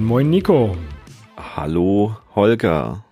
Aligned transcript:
Moin, 0.00 0.06
moin, 0.06 0.30
Nico. 0.30 0.76
Hallo, 1.36 2.16
Holger. 2.34 3.04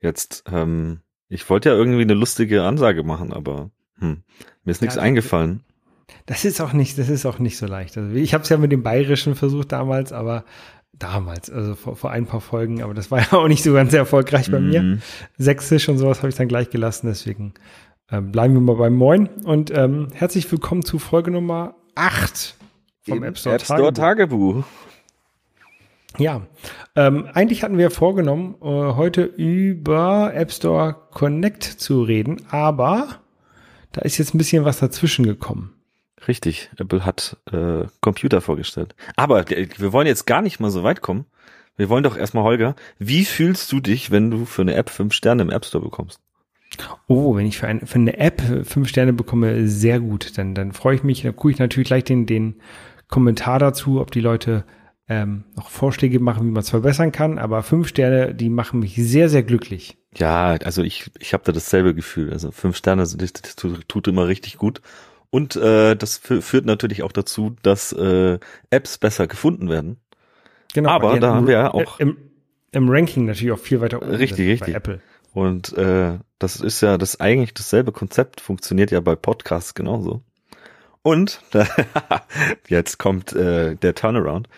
Jetzt, 0.00 0.42
ähm, 0.50 0.98
ich 1.28 1.48
wollte 1.48 1.68
ja 1.68 1.76
irgendwie 1.76 2.02
eine 2.02 2.14
lustige 2.14 2.64
Ansage 2.64 3.04
machen, 3.04 3.32
aber 3.32 3.70
hm, 4.00 4.24
mir 4.64 4.70
ist 4.72 4.80
nichts 4.80 4.96
Ja, 4.96 5.02
eingefallen. 5.02 5.60
Das 6.26 6.44
ist 6.44 6.60
auch 6.60 6.72
nicht, 6.72 6.98
das 6.98 7.08
ist 7.08 7.24
auch 7.24 7.38
nicht 7.38 7.56
so 7.56 7.66
leicht. 7.66 7.96
Also 7.96 8.16
ich 8.16 8.34
habe 8.34 8.42
es 8.42 8.48
ja 8.48 8.56
mit 8.56 8.72
dem 8.72 8.82
Bayerischen 8.82 9.36
versucht 9.36 9.70
damals, 9.70 10.12
aber 10.12 10.44
damals, 10.92 11.50
also 11.50 11.76
vor, 11.76 11.94
vor 11.94 12.10
ein 12.10 12.26
paar 12.26 12.40
Folgen, 12.40 12.82
aber 12.82 12.94
das 12.94 13.12
war 13.12 13.20
ja 13.32 13.32
auch 13.38 13.46
nicht 13.46 13.62
so 13.62 13.72
ganz 13.72 13.92
erfolgreich 13.92 14.50
bei 14.50 14.58
mir. 14.58 14.82
Mhm. 14.82 15.02
Sächsisch 15.36 15.88
und 15.88 15.98
sowas 15.98 16.18
habe 16.18 16.30
ich 16.30 16.34
dann 16.34 16.48
gleich 16.48 16.68
gelassen, 16.70 17.06
deswegen 17.06 17.54
ähm, 18.10 18.32
bleiben 18.32 18.54
wir 18.54 18.60
mal 18.60 18.74
beim 18.74 18.96
Moin 18.96 19.28
und 19.44 19.70
ähm, 19.70 20.08
herzlich 20.14 20.50
willkommen 20.50 20.84
zu 20.84 20.98
Folge 20.98 21.30
Nummer 21.30 21.76
8 21.94 22.56
vom 23.02 23.18
Im 23.18 23.22
App 23.22 23.38
Store, 23.38 23.54
App 23.54 23.62
Store 23.62 23.92
Tagebuch. 23.92 24.64
Ja, 26.18 26.46
ähm, 26.96 27.28
eigentlich 27.32 27.62
hatten 27.62 27.78
wir 27.78 27.90
vorgenommen, 27.90 28.56
äh, 28.60 28.66
heute 28.66 29.22
über 29.22 30.34
App 30.34 30.52
Store 30.52 30.96
Connect 31.12 31.62
zu 31.62 32.02
reden, 32.02 32.42
aber 32.50 33.20
da 33.92 34.02
ist 34.02 34.18
jetzt 34.18 34.34
ein 34.34 34.38
bisschen 34.38 34.64
was 34.64 34.80
dazwischen 34.80 35.24
gekommen. 35.24 35.74
Richtig, 36.26 36.70
Apple 36.76 37.04
hat 37.04 37.36
äh, 37.52 37.84
Computer 38.00 38.40
vorgestellt. 38.40 38.94
Aber 39.16 39.50
äh, 39.50 39.68
wir 39.78 39.92
wollen 39.92 40.06
jetzt 40.06 40.26
gar 40.26 40.42
nicht 40.42 40.60
mal 40.60 40.70
so 40.70 40.82
weit 40.82 41.00
kommen. 41.00 41.26
Wir 41.76 41.88
wollen 41.88 42.02
doch 42.02 42.16
erstmal, 42.16 42.42
Holger, 42.42 42.74
wie 42.98 43.24
fühlst 43.24 43.70
du 43.70 43.78
dich, 43.78 44.10
wenn 44.10 44.30
du 44.30 44.44
für 44.44 44.62
eine 44.62 44.74
App 44.74 44.90
fünf 44.90 45.14
Sterne 45.14 45.42
im 45.42 45.50
App 45.50 45.64
Store 45.64 45.82
bekommst? 45.82 46.20
Oh, 47.06 47.36
wenn 47.36 47.46
ich 47.46 47.58
für, 47.58 47.68
ein, 47.68 47.86
für 47.86 47.98
eine 47.98 48.18
App 48.18 48.42
fünf 48.64 48.88
Sterne 48.88 49.12
bekomme, 49.12 49.68
sehr 49.68 50.00
gut. 50.00 50.36
Dann, 50.36 50.54
dann 50.54 50.72
freue 50.72 50.96
ich 50.96 51.04
mich, 51.04 51.22
dann 51.22 51.36
gucke 51.36 51.52
ich 51.52 51.58
natürlich 51.58 51.86
gleich 51.86 52.04
den, 52.04 52.26
den 52.26 52.56
Kommentar 53.06 53.58
dazu, 53.58 54.00
ob 54.00 54.10
die 54.10 54.20
Leute 54.20 54.64
ähm, 55.08 55.44
noch 55.56 55.70
Vorschläge 55.70 56.20
machen, 56.20 56.46
wie 56.46 56.50
man 56.50 56.62
es 56.62 56.70
verbessern 56.70 57.12
kann. 57.12 57.38
Aber 57.38 57.62
fünf 57.62 57.88
Sterne, 57.88 58.34
die 58.34 58.48
machen 58.50 58.80
mich 58.80 58.94
sehr, 58.96 59.28
sehr 59.28 59.42
glücklich. 59.42 59.96
Ja, 60.16 60.56
also 60.64 60.82
ich, 60.82 61.10
ich 61.18 61.32
habe 61.32 61.44
da 61.44 61.52
dasselbe 61.52 61.94
Gefühl. 61.94 62.32
Also 62.32 62.50
fünf 62.50 62.76
Sterne, 62.76 63.06
sind- 63.06 63.22
das, 63.22 63.32
das 63.32 63.56
tut 63.56 64.08
immer 64.08 64.26
richtig 64.28 64.58
gut. 64.58 64.80
Und 65.30 65.56
äh, 65.56 65.94
das 65.94 66.22
fü- 66.22 66.40
führt 66.40 66.64
natürlich 66.66 67.02
auch 67.02 67.12
dazu, 67.12 67.54
dass 67.62 67.92
äh, 67.92 68.38
Apps 68.70 68.98
besser 68.98 69.26
gefunden 69.26 69.68
werden. 69.68 69.98
Genau. 70.74 70.90
Aber 70.90 71.18
da 71.20 71.34
haben 71.34 71.46
wir 71.46 71.54
ja 71.54 71.74
auch- 71.74 72.00
Im, 72.00 72.16
Im 72.72 72.88
Ranking 72.88 73.26
natürlich 73.26 73.52
auch 73.52 73.58
viel 73.58 73.80
weiter 73.80 74.02
oben 74.02 74.10
Richtig, 74.10 74.46
richtig. 74.48 74.60
bei 74.60 74.72
Apple. 74.72 75.00
Und 75.34 75.76
äh, 75.76 76.18
das 76.38 76.56
ist 76.60 76.80
ja 76.80 76.96
das 76.98 77.20
eigentlich 77.20 77.52
dasselbe 77.54 77.92
Konzept, 77.92 78.40
funktioniert 78.40 78.90
ja 78.90 79.00
bei 79.00 79.14
Podcasts 79.16 79.74
genauso. 79.74 80.22
Und 81.02 81.40
jetzt 82.68 82.98
kommt 82.98 83.32
äh, 83.32 83.76
der 83.76 83.94
Turnaround. 83.94 84.48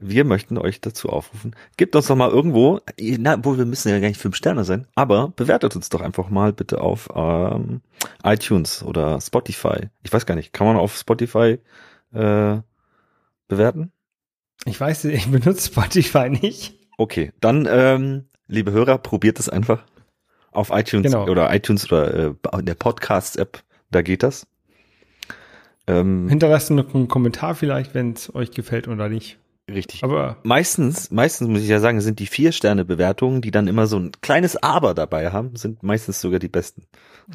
Wir 0.00 0.24
möchten 0.24 0.56
euch 0.58 0.80
dazu 0.80 1.08
aufrufen, 1.10 1.54
gebt 1.76 1.94
uns 1.94 2.06
doch 2.06 2.16
mal 2.16 2.30
irgendwo, 2.30 2.80
na, 2.98 3.44
wohl 3.44 3.58
wir 3.58 3.66
müssen 3.66 3.90
ja 3.90 3.98
gar 3.98 4.08
nicht 4.08 4.20
fünf 4.20 4.34
Sterne 4.36 4.64
sein, 4.64 4.86
aber 4.94 5.28
bewertet 5.36 5.76
uns 5.76 5.90
doch 5.90 6.00
einfach 6.00 6.30
mal 6.30 6.52
bitte 6.52 6.80
auf 6.80 7.08
ähm, 7.14 7.82
iTunes 8.24 8.82
oder 8.82 9.20
Spotify. 9.20 9.88
Ich 10.02 10.12
weiß 10.12 10.24
gar 10.26 10.34
nicht, 10.36 10.52
kann 10.52 10.66
man 10.66 10.76
auf 10.76 10.96
Spotify 10.96 11.58
äh, 12.12 12.56
bewerten? 13.48 13.92
Ich 14.64 14.80
weiß, 14.80 15.04
ich 15.06 15.26
benutze 15.30 15.66
Spotify 15.66 16.30
nicht. 16.30 16.74
Okay, 16.96 17.32
dann, 17.40 17.68
ähm, 17.70 18.24
liebe 18.46 18.72
Hörer, 18.72 18.98
probiert 18.98 19.38
es 19.38 19.48
einfach 19.48 19.84
auf 20.52 20.70
iTunes 20.70 21.12
Genau. 21.12 21.28
oder 21.28 21.54
iTunes 21.54 21.84
oder 21.86 22.14
äh, 22.14 22.34
in 22.58 22.66
der 22.66 22.74
Podcast-App, 22.74 23.62
da 23.90 24.02
geht 24.02 24.22
das. 24.22 24.46
Ähm, 25.86 26.28
Hinterlasst 26.28 26.70
noch 26.70 26.94
einen 26.94 27.08
Kommentar 27.08 27.54
vielleicht, 27.54 27.94
wenn 27.94 28.12
es 28.12 28.34
euch 28.34 28.50
gefällt 28.50 28.88
oder 28.88 29.08
nicht. 29.08 29.38
Richtig. 29.72 30.04
Aber 30.04 30.36
meistens, 30.42 31.10
meistens 31.10 31.48
muss 31.48 31.62
ich 31.62 31.68
ja 31.68 31.80
sagen, 31.80 32.00
sind 32.00 32.18
die 32.18 32.26
Vier-Sterne-Bewertungen, 32.26 33.40
die 33.40 33.50
dann 33.50 33.68
immer 33.68 33.86
so 33.86 33.98
ein 33.98 34.12
kleines 34.20 34.56
Aber 34.62 34.94
dabei 34.94 35.30
haben, 35.30 35.56
sind 35.56 35.82
meistens 35.82 36.20
sogar 36.20 36.38
die 36.38 36.48
besten. 36.48 36.84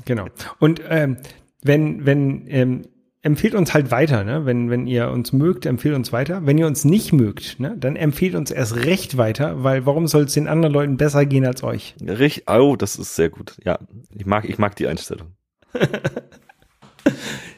genau. 0.06 0.28
Und 0.59 0.81
ähm, 0.90 1.18
wenn, 1.63 2.06
wenn, 2.06 2.45
ähm, 2.47 2.81
empfehlt 3.22 3.56
uns 3.56 3.74
halt 3.74 3.90
weiter, 3.90 4.24
ne? 4.24 4.45
Wenn, 4.45 4.69
wenn 4.69 4.85
ihr 4.85 5.09
uns 5.09 5.34
mögt, 5.34 5.66
empfehlt 5.66 5.95
uns 5.95 6.13
weiter. 6.13 6.45
Wenn 6.45 6.57
ihr 6.59 6.68
uns 6.68 6.85
nicht 6.85 7.12
mögt, 7.12 7.59
ne, 7.59 7.75
dann 7.75 7.95
empfehlt 7.95 8.35
uns 8.35 8.51
erst 8.51 8.75
recht 8.85 9.18
weiter, 9.18 9.63
weil 9.63 9.88
warum 9.88 10.06
soll 10.06 10.25
es 10.25 10.34
den 10.34 10.47
anderen 10.47 10.74
Leuten 10.74 10.97
besser 10.97 11.25
gehen 11.25 11.45
als 11.45 11.63
euch? 11.63 11.95
Richtig, 12.01 12.47
oh, 12.47 12.75
das 12.75 12.97
ist 12.97 13.16
sehr 13.16 13.29
gut. 13.29 13.57
Ja, 13.63 13.79
ich 14.13 14.28
mag, 14.28 14.45
ich 14.47 14.59
mag 14.59 14.75
die 14.75 14.88
Einstellung. 14.88 15.31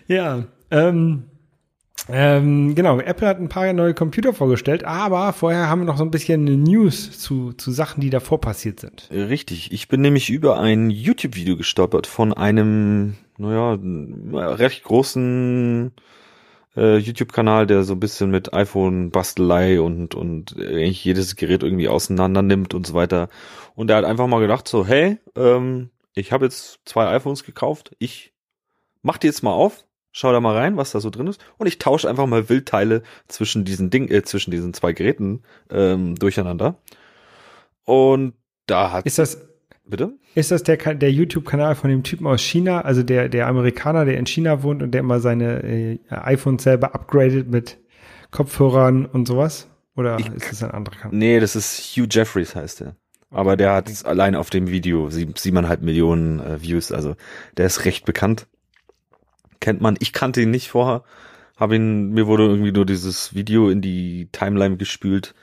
Ja, 0.08 0.46
ähm, 0.72 1.26
ähm, 2.10 2.76
genau. 2.76 3.00
Apple 3.00 3.28
hat 3.28 3.40
ein 3.40 3.50
paar 3.50 3.72
neue 3.74 3.94
Computer 3.94 4.34
vorgestellt, 4.34 4.84
aber 4.84 5.34
vorher 5.34 5.70
haben 5.70 5.82
wir 5.82 5.86
noch 5.86 5.98
so 5.98 6.04
ein 6.04 6.12
bisschen 6.12 6.44
News 6.64 7.20
zu, 7.20 7.54
zu 7.54 7.72
Sachen, 7.72 8.02
die 8.02 8.10
davor 8.10 8.40
passiert 8.40 8.80
sind. 8.80 9.10
Richtig. 9.12 9.72
Ich 9.72 9.88
bin 9.88 10.02
nämlich 10.02 10.30
über 10.30 10.60
ein 10.60 10.90
YouTube-Video 10.90 11.58
gestolpert 11.58 12.08
von 12.08 12.34
einem, 12.34 13.16
naja, 13.38 13.78
recht 14.56 14.84
großen 14.84 15.92
äh, 16.78 16.98
YouTube-Kanal, 16.98 17.68
der 17.68 17.84
so 17.84 17.94
ein 17.94 18.00
bisschen 18.00 18.30
mit 18.30 18.54
iPhone-Bastelei 18.54 19.82
und, 19.82 20.16
und 20.16 20.56
eigentlich 20.58 21.04
jedes 21.04 21.36
Gerät 21.36 21.64
irgendwie 21.64 21.90
auseinander 21.90 22.42
nimmt 22.42 22.74
und 22.74 22.88
so 22.88 22.94
weiter. 22.94 23.30
Und 23.76 23.88
der 23.88 23.98
hat 23.98 24.06
einfach 24.06 24.28
mal 24.28 24.40
gedacht 24.40 24.68
so, 24.68 24.86
hey, 24.86 25.18
ähm, 25.36 25.90
ich 26.14 26.32
habe 26.32 26.46
jetzt 26.46 26.80
zwei 26.86 27.08
iPhones 27.08 27.44
gekauft, 27.44 27.96
ich 28.00 28.34
mach 29.02 29.18
die 29.18 29.28
jetzt 29.28 29.44
mal 29.44 29.52
auf, 29.52 29.86
schau 30.12 30.32
da 30.32 30.40
mal 30.40 30.56
rein, 30.56 30.78
was 30.78 30.92
da 30.92 31.00
so 31.00 31.10
drin 31.10 31.28
ist, 31.28 31.40
und 31.58 31.68
ich 31.68 31.78
tausche 31.80 32.10
einfach 32.10 32.26
mal 32.26 32.50
Wildteile 32.50 33.04
zwischen 33.28 33.66
diesen 33.66 33.90
Ding, 33.90 34.10
äh, 34.10 34.24
zwischen 34.24 34.52
diesen 34.52 34.74
zwei 34.74 34.94
Geräten 34.94 35.44
ähm, 35.70 36.16
durcheinander. 36.16 36.76
Und 37.86 38.34
da 38.66 38.92
hat 38.92 39.06
Ist 39.06 39.18
das, 39.20 39.48
bitte? 39.86 40.14
ist 40.36 40.52
das 40.52 40.64
der, 40.64 40.78
der 40.78 41.12
YouTube-Kanal 41.12 41.76
von 41.76 41.90
dem 41.90 42.04
Typen 42.04 42.28
aus 42.28 42.42
China, 42.42 42.82
also 42.82 43.04
der, 43.04 43.30
der 43.30 43.48
Amerikaner, 43.48 44.06
der 44.06 44.18
in 44.18 44.26
China 44.26 44.64
wohnt 44.64 44.84
und 44.84 44.92
der 44.92 45.00
immer 45.02 45.20
seine 45.20 45.64
äh, 45.64 46.00
iPhones 46.10 46.64
selber 46.64 46.94
upgradet 46.96 47.48
mit 47.50 47.78
Kopfhörern 48.32 49.06
und 49.06 49.28
sowas? 49.28 49.68
Oder 49.96 50.20
Ich- 50.20 50.28
ist 50.28 50.52
das 50.52 50.64
ein 50.64 50.72
anderer 50.72 50.96
Kanal? 50.96 51.18
Nee, 51.18 51.40
das 51.40 51.56
ist 51.56 51.80
Hugh 51.96 52.08
Jeffries 52.10 52.56
heißt 52.56 52.82
der. 52.82 52.96
Aber 53.30 53.58
der 53.58 53.74
hat 53.74 54.06
allein 54.06 54.36
auf 54.36 54.50
dem 54.50 54.68
Video 54.68 55.10
sieben, 55.10 55.34
siebeneinhalb 55.36 55.82
Millionen 55.82 56.40
äh, 56.40 56.62
Views, 56.62 56.92
also 56.92 57.16
der 57.58 57.66
ist 57.66 57.84
recht 57.86 58.06
bekannt. 58.06 58.48
Kennt 59.60 59.82
man. 59.82 59.98
Ich 60.00 60.14
kannte 60.14 60.42
ihn 60.42 60.52
nicht 60.52 60.70
vorher. 60.70 61.04
Hab 61.58 61.72
ihn, 61.72 62.10
mir 62.12 62.28
wurde 62.28 62.46
irgendwie 62.46 62.72
nur 62.72 62.86
dieses 62.86 63.34
Video 63.34 63.70
in 63.70 63.82
die 63.82 64.30
Timeline 64.32 64.78
gespült 64.78 65.34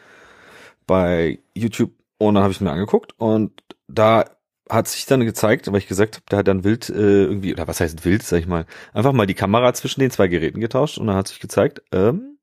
bei 0.87 1.41
YouTube 1.55 1.91
und 2.19 2.35
dann 2.35 2.43
habe 2.43 2.53
ich 2.53 2.61
mir 2.61 2.71
angeguckt 2.71 3.15
und 3.19 3.53
da 3.89 4.25
hat 4.71 4.89
sich 4.89 5.07
dann 5.07 5.25
gezeigt, 5.25 5.71
weil 5.71 5.79
ich 5.79 5.89
gesagt 5.89 6.17
habe, 6.17 6.25
der 6.31 6.39
hat 6.39 6.49
dann 6.49 6.65
wild 6.65 6.89
äh, 6.89 7.25
irgendwie, 7.25 7.53
oder 7.53 7.69
was 7.69 7.81
heißt 7.81 8.05
wild, 8.05 8.23
sag 8.23 8.39
ich 8.41 8.47
mal, 8.47 8.67
einfach 8.93 9.13
mal 9.13 9.27
die 9.27 9.35
Kamera 9.35 9.75
zwischen 9.75 10.01
den 10.01 10.11
zwei 10.11 10.29
Geräten 10.29 10.61
getauscht 10.61 10.99
und 10.99 11.07
dann 11.07 11.17
hat 11.17 11.29
sich 11.29 11.41
gezeigt, 11.41 11.83
ähm, 11.93 12.39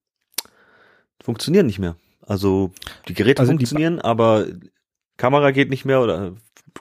funktionieren 1.21 1.65
nicht 1.65 1.79
mehr. 1.79 1.95
Also 2.21 2.71
die 3.07 3.13
Geräte 3.13 3.39
Also 3.41 3.53
die 3.53 3.57
funktionieren, 3.57 3.99
aber 3.99 4.47
Kamera 5.17 5.51
geht 5.51 5.69
nicht 5.69 5.85
mehr 5.85 6.01
oder 6.01 6.33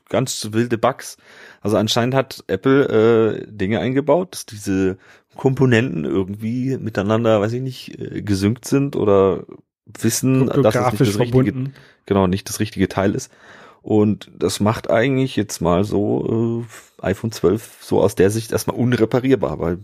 ganz 0.08 0.48
wilde 0.52 0.78
Bugs. 0.78 1.16
Also 1.60 1.76
anscheinend 1.76 2.14
hat 2.14 2.44
Apple 2.46 3.42
äh, 3.42 3.46
Dinge 3.46 3.80
eingebaut, 3.80 4.32
dass 4.32 4.46
diese 4.46 4.98
Komponenten 5.36 6.04
irgendwie 6.04 6.76
miteinander, 6.76 7.40
weiß 7.40 7.52
ich 7.52 7.62
nicht, 7.62 7.98
äh, 7.98 8.22
gesynkt 8.22 8.64
sind 8.64 8.96
oder 8.96 9.44
wissen, 9.86 10.46
dass 10.46 10.74
es 10.74 10.92
nicht 10.92 11.00
das 11.00 11.18
richtige, 11.18 11.72
genau, 12.06 12.26
nicht 12.26 12.48
das 12.48 12.60
richtige 12.60 12.88
Teil 12.88 13.14
ist. 13.14 13.32
Und 13.82 14.30
das 14.36 14.60
macht 14.60 14.90
eigentlich 14.90 15.36
jetzt 15.36 15.60
mal 15.60 15.84
so 15.84 16.64
äh, 17.00 17.04
iPhone 17.04 17.32
12 17.32 17.78
so 17.80 18.00
aus 18.00 18.14
der 18.14 18.30
Sicht 18.30 18.52
erstmal 18.52 18.76
unreparierbar, 18.76 19.58
weil 19.58 19.78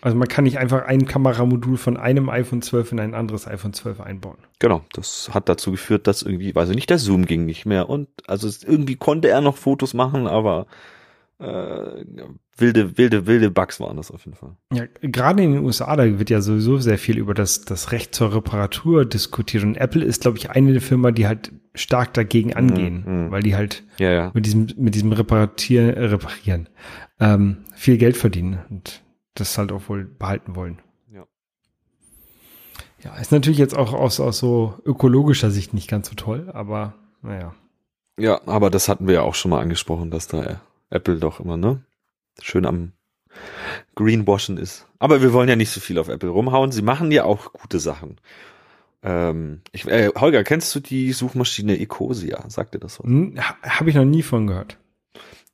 Also 0.00 0.16
man 0.16 0.28
kann 0.28 0.44
nicht 0.44 0.58
einfach 0.58 0.84
ein 0.84 1.06
Kameramodul 1.06 1.76
von 1.76 1.96
einem 1.96 2.28
iPhone 2.28 2.62
12 2.62 2.92
in 2.92 3.00
ein 3.00 3.14
anderes 3.14 3.48
iPhone 3.48 3.72
12 3.72 4.00
einbauen. 4.00 4.38
Genau, 4.58 4.82
das 4.92 5.30
hat 5.32 5.48
dazu 5.48 5.72
geführt, 5.72 6.06
dass 6.06 6.22
irgendwie, 6.22 6.54
weiß 6.54 6.68
ich 6.70 6.76
nicht, 6.76 6.90
der 6.90 6.98
Zoom 6.98 7.26
ging 7.26 7.46
nicht 7.46 7.66
mehr 7.66 7.88
und 7.88 8.08
also 8.26 8.48
irgendwie 8.66 8.96
konnte 8.96 9.28
er 9.28 9.40
noch 9.40 9.56
Fotos 9.56 9.94
machen, 9.94 10.26
aber 10.26 10.66
äh, 11.40 12.04
wilde, 12.56 12.98
wilde, 12.98 13.26
wilde 13.26 13.50
Bugs 13.50 13.80
waren 13.80 13.96
das 13.96 14.10
auf 14.10 14.24
jeden 14.24 14.36
Fall. 14.36 14.56
Ja, 14.72 14.84
gerade 15.02 15.42
in 15.42 15.52
den 15.52 15.64
USA, 15.64 15.94
da 15.94 16.18
wird 16.18 16.30
ja 16.30 16.40
sowieso 16.40 16.78
sehr 16.78 16.98
viel 16.98 17.18
über 17.18 17.34
das, 17.34 17.62
das 17.62 17.92
Recht 17.92 18.14
zur 18.14 18.34
Reparatur 18.34 19.04
diskutiert. 19.04 19.62
Und 19.62 19.76
Apple 19.76 20.04
ist, 20.04 20.22
glaube 20.22 20.38
ich, 20.38 20.50
eine 20.50 20.72
der 20.72 20.80
Firma, 20.80 21.12
die 21.12 21.26
halt 21.26 21.52
stark 21.74 22.14
dagegen 22.14 22.54
angehen, 22.54 23.04
mhm. 23.06 23.30
weil 23.30 23.42
die 23.42 23.54
halt 23.54 23.84
Ja, 23.98 24.10
ja. 24.10 24.30
mit 24.34 24.46
diesem, 24.46 24.66
mit 24.76 24.94
diesem 24.94 25.12
Reparatieren, 25.12 25.94
äh, 25.94 26.04
reparieren, 26.06 26.68
ähm, 27.20 27.58
viel 27.74 27.98
Geld 27.98 28.16
verdienen 28.16 28.58
und 28.68 29.02
das 29.40 29.56
halt 29.58 29.72
auch 29.72 29.88
wohl 29.88 30.04
behalten 30.04 30.54
wollen. 30.56 30.78
Ja. 31.12 31.24
Ja, 33.02 33.16
ist 33.16 33.32
natürlich 33.32 33.58
jetzt 33.58 33.76
auch 33.76 33.92
aus, 33.92 34.20
aus 34.20 34.38
so 34.38 34.74
ökologischer 34.84 35.50
Sicht 35.50 35.74
nicht 35.74 35.88
ganz 35.88 36.08
so 36.08 36.14
toll, 36.14 36.50
aber 36.52 36.94
naja. 37.22 37.54
Ja, 38.18 38.40
aber 38.46 38.70
das 38.70 38.88
hatten 38.88 39.06
wir 39.06 39.14
ja 39.14 39.22
auch 39.22 39.34
schon 39.34 39.50
mal 39.50 39.60
angesprochen, 39.60 40.10
dass 40.10 40.26
da 40.26 40.60
Apple 40.90 41.18
doch 41.18 41.38
immer, 41.40 41.56
ne? 41.56 41.84
Schön 42.40 42.66
am 42.66 42.92
Greenwashen 43.94 44.56
ist. 44.56 44.86
Aber 44.98 45.22
wir 45.22 45.32
wollen 45.32 45.48
ja 45.48 45.56
nicht 45.56 45.70
so 45.70 45.80
viel 45.80 45.98
auf 45.98 46.08
Apple 46.08 46.28
rumhauen. 46.30 46.72
Sie 46.72 46.82
machen 46.82 47.12
ja 47.12 47.24
auch 47.24 47.52
gute 47.52 47.78
Sachen. 47.78 48.20
Ähm, 49.02 49.60
ich, 49.70 49.86
äh, 49.86 50.10
Holger, 50.16 50.42
kennst 50.42 50.74
du 50.74 50.80
die 50.80 51.12
Suchmaschine 51.12 51.78
Ecosia? 51.78 52.44
Sagt 52.48 52.74
dir 52.74 52.80
das 52.80 52.98
was? 52.98 53.06
Hm, 53.06 53.34
ha- 53.38 53.56
Habe 53.62 53.90
ich 53.90 53.96
noch 53.96 54.04
nie 54.04 54.22
von 54.22 54.48
gehört. 54.48 54.78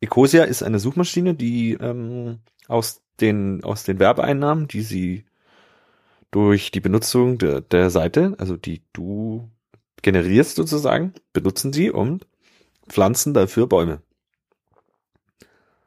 Ecosia 0.00 0.44
ist 0.44 0.62
eine 0.62 0.78
Suchmaschine, 0.78 1.34
die 1.34 1.75
ähm, 1.75 2.38
aus 2.69 3.02
den 3.20 3.62
aus 3.64 3.84
den 3.84 3.99
Werbeeinnahmen, 3.99 4.69
die 4.69 4.82
sie 4.82 5.25
durch 6.31 6.70
die 6.70 6.81
Benutzung 6.81 7.38
der, 7.38 7.61
der 7.61 7.90
Seite, 7.90 8.34
also 8.38 8.56
die 8.56 8.82
du 8.93 9.49
generierst 10.02 10.56
sozusagen, 10.56 11.14
benutzen 11.32 11.72
sie 11.72 11.90
und 11.90 12.26
pflanzen 12.88 13.34
dafür 13.34 13.66
Bäume. 13.66 14.02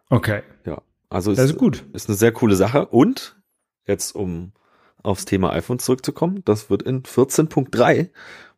Okay, 0.10 0.42
Also 1.10 1.32
das 1.32 1.46
ist, 1.46 1.52
ist 1.52 1.58
gut. 1.58 1.86
ist 1.94 2.10
eine 2.10 2.18
sehr 2.18 2.32
coole 2.32 2.56
Sache. 2.56 2.86
Und 2.88 3.36
jetzt 3.86 4.16
um 4.16 4.52
aufs 5.04 5.26
Thema 5.26 5.52
iPhone 5.52 5.80
zurückzukommen, 5.80 6.42
das 6.46 6.70
wird 6.70 6.82
in 6.84 7.04
14.3 7.04 8.10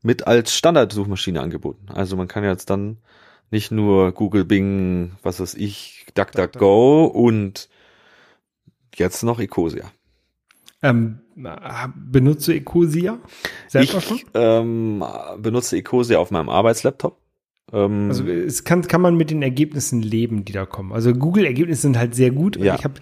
mit 0.01 0.27
als 0.27 0.56
Standardsuchmaschine 0.56 1.42
angeboten. 1.42 1.88
Also 1.94 2.15
man 2.15 2.27
kann 2.27 2.44
jetzt 2.44 2.69
dann 2.69 2.98
nicht 3.51 3.72
nur 3.72 4.12
Google, 4.12 4.45
Bing, 4.45 5.13
was 5.22 5.39
weiß 5.39 5.56
ich, 5.56 6.06
DuckDuckGo 6.13 7.06
und 7.06 7.69
jetzt 9.00 9.24
noch 9.24 9.40
Ecosia. 9.40 9.92
Ähm, 10.81 11.19
äh, 11.38 11.88
benutze 11.96 12.54
Ecosia 12.54 13.19
selber 13.68 14.00
schon? 14.00 14.18
Ich 14.18 14.25
ähm, 14.34 15.04
benutze 15.38 15.78
Ecosia 15.78 16.19
auf 16.19 16.31
meinem 16.31 16.50
Arbeitslaptop. 16.50 17.18
Ähm, 17.74 18.07
Also 18.10 18.25
es 18.25 18.63
kann, 18.63 18.81
kann 18.84 19.01
man 19.01 19.16
mit 19.16 19.30
den 19.30 19.42
Ergebnissen 19.42 20.01
leben, 20.01 20.46
die 20.46 20.54
da 20.54 20.66
kommen. 20.66 20.94
Also 20.94 21.13
Google-Ergebnisse 21.13 21.81
sind 21.81 21.98
halt 21.98 22.16
sehr 22.16 22.31
gut. 22.31 22.56
Ja. 22.57 22.75
Ich 22.75 22.84
habe 22.84 22.96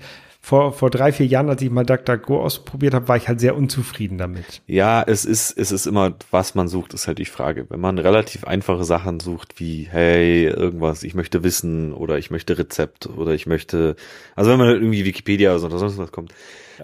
vor, 0.47 0.71
vor 0.71 0.89
drei, 0.89 1.11
vier 1.11 1.25
Jahren, 1.25 1.49
als 1.49 1.61
ich 1.61 1.69
mal 1.69 1.85
DuckDuckGo 1.85 2.41
ausprobiert 2.41 2.93
habe, 2.93 3.09
war 3.09 3.17
ich 3.17 3.27
halt 3.27 3.41
sehr 3.41 3.57
unzufrieden 3.57 4.17
damit. 4.17 4.61
Ja, 4.65 5.03
es 5.05 5.25
ist, 5.25 5.51
es 5.57 5.73
ist 5.73 5.85
immer, 5.85 6.15
was 6.31 6.55
man 6.55 6.69
sucht, 6.69 6.93
ist 6.93 7.05
halt 7.05 7.17
die 7.17 7.25
Frage. 7.25 7.65
Wenn 7.69 7.81
man 7.81 7.97
relativ 7.97 8.45
einfache 8.45 8.85
Sachen 8.85 9.19
sucht, 9.19 9.59
wie, 9.59 9.89
hey, 9.91 10.45
irgendwas, 10.45 11.03
ich 11.03 11.15
möchte 11.15 11.43
wissen 11.43 11.91
oder 11.91 12.17
ich 12.17 12.31
möchte 12.31 12.57
Rezept 12.57 13.07
oder 13.07 13.33
ich 13.33 13.45
möchte, 13.45 13.97
also 14.37 14.49
wenn 14.49 14.57
man 14.57 14.69
irgendwie 14.69 15.03
Wikipedia 15.03 15.53
oder 15.53 15.79
sonst 15.79 15.97
was 15.97 16.13
kommt. 16.13 16.33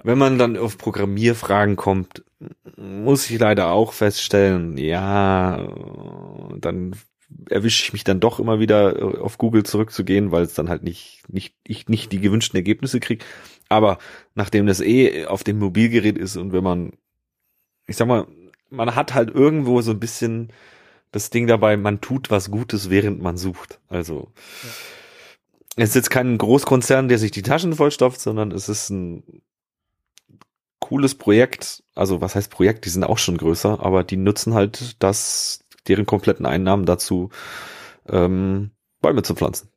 Wenn 0.04 0.18
man 0.18 0.38
dann 0.38 0.58
auf 0.58 0.78
Programmierfragen 0.78 1.78
kommt, 1.78 2.26
muss 2.76 3.30
ich 3.30 3.40
leider 3.40 3.72
auch 3.72 3.94
feststellen, 3.94 4.78
ja, 4.78 5.70
dann 6.60 6.96
erwische 7.50 7.84
ich 7.84 7.94
mich 7.94 8.04
dann 8.04 8.20
doch 8.20 8.40
immer 8.40 8.60
wieder 8.60 9.22
auf 9.22 9.38
Google 9.38 9.64
zurückzugehen, 9.64 10.32
weil 10.32 10.44
es 10.44 10.54
dann 10.54 10.70
halt 10.70 10.84
nicht, 10.84 11.24
nicht, 11.28 11.56
ich 11.66 11.88
nicht 11.88 12.12
die 12.12 12.20
gewünschten 12.20 12.58
Ergebnisse 12.58 13.00
kriege. 13.00 13.24
Aber 13.74 13.98
nachdem 14.36 14.68
das 14.68 14.80
eh 14.80 15.26
auf 15.26 15.44
dem 15.44 15.60
Mobilgerät 15.60 16.18
ist 16.18 16.38
und 16.38 16.54
wenn 16.54 16.64
man 16.64 16.94
ich 17.88 17.98
sag 17.98 18.08
mal, 18.08 18.28
man 18.70 18.96
hat 18.96 19.14
halt 19.14 19.30
irgendwo 19.34 19.82
so 19.82 19.92
ein 19.92 20.00
bisschen 20.00 20.52
das 21.12 21.30
Ding 21.30 21.48
dabei, 21.48 21.78
man 21.78 22.02
tut 22.02 22.32
was 22.32 22.50
Gutes, 22.50 22.90
während 22.90 23.22
man 23.22 23.38
sucht. 23.38 23.80
Also 23.88 24.32
es 25.76 25.90
ist 25.90 25.96
jetzt 25.96 26.10
kein 26.10 26.38
Großkonzern, 26.38 27.08
der 27.08 27.20
sich 27.20 27.32
die 27.32 27.42
Taschen 27.42 27.74
vollstopft, 27.74 28.20
sondern 28.20 28.52
es 28.52 28.70
ist 28.70 28.90
ein 28.90 29.42
cooles 30.80 31.16
Projekt. 31.16 31.84
Also 31.94 32.22
was 32.22 32.36
heißt 32.36 32.52
Projekt? 32.52 32.86
Die 32.86 32.90
sind 32.90 33.04
auch 33.04 33.18
schon 33.18 33.38
größer, 33.38 33.80
aber 33.84 34.04
die 34.04 34.18
nutzen 34.18 34.54
halt 34.54 34.96
das, 35.00 35.64
deren 35.88 36.06
kompletten 36.06 36.46
Einnahmen 36.46 36.86
dazu, 36.86 37.30
ähm, 38.08 38.72
Bäume 39.02 39.24
zu 39.24 39.36
pflanzen. 39.36 39.70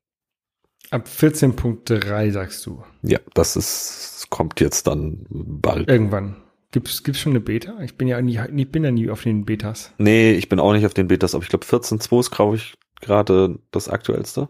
Ab 0.91 1.09
14.3 1.09 2.31
sagst 2.31 2.65
du. 2.67 2.83
Ja, 3.03 3.19
das 3.35 3.57
ist, 3.57 4.27
kommt 4.31 4.61
jetzt 4.61 4.87
dann 4.87 5.27
bald. 5.31 5.89
Irgendwann. 5.89 6.37
Gibt's, 6.73 7.03
gibt's 7.03 7.21
schon 7.21 7.33
eine 7.33 7.41
Beta? 7.41 7.81
Ich 7.83 7.97
bin 7.97 8.09
ja 8.09 8.21
nie, 8.21 8.39
ich 8.57 8.71
bin 8.71 8.85
ja 8.85 8.91
nie 8.91 9.09
auf 9.11 9.23
den 9.23 9.45
Betas. 9.45 9.93
Nee, 9.99 10.33
ich 10.33 10.49
bin 10.49 10.61
auch 10.61 10.73
nicht 10.73 10.85
auf 10.87 10.95
den 10.95 11.09
Betas, 11.09 11.35
aber 11.35 11.43
ich 11.43 11.49
glaube 11.49 11.65
14.2 11.65 12.21
ist, 12.21 12.31
glaube 12.31 12.57
ich, 12.57 12.75
gerade 13.01 13.59
das 13.71 13.89
aktuellste. 13.89 14.49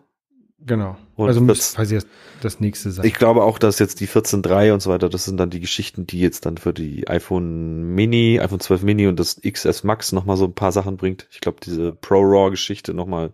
Genau. 0.59 0.97
Und 1.15 1.29
also 1.29 1.41
das- 1.41 1.47
muss 1.47 1.75
quasi 1.75 1.99
das, 2.41 2.61
nächste 2.61 2.91
sein. 2.91 3.07
Ich 3.07 3.15
glaube 3.15 3.45
auch, 3.45 3.59
dass 3.59 3.79
jetzt 3.79 4.01
die 4.01 4.09
14.3 4.09 4.73
und 4.73 4.81
so 4.81 4.91
weiter, 4.91 5.09
das 5.09 5.25
sind 5.25 5.37
dann 5.37 5.51
die 5.51 5.61
Geschichten, 5.61 6.07
die 6.07 6.19
jetzt 6.19 6.47
dann 6.47 6.57
für 6.59 6.73
die 6.73 7.07
iPhone 7.09 7.95
Mini, 7.95 8.41
iPhone 8.41 8.61
12 8.61 8.83
Mini 8.83 9.07
und 9.07 9.21
das 9.21 9.41
XS 9.41 9.85
Max 9.85 10.11
nochmal 10.13 10.37
so 10.37 10.47
ein 10.47 10.55
paar 10.55 10.73
Sachen 10.73 10.97
bringt. 10.97 11.29
Ich 11.31 11.41
glaube, 11.41 11.59
diese 11.63 11.93
Pro 11.93 12.21
Raw 12.21 12.51
Geschichte 12.51 12.95
nochmal 12.95 13.33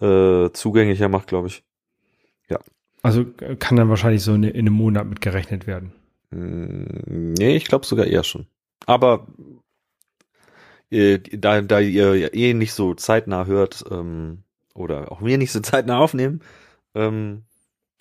äh, 0.00 0.50
zugänglicher 0.52 1.08
macht, 1.08 1.28
glaube 1.28 1.48
ich. 1.48 1.64
Also 3.04 3.24
kann 3.58 3.76
dann 3.76 3.88
wahrscheinlich 3.88 4.22
so 4.22 4.34
in, 4.34 4.42
in 4.44 4.66
einem 4.66 4.74
Monat 4.74 5.06
mit 5.06 5.20
gerechnet 5.20 5.66
werden. 5.66 5.92
Mm, 6.30 7.34
Nee, 7.34 7.56
ich 7.56 7.66
glaube 7.66 7.86
sogar 7.86 8.06
eher 8.06 8.24
schon. 8.24 8.46
Aber 8.86 9.26
äh, 10.90 11.18
da, 11.18 11.60
da 11.60 11.80
ihr 11.80 12.16
ja 12.16 12.28
eh 12.32 12.54
nicht 12.54 12.72
so 12.72 12.94
zeitnah 12.94 13.46
hört, 13.46 13.84
ähm, 13.90 14.42
oder 14.74 15.12
auch 15.12 15.22
wir 15.22 15.38
nicht 15.38 15.52
so 15.52 15.60
zeitnah 15.60 15.98
aufnehmen, 15.98 16.40
ähm, 16.94 17.42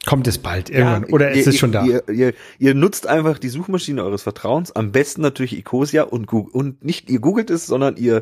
Kommt 0.05 0.27
es 0.27 0.37
bald 0.37 0.69
irgendwann? 0.69 1.03
Ja, 1.03 1.09
Oder 1.13 1.31
ihr, 1.33 1.39
ist 1.41 1.47
es 1.47 1.57
schon 1.57 1.71
da? 1.71 1.85
Ihr, 1.85 2.07
ihr, 2.09 2.33
ihr 2.59 2.73
nutzt 2.73 3.07
einfach 3.07 3.39
die 3.39 3.47
Suchmaschine 3.49 4.03
eures 4.03 4.23
Vertrauens, 4.23 4.71
am 4.73 4.91
besten 4.91 5.21
natürlich 5.21 5.57
Ecosia 5.57 6.03
und, 6.03 6.27
Gu- 6.27 6.49
und 6.51 6.83
nicht 6.83 7.09
ihr 7.09 7.19
googelt 7.19 7.49
es, 7.49 7.67
sondern 7.67 7.95
ihr 7.95 8.21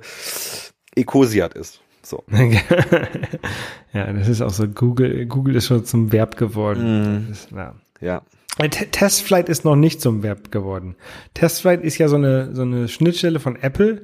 Ecosiat 0.96 1.56
es. 1.56 1.80
So. 2.04 2.24
ja, 3.94 4.12
das 4.14 4.28
ist 4.28 4.42
auch 4.42 4.50
so. 4.52 4.68
Google, 4.68 5.26
Google 5.26 5.56
ist 5.56 5.68
schon 5.68 5.86
zum 5.86 6.12
Verb 6.12 6.38
geworden. 6.38 7.28
Mm. 7.28 7.32
Ist, 7.32 7.52
ja. 7.52 7.76
Ja. 8.00 8.22
Äh, 8.58 8.70
Te- 8.70 8.88
Testflight 8.88 9.50
ist 9.50 9.64
noch 9.66 9.76
nicht 9.76 10.02
zum 10.02 10.24
Verb 10.24 10.52
geworden. 10.52 10.96
Testflight 11.34 11.84
ist 11.84 11.98
ja 11.98 12.08
so 12.08 12.16
eine, 12.16 12.54
so 12.56 12.64
eine 12.64 12.88
Schnittstelle 12.88 13.40
von 13.40 13.56
Apple, 13.56 14.02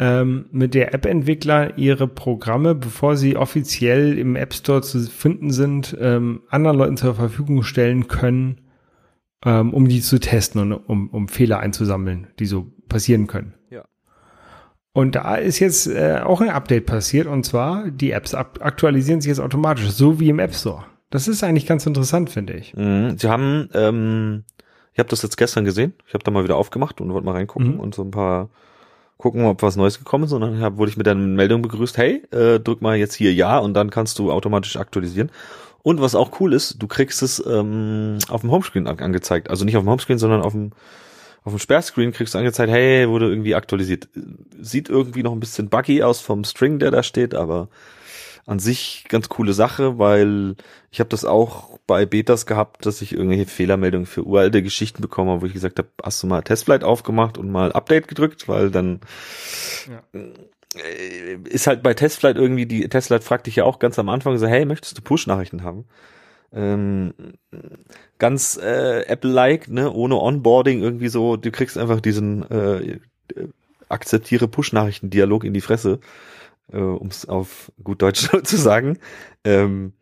ähm, 0.00 0.46
mit 0.50 0.74
der 0.74 0.92
App-Entwickler 0.92 1.78
ihre 1.78 2.08
Programme, 2.08 2.74
bevor 2.74 3.16
sie 3.16 3.36
offiziell 3.36 4.18
im 4.18 4.34
App 4.34 4.52
Store 4.52 4.82
zu 4.82 5.00
finden 5.00 5.52
sind, 5.52 5.96
ähm, 6.00 6.42
anderen 6.48 6.76
Leuten 6.76 6.96
zur 6.96 7.14
Verfügung 7.14 7.62
stellen 7.62 8.08
können, 8.08 8.60
ähm, 9.44 9.72
um 9.72 9.86
die 9.88 10.00
zu 10.00 10.18
testen 10.18 10.60
und 10.60 10.72
um, 10.72 11.10
um 11.10 11.28
Fehler 11.28 11.60
einzusammeln, 11.60 12.26
die 12.40 12.46
so 12.46 12.72
passieren 12.88 13.28
können. 13.28 13.54
Und 14.94 15.16
da 15.16 15.34
ist 15.34 15.58
jetzt 15.58 15.88
äh, 15.88 16.20
auch 16.24 16.40
ein 16.40 16.48
Update 16.50 16.86
passiert 16.86 17.26
und 17.26 17.44
zwar 17.44 17.90
die 17.90 18.12
Apps 18.12 18.32
aktualisieren 18.32 19.20
sich 19.20 19.28
jetzt 19.28 19.40
automatisch, 19.40 19.90
so 19.90 20.20
wie 20.20 20.28
im 20.28 20.38
App 20.38 20.54
Store. 20.54 20.84
Das 21.10 21.26
ist 21.28 21.42
eigentlich 21.44 21.66
ganz 21.66 21.84
interessant, 21.84 22.30
finde 22.30 22.52
ich. 22.54 22.74
Mhm. 22.74 23.18
Sie 23.18 23.28
haben, 23.28 23.68
ähm, 23.74 24.44
ich 24.92 25.00
habe 25.00 25.08
das 25.08 25.22
jetzt 25.22 25.36
gestern 25.36 25.64
gesehen. 25.64 25.94
Ich 26.06 26.14
habe 26.14 26.22
da 26.22 26.30
mal 26.30 26.44
wieder 26.44 26.56
aufgemacht 26.56 27.00
und 27.00 27.12
wollte 27.12 27.26
mal 27.26 27.32
reingucken 27.32 27.74
Mhm. 27.74 27.80
und 27.80 27.94
so 27.94 28.02
ein 28.02 28.12
paar 28.12 28.48
gucken, 29.16 29.44
ob 29.46 29.62
was 29.62 29.74
Neues 29.74 29.98
gekommen 29.98 30.24
ist. 30.24 30.32
Und 30.32 30.42
dann 30.42 30.60
hab, 30.60 30.76
wurde 30.76 30.90
ich 30.90 30.96
mit 30.96 31.06
der 31.06 31.16
Meldung 31.16 31.62
begrüßt, 31.62 31.98
hey, 31.98 32.22
äh, 32.30 32.60
drück 32.60 32.80
mal 32.80 32.96
jetzt 32.96 33.14
hier 33.14 33.34
Ja 33.34 33.58
und 33.58 33.74
dann 33.74 33.90
kannst 33.90 34.20
du 34.20 34.30
automatisch 34.30 34.76
aktualisieren. 34.76 35.30
Und 35.82 36.00
was 36.00 36.14
auch 36.14 36.40
cool 36.40 36.52
ist, 36.52 36.80
du 36.80 36.86
kriegst 36.86 37.20
es 37.22 37.44
ähm, 37.44 38.18
auf 38.28 38.42
dem 38.42 38.50
Homescreen 38.52 38.86
an, 38.86 39.00
angezeigt. 39.00 39.50
Also 39.50 39.64
nicht 39.64 39.76
auf 39.76 39.82
dem 39.82 39.90
Homescreen, 39.90 40.18
sondern 40.18 40.40
auf 40.40 40.52
dem 40.52 40.70
auf 41.44 41.52
dem 41.52 41.58
Sperrscreen 41.58 42.12
kriegst 42.12 42.34
du 42.34 42.38
angezeigt, 42.38 42.72
hey, 42.72 43.08
wurde 43.08 43.28
irgendwie 43.28 43.54
aktualisiert. 43.54 44.08
Sieht 44.58 44.88
irgendwie 44.88 45.22
noch 45.22 45.32
ein 45.32 45.40
bisschen 45.40 45.68
buggy 45.68 46.02
aus 46.02 46.20
vom 46.20 46.42
String, 46.44 46.78
der 46.78 46.90
da 46.90 47.02
steht, 47.02 47.34
aber 47.34 47.68
an 48.46 48.58
sich 48.58 49.04
ganz 49.08 49.28
coole 49.28 49.52
Sache, 49.52 49.98
weil 49.98 50.56
ich 50.90 51.00
habe 51.00 51.08
das 51.10 51.24
auch 51.24 51.78
bei 51.86 52.06
Betas 52.06 52.46
gehabt, 52.46 52.86
dass 52.86 53.02
ich 53.02 53.12
irgendwelche 53.12 53.46
Fehlermeldungen 53.46 54.06
für 54.06 54.24
uralte 54.24 54.62
Geschichten 54.62 55.02
bekommen 55.02 55.30
habe, 55.30 55.42
wo 55.42 55.46
ich 55.46 55.52
gesagt 55.52 55.78
habe, 55.78 55.88
hast 56.02 56.22
du 56.22 56.26
mal 56.26 56.42
Testflight 56.42 56.84
aufgemacht 56.84 57.36
und 57.38 57.50
mal 57.50 57.72
Update 57.72 58.08
gedrückt, 58.08 58.48
weil 58.48 58.70
dann 58.70 59.00
äh, 60.74 61.36
ist 61.44 61.66
halt 61.66 61.82
bei 61.82 61.94
Testflight 61.94 62.36
irgendwie, 62.36 62.66
die 62.66 62.88
Testflight 62.88 63.24
fragt 63.24 63.46
dich 63.46 63.56
ja 63.56 63.64
auch 63.64 63.78
ganz 63.78 63.98
am 63.98 64.08
Anfang 64.08 64.38
so, 64.38 64.46
hey, 64.46 64.64
möchtest 64.64 64.96
du 64.96 65.02
Push-Nachrichten 65.02 65.62
haben? 65.62 65.84
Ähm, 66.54 67.12
ganz 68.18 68.56
äh, 68.56 69.02
Apple-like, 69.06 69.68
ne, 69.68 69.92
ohne 69.92 70.16
Onboarding 70.20 70.82
irgendwie 70.82 71.08
so, 71.08 71.36
du 71.36 71.50
kriegst 71.50 71.76
einfach 71.76 72.00
diesen 72.00 72.48
äh, 72.48 72.78
äh, 72.86 72.98
akzeptiere 73.88 74.46
Push-Nachrichten-Dialog 74.46 75.44
in 75.44 75.52
die 75.52 75.60
Fresse, 75.60 75.98
äh, 76.72 76.78
um 76.78 77.08
es 77.08 77.28
auf 77.28 77.72
gut 77.82 78.02
Deutsch 78.02 78.30
zu 78.44 78.56
sagen. 78.56 78.98
Ähm, 79.44 79.92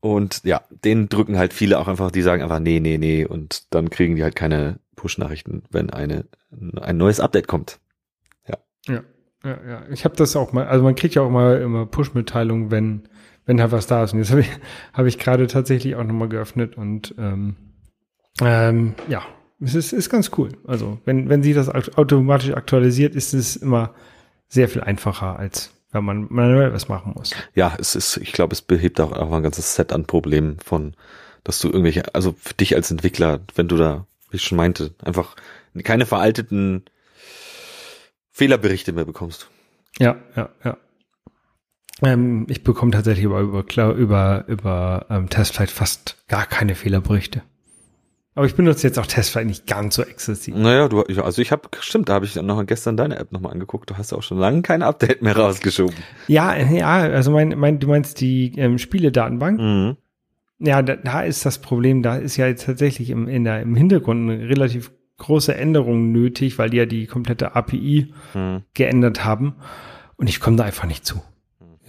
und 0.00 0.44
ja, 0.44 0.62
den 0.84 1.08
drücken 1.08 1.38
halt 1.38 1.52
viele 1.52 1.78
auch 1.78 1.88
einfach, 1.88 2.10
die 2.10 2.22
sagen 2.22 2.42
einfach 2.42 2.60
nee, 2.60 2.80
nee, 2.80 2.98
nee 2.98 3.24
und 3.24 3.74
dann 3.74 3.90
kriegen 3.90 4.16
die 4.16 4.22
halt 4.22 4.36
keine 4.36 4.78
Push-Nachrichten, 4.96 5.62
wenn 5.70 5.90
eine 5.90 6.26
ein 6.80 6.96
neues 6.96 7.20
Update 7.20 7.46
kommt. 7.46 7.78
Ja, 8.86 9.02
ja, 9.44 9.58
ja. 9.66 9.82
Ich 9.90 10.04
habe 10.04 10.16
das 10.16 10.36
auch 10.36 10.52
mal, 10.52 10.66
also 10.66 10.84
man 10.84 10.94
kriegt 10.94 11.14
ja 11.14 11.22
auch 11.22 11.30
mal 11.30 11.60
immer 11.60 11.86
Push-Mitteilungen, 11.86 12.70
wenn, 12.70 13.08
wenn 13.50 13.60
halt 13.60 13.72
was 13.72 13.88
da 13.88 14.04
ist. 14.04 14.12
Und 14.12 14.20
jetzt 14.20 14.30
habe 14.30 14.42
ich, 14.42 14.50
hab 14.92 15.06
ich 15.06 15.18
gerade 15.18 15.48
tatsächlich 15.48 15.96
auch 15.96 16.04
nochmal 16.04 16.28
geöffnet 16.28 16.76
und 16.76 17.16
ähm, 17.18 17.56
ähm, 18.40 18.94
ja, 19.08 19.24
es 19.60 19.74
ist, 19.74 19.92
ist 19.92 20.08
ganz 20.08 20.30
cool. 20.38 20.50
Also 20.68 21.00
wenn, 21.04 21.28
wenn 21.28 21.42
sie 21.42 21.52
das 21.52 21.68
aut- 21.68 21.98
automatisch 21.98 22.52
aktualisiert, 22.52 23.16
ist 23.16 23.34
es 23.34 23.56
immer 23.56 23.92
sehr 24.46 24.68
viel 24.68 24.82
einfacher, 24.82 25.36
als 25.36 25.72
wenn 25.90 26.04
man 26.04 26.28
manuell 26.30 26.72
was 26.72 26.88
machen 26.88 27.14
muss. 27.16 27.32
Ja, 27.56 27.74
es 27.76 27.96
ist, 27.96 28.18
ich 28.18 28.32
glaube, 28.32 28.52
es 28.52 28.62
behebt 28.62 29.00
auch 29.00 29.10
einfach 29.10 29.36
ein 29.38 29.42
ganzes 29.42 29.74
Set 29.74 29.92
an 29.92 30.04
Problemen 30.04 30.60
von, 30.60 30.94
dass 31.42 31.58
du 31.58 31.66
irgendwelche, 31.66 32.14
also 32.14 32.36
für 32.38 32.54
dich 32.54 32.76
als 32.76 32.92
Entwickler, 32.92 33.40
wenn 33.56 33.66
du 33.66 33.76
da, 33.76 34.06
wie 34.30 34.36
ich 34.36 34.44
schon 34.44 34.58
meinte, 34.58 34.94
einfach 35.04 35.34
keine 35.82 36.06
veralteten 36.06 36.84
Fehlerberichte 38.30 38.92
mehr 38.92 39.06
bekommst. 39.06 39.50
Ja, 39.98 40.18
ja, 40.36 40.50
ja. 40.62 40.76
Ähm, 42.02 42.46
ich 42.48 42.62
bekomme 42.62 42.92
tatsächlich 42.92 43.24
über, 43.24 43.40
über, 43.40 43.64
über, 43.94 44.44
über 44.46 45.06
ähm, 45.10 45.28
Testflight 45.28 45.70
fast 45.70 46.16
gar 46.28 46.46
keine 46.46 46.74
Fehlerberichte. 46.74 47.42
Aber 48.34 48.46
ich 48.46 48.54
benutze 48.54 48.86
jetzt 48.86 48.98
auch 48.98 49.06
Testflight 49.06 49.46
nicht 49.46 49.66
ganz 49.66 49.96
so 49.96 50.02
exzessiv. 50.02 50.54
Naja, 50.54 50.88
du, 50.88 51.02
also 51.02 51.42
ich 51.42 51.50
habe, 51.50 51.68
stimmt, 51.80 52.08
da 52.08 52.14
habe 52.14 52.24
ich 52.24 52.36
noch 52.36 52.64
gestern 52.64 52.96
deine 52.96 53.18
App 53.18 53.32
nochmal 53.32 53.52
angeguckt. 53.52 53.90
Du 53.90 53.98
hast 53.98 54.12
ja 54.12 54.18
auch 54.18 54.22
schon 54.22 54.38
lange 54.38 54.62
kein 54.62 54.82
Update 54.82 55.20
mehr 55.20 55.36
rausgeschoben. 55.36 55.96
Ja, 56.28 56.56
ja, 56.56 57.00
also 57.00 57.32
mein, 57.32 57.58
mein, 57.58 57.80
du 57.80 57.88
meinst 57.88 58.20
die 58.20 58.54
ähm, 58.56 58.78
Spiele-Datenbank? 58.78 59.60
Mhm. 59.60 59.96
Ja, 60.60 60.80
da, 60.82 60.96
da 60.96 61.22
ist 61.22 61.44
das 61.44 61.58
Problem, 61.58 62.02
da 62.02 62.16
ist 62.16 62.36
ja 62.36 62.46
jetzt 62.46 62.66
tatsächlich 62.66 63.10
im, 63.10 63.26
in 63.26 63.44
der, 63.44 63.62
im 63.62 63.74
Hintergrund 63.74 64.30
eine 64.30 64.48
relativ 64.48 64.92
große 65.18 65.54
Änderung 65.54 66.12
nötig, 66.12 66.58
weil 66.58 66.70
die 66.70 66.76
ja 66.76 66.86
die 66.86 67.06
komplette 67.06 67.56
API 67.56 68.12
mhm. 68.34 68.62
geändert 68.74 69.24
haben. 69.24 69.56
Und 70.16 70.28
ich 70.28 70.38
komme 70.38 70.56
da 70.56 70.64
einfach 70.64 70.86
nicht 70.86 71.04
zu. 71.04 71.20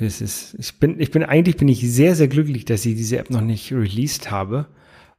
Es 0.01 0.21
ist, 0.21 0.55
ich 0.57 0.79
bin, 0.79 0.99
ich 0.99 1.11
bin, 1.11 1.23
eigentlich 1.23 1.57
bin 1.57 1.67
ich 1.67 1.79
sehr, 1.81 2.15
sehr 2.15 2.27
glücklich, 2.27 2.65
dass 2.65 2.85
ich 2.85 2.95
diese 2.95 3.17
App 3.17 3.29
noch 3.29 3.41
nicht 3.41 3.71
released 3.71 4.31
habe, 4.31 4.67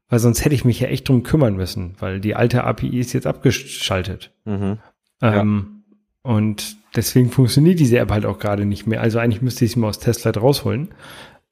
weil 0.08 0.18
sonst 0.18 0.44
hätte 0.44 0.54
ich 0.54 0.64
mich 0.64 0.80
ja 0.80 0.88
echt 0.88 1.08
drum 1.08 1.22
kümmern 1.22 1.56
müssen, 1.56 1.94
weil 1.98 2.20
die 2.20 2.34
alte 2.34 2.64
API 2.64 2.98
ist 2.98 3.12
jetzt 3.12 3.26
abgeschaltet. 3.26 4.32
Mhm. 4.44 4.78
Ähm, 5.20 5.84
ja. 6.24 6.30
Und 6.30 6.76
deswegen 6.94 7.30
funktioniert 7.30 7.80
diese 7.80 7.98
App 7.98 8.10
halt 8.10 8.26
auch 8.26 8.38
gerade 8.38 8.64
nicht 8.66 8.86
mehr. 8.86 9.00
Also 9.00 9.18
eigentlich 9.18 9.42
müsste 9.42 9.64
ich 9.64 9.72
sie 9.72 9.78
mal 9.78 9.88
aus 9.88 9.98
Testlight 9.98 10.36
rausholen. 10.36 10.94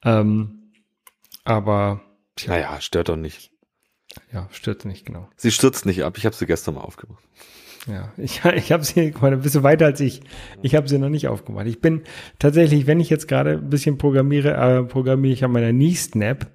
Ähm, 0.04 0.72
aber, 1.44 2.00
tja. 2.36 2.54
Naja, 2.54 2.80
stört 2.80 3.08
doch 3.08 3.16
nicht. 3.16 3.50
Ja, 4.32 4.48
stört 4.52 4.84
nicht, 4.84 5.06
genau. 5.06 5.28
Sie 5.36 5.50
stürzt 5.50 5.86
nicht 5.86 6.04
ab. 6.04 6.18
Ich 6.18 6.26
habe 6.26 6.34
sie 6.34 6.46
gestern 6.46 6.74
mal 6.74 6.82
aufgemacht. 6.82 7.22
Ja, 7.86 8.12
ich, 8.16 8.44
ich 8.56 8.72
habe 8.72 8.84
sie, 8.84 9.10
guck 9.10 9.22
mal, 9.22 9.32
ein 9.32 9.40
bisschen 9.40 9.62
weiter 9.62 9.86
als 9.86 10.00
ich. 10.00 10.20
Ich 10.62 10.74
habe 10.74 10.88
sie 10.88 10.98
noch 10.98 11.08
nicht 11.08 11.28
aufgemacht. 11.28 11.66
Ich 11.66 11.80
bin 11.80 12.02
tatsächlich, 12.38 12.86
wenn 12.86 13.00
ich 13.00 13.10
jetzt 13.10 13.28
gerade 13.28 13.52
ein 13.52 13.70
bisschen 13.70 13.98
programmiere, 13.98 14.54
äh, 14.54 14.82
programmiere 14.84 15.32
ich 15.32 15.44
an 15.44 15.52
meiner 15.52 15.72
Nie-Snap, 15.72 16.46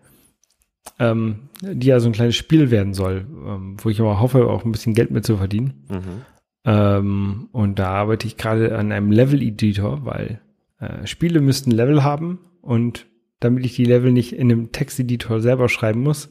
ähm, 0.99 1.49
die 1.61 1.87
ja 1.87 1.99
so 1.99 2.09
ein 2.09 2.13
kleines 2.13 2.35
Spiel 2.35 2.71
werden 2.71 2.93
soll, 2.93 3.25
ähm, 3.45 3.77
wo 3.81 3.89
ich 3.89 3.99
aber 3.99 4.19
hoffe, 4.19 4.47
auch 4.47 4.65
ein 4.65 4.71
bisschen 4.71 4.93
Geld 4.93 5.11
mit 5.11 5.25
zu 5.25 5.37
verdienen. 5.37 5.85
Mhm. 5.89 6.21
Ähm, 6.65 7.49
und 7.51 7.79
da 7.79 7.89
arbeite 7.89 8.27
ich 8.27 8.37
gerade 8.37 8.77
an 8.77 8.91
einem 8.91 9.11
Level-Editor, 9.11 10.05
weil 10.05 10.41
äh, 10.79 11.05
Spiele 11.05 11.41
müssten 11.41 11.71
Level 11.71 12.03
haben 12.03 12.39
und 12.61 13.05
damit 13.39 13.65
ich 13.65 13.75
die 13.75 13.85
Level 13.85 14.11
nicht 14.11 14.33
in 14.33 14.51
einem 14.51 14.71
Texteditor 14.71 15.41
selber 15.41 15.69
schreiben 15.69 16.01
muss, 16.01 16.29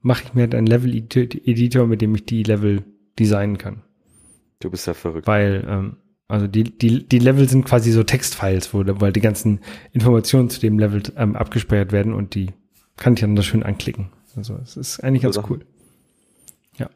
mache 0.00 0.24
ich 0.24 0.34
mir 0.34 0.42
halt 0.42 0.54
einen 0.54 0.66
Level-Editor, 0.66 1.86
mit 1.86 2.00
dem 2.00 2.14
ich 2.14 2.24
die 2.24 2.42
Level 2.42 2.82
designen 3.18 3.58
kann. 3.58 3.82
Du 4.60 4.70
bist 4.70 4.86
ja 4.86 4.94
verrückt. 4.94 5.26
Weil, 5.26 5.64
ähm, 5.68 5.96
also 6.28 6.46
die, 6.46 6.64
die, 6.64 7.06
die 7.06 7.18
Level 7.18 7.48
sind 7.48 7.64
quasi 7.64 7.92
so 7.92 8.02
Textfiles, 8.02 8.72
wo, 8.72 8.82
weil 8.86 9.12
die 9.12 9.20
ganzen 9.20 9.60
Informationen 9.92 10.50
zu 10.50 10.60
dem 10.60 10.78
Level 10.78 11.02
ähm, 11.16 11.36
abgespeichert 11.36 11.92
werden 11.92 12.12
und 12.12 12.34
die 12.34 12.52
kann 12.96 13.14
ich 13.14 13.20
dann 13.20 13.36
da 13.36 13.42
schön 13.42 13.62
anklicken. 13.62 14.10
Also 14.36 14.56
es 14.56 14.76
ist 14.76 15.00
eigentlich 15.00 15.22
ganz 15.22 15.38
cool. 15.48 15.64
Ja. 16.76 16.90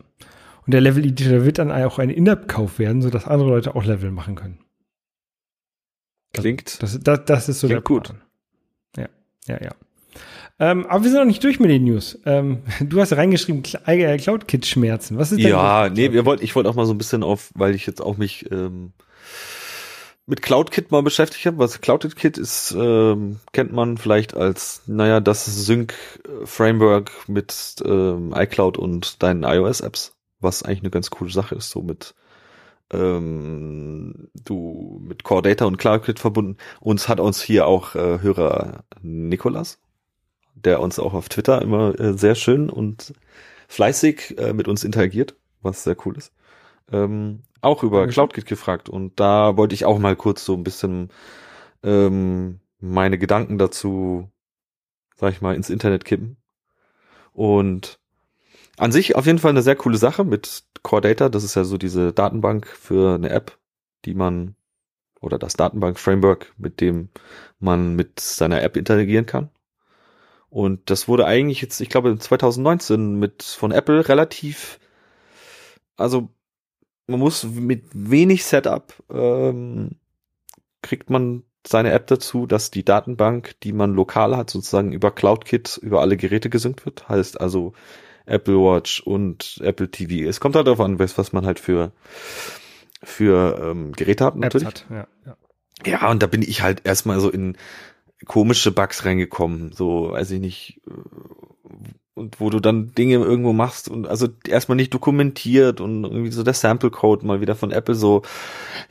Und 0.66 0.72
der 0.72 0.80
Level-Editor 0.80 1.44
wird 1.44 1.58
dann 1.58 1.70
auch 1.70 1.98
ein 1.98 2.10
In-App-Kauf 2.10 2.78
werden, 2.78 3.02
sodass 3.02 3.26
andere 3.26 3.48
Leute 3.48 3.74
auch 3.74 3.84
Level 3.84 4.10
machen 4.10 4.34
können. 4.34 4.58
Klingt. 6.32 6.82
Das, 6.82 6.98
das, 7.00 7.24
das 7.24 7.48
ist 7.48 7.60
so 7.60 7.68
der 7.68 7.80
gut. 7.80 8.14
Ja, 8.96 9.08
ja, 9.46 9.62
ja. 9.62 9.74
Ähm, 10.60 10.86
aber 10.86 11.04
wir 11.04 11.10
sind 11.10 11.20
noch 11.20 11.26
nicht 11.26 11.44
durch 11.44 11.60
mit 11.60 11.70
den 11.70 11.84
News. 11.84 12.18
Ähm, 12.26 12.62
du 12.80 13.00
hast 13.00 13.12
reingeschrieben, 13.12 13.62
äh, 13.86 14.18
CloudKit-Schmerzen. 14.18 15.16
Was 15.16 15.32
ist 15.32 15.42
denn? 15.42 15.50
Ja, 15.50 15.88
nee, 15.88 16.12
wir 16.12 16.24
wollten, 16.24 16.42
ich 16.44 16.56
wollte 16.56 16.68
auch 16.68 16.74
mal 16.74 16.86
so 16.86 16.94
ein 16.94 16.98
bisschen 16.98 17.22
auf, 17.22 17.50
weil 17.54 17.74
ich 17.74 17.86
jetzt 17.86 18.00
auch 18.00 18.16
mich 18.16 18.50
ähm, 18.50 18.92
mit 20.26 20.42
CloudKit 20.42 20.90
mal 20.90 21.02
beschäftigt 21.02 21.46
habe. 21.46 21.58
Was 21.58 21.80
CloudKit 21.80 22.38
ist, 22.38 22.74
ähm, 22.78 23.38
kennt 23.52 23.72
man 23.72 23.98
vielleicht 23.98 24.36
als, 24.36 24.82
naja, 24.86 25.20
das 25.20 25.46
Sync-Framework 25.46 27.12
mit 27.28 27.76
ähm, 27.84 28.34
iCloud 28.36 28.78
und 28.78 29.22
deinen 29.22 29.44
iOS-Apps, 29.44 30.16
was 30.40 30.64
eigentlich 30.64 30.80
eine 30.80 30.90
ganz 30.90 31.10
coole 31.10 31.30
Sache 31.30 31.54
ist, 31.54 31.70
so 31.70 31.82
mit 31.82 32.14
ähm, 32.90 34.28
du 34.34 35.00
mit 35.02 35.22
Core 35.22 35.42
Data 35.42 35.66
und 35.66 35.76
CloudKit 35.76 36.18
verbunden. 36.18 36.56
Uns 36.80 37.08
hat 37.08 37.20
uns 37.20 37.40
hier 37.40 37.66
auch 37.66 37.94
äh, 37.94 38.20
Hörer 38.20 38.84
Nikolas 39.02 39.78
der 40.64 40.80
uns 40.80 40.98
auch 40.98 41.14
auf 41.14 41.28
Twitter 41.28 41.62
immer 41.62 41.98
äh, 41.98 42.16
sehr 42.16 42.34
schön 42.34 42.70
und 42.70 43.14
fleißig 43.68 44.38
äh, 44.38 44.52
mit 44.52 44.68
uns 44.68 44.84
interagiert, 44.84 45.36
was 45.62 45.84
sehr 45.84 45.96
cool 46.06 46.16
ist. 46.16 46.32
Ähm, 46.90 47.42
auch 47.60 47.82
über 47.82 48.06
CloudKit 48.06 48.46
gefragt 48.46 48.88
und 48.88 49.18
da 49.20 49.56
wollte 49.56 49.74
ich 49.74 49.84
auch 49.84 49.98
mal 49.98 50.16
kurz 50.16 50.44
so 50.44 50.54
ein 50.54 50.64
bisschen 50.64 51.10
ähm, 51.82 52.60
meine 52.80 53.18
Gedanken 53.18 53.58
dazu, 53.58 54.30
sag 55.16 55.32
ich 55.32 55.40
mal, 55.40 55.54
ins 55.54 55.70
Internet 55.70 56.04
kippen. 56.04 56.36
Und 57.32 57.98
an 58.78 58.92
sich 58.92 59.16
auf 59.16 59.26
jeden 59.26 59.38
Fall 59.38 59.50
eine 59.50 59.62
sehr 59.62 59.76
coole 59.76 59.98
Sache 59.98 60.24
mit 60.24 60.64
Core 60.82 61.02
Data. 61.02 61.28
Das 61.28 61.44
ist 61.44 61.56
ja 61.56 61.64
so 61.64 61.78
diese 61.78 62.12
Datenbank 62.12 62.66
für 62.66 63.14
eine 63.14 63.30
App, 63.30 63.58
die 64.04 64.14
man 64.14 64.54
oder 65.20 65.38
das 65.38 65.54
Datenbank-Framework, 65.54 66.54
mit 66.58 66.80
dem 66.80 67.10
man 67.58 67.96
mit 67.96 68.20
seiner 68.20 68.62
App 68.62 68.76
interagieren 68.76 69.26
kann. 69.26 69.50
Und 70.50 70.90
das 70.90 71.09
wurde 71.09 71.26
eigentlich 71.26 71.61
jetzt, 71.61 71.81
ich 71.81 71.88
glaube, 71.88 72.17
2019 72.19 73.19
mit 73.19 73.43
von 73.43 73.71
Apple 73.71 74.09
relativ, 74.09 74.78
also 75.97 76.31
man 77.07 77.21
muss 77.21 77.45
mit 77.45 77.85
wenig 77.93 78.45
Setup 78.45 78.95
ähm, 79.11 79.97
kriegt 80.83 81.11
man 81.11 81.43
seine 81.67 81.93
App 81.93 82.07
dazu, 82.07 82.47
dass 82.47 82.71
die 82.71 82.85
Datenbank, 82.85 83.61
die 83.62 83.73
man 83.73 83.95
lokal 83.95 84.37
hat, 84.37 84.50
sozusagen 84.50 84.93
über 84.93 85.11
CloudKit 85.11 85.78
über 85.83 86.00
alle 86.00 86.17
Geräte 86.17 86.49
gesynkt 86.50 86.87
wird. 86.87 87.09
Heißt 87.09 87.40
also 87.40 87.73
Apple 88.26 88.57
Watch 88.57 89.00
und 89.00 89.59
Apple 89.62 89.90
TV. 89.90 90.28
Es 90.28 90.40
kommt 90.40 90.57
halt 90.57 90.67
darauf 90.67 90.81
an, 90.81 90.99
was 90.99 91.33
man 91.33 91.47
halt 91.47 91.59
für 91.59 91.93
für 93.02 93.61
ähm, 93.62 93.93
Geräte 93.93 94.25
hat 94.25 94.37
natürlich. 94.37 94.67
Hat, 94.67 94.87
ja, 94.90 95.07
ja. 95.26 95.37
ja, 95.87 96.11
und 96.11 96.23
da 96.23 96.26
bin 96.26 96.43
ich 96.43 96.62
halt 96.62 96.83
erstmal 96.85 97.21
so 97.21 97.31
in 97.31 97.57
komische 98.26 98.72
Bugs 98.72 99.04
reingekommen, 99.04 99.72
so 99.72 100.12
weiß 100.12 100.30
ich 100.32 100.40
nicht, 100.40 100.80
und 102.18 102.40
wo 102.40 102.50
du 102.50 102.60
dann 102.60 102.92
Dinge 102.94 103.14
irgendwo 103.14 103.52
machst 103.52 103.88
und 103.88 104.06
also 104.06 104.28
erstmal 104.46 104.76
nicht 104.76 104.92
dokumentiert 104.92 105.80
und 105.80 106.04
irgendwie 106.04 106.32
so 106.32 106.42
der 106.42 106.54
Sample 106.54 106.90
Code 106.90 107.25
mal 107.25 107.40
wieder 107.40 107.54
von 107.54 107.70
Apple 107.70 107.94
so, 107.94 108.22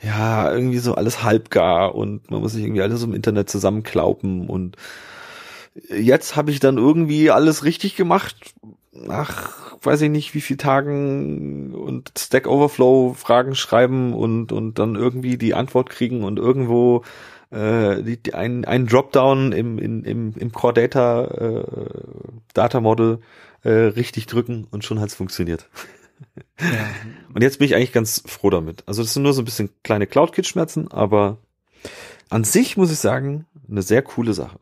ja, 0.02 0.52
irgendwie 0.52 0.78
so 0.78 0.94
alles 0.94 1.22
halbgar 1.22 1.94
und 1.94 2.30
man 2.30 2.40
muss 2.40 2.52
sich 2.52 2.64
irgendwie 2.64 2.82
alles 2.82 3.02
im 3.02 3.14
Internet 3.14 3.50
zusammenklauben 3.50 4.48
und 4.48 4.76
jetzt 5.90 6.34
habe 6.34 6.50
ich 6.50 6.58
dann 6.58 6.78
irgendwie 6.78 7.30
alles 7.30 7.64
richtig 7.64 7.94
gemacht, 7.94 8.54
nach 8.92 9.68
weiß 9.80 10.00
ich 10.02 10.10
nicht 10.10 10.34
wie 10.34 10.40
viel 10.40 10.56
Tagen 10.56 11.72
und 11.74 12.12
Stack 12.18 12.48
Overflow 12.48 13.14
Fragen 13.14 13.54
schreiben 13.54 14.12
und 14.12 14.50
und 14.50 14.78
dann 14.78 14.96
irgendwie 14.96 15.38
die 15.38 15.54
Antwort 15.54 15.90
kriegen 15.90 16.24
und 16.24 16.38
irgendwo 16.38 17.04
äh, 17.50 18.02
die, 18.02 18.22
die, 18.22 18.34
ein, 18.34 18.64
ein 18.64 18.86
Dropdown 18.86 19.52
im, 19.52 19.78
im, 19.78 20.04
im, 20.04 20.34
im 20.36 20.52
Core 20.52 20.74
Data 20.74 21.24
äh, 21.24 21.64
Data 22.54 22.80
Model 22.80 23.20
äh, 23.62 23.70
richtig 23.70 24.26
drücken 24.26 24.66
und 24.70 24.84
schon 24.84 25.00
hat's 25.00 25.14
funktioniert. 25.14 25.68
Ja. 26.60 26.66
Und 27.34 27.42
jetzt 27.42 27.58
bin 27.58 27.66
ich 27.66 27.76
eigentlich 27.76 27.92
ganz 27.92 28.24
froh 28.26 28.50
damit. 28.50 28.82
Also 28.86 29.02
das 29.02 29.14
sind 29.14 29.22
nur 29.22 29.32
so 29.32 29.42
ein 29.42 29.44
bisschen 29.44 29.70
kleine 29.84 30.08
CloudKit-Schmerzen, 30.08 30.90
aber 30.90 31.38
an 32.30 32.42
sich 32.42 32.76
muss 32.76 32.90
ich 32.90 32.98
sagen, 32.98 33.46
eine 33.70 33.82
sehr 33.82 34.02
coole 34.02 34.34
Sache. 34.34 34.58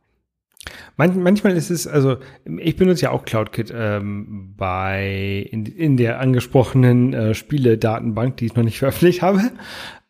Man, 0.96 1.22
manchmal 1.22 1.56
ist 1.56 1.70
es, 1.70 1.86
also 1.86 2.16
ich 2.44 2.76
benutze 2.76 3.02
ja 3.02 3.10
auch 3.10 3.24
CloudKit 3.24 3.72
ähm, 3.74 4.54
bei 4.56 5.46
in, 5.50 5.64
in 5.64 5.96
der 5.96 6.20
angesprochenen 6.20 7.14
äh, 7.14 7.34
Spiele-Datenbank, 7.34 8.36
die 8.36 8.46
ich 8.46 8.54
noch 8.54 8.64
nicht 8.64 8.78
veröffentlicht 8.80 9.22
habe. 9.22 9.52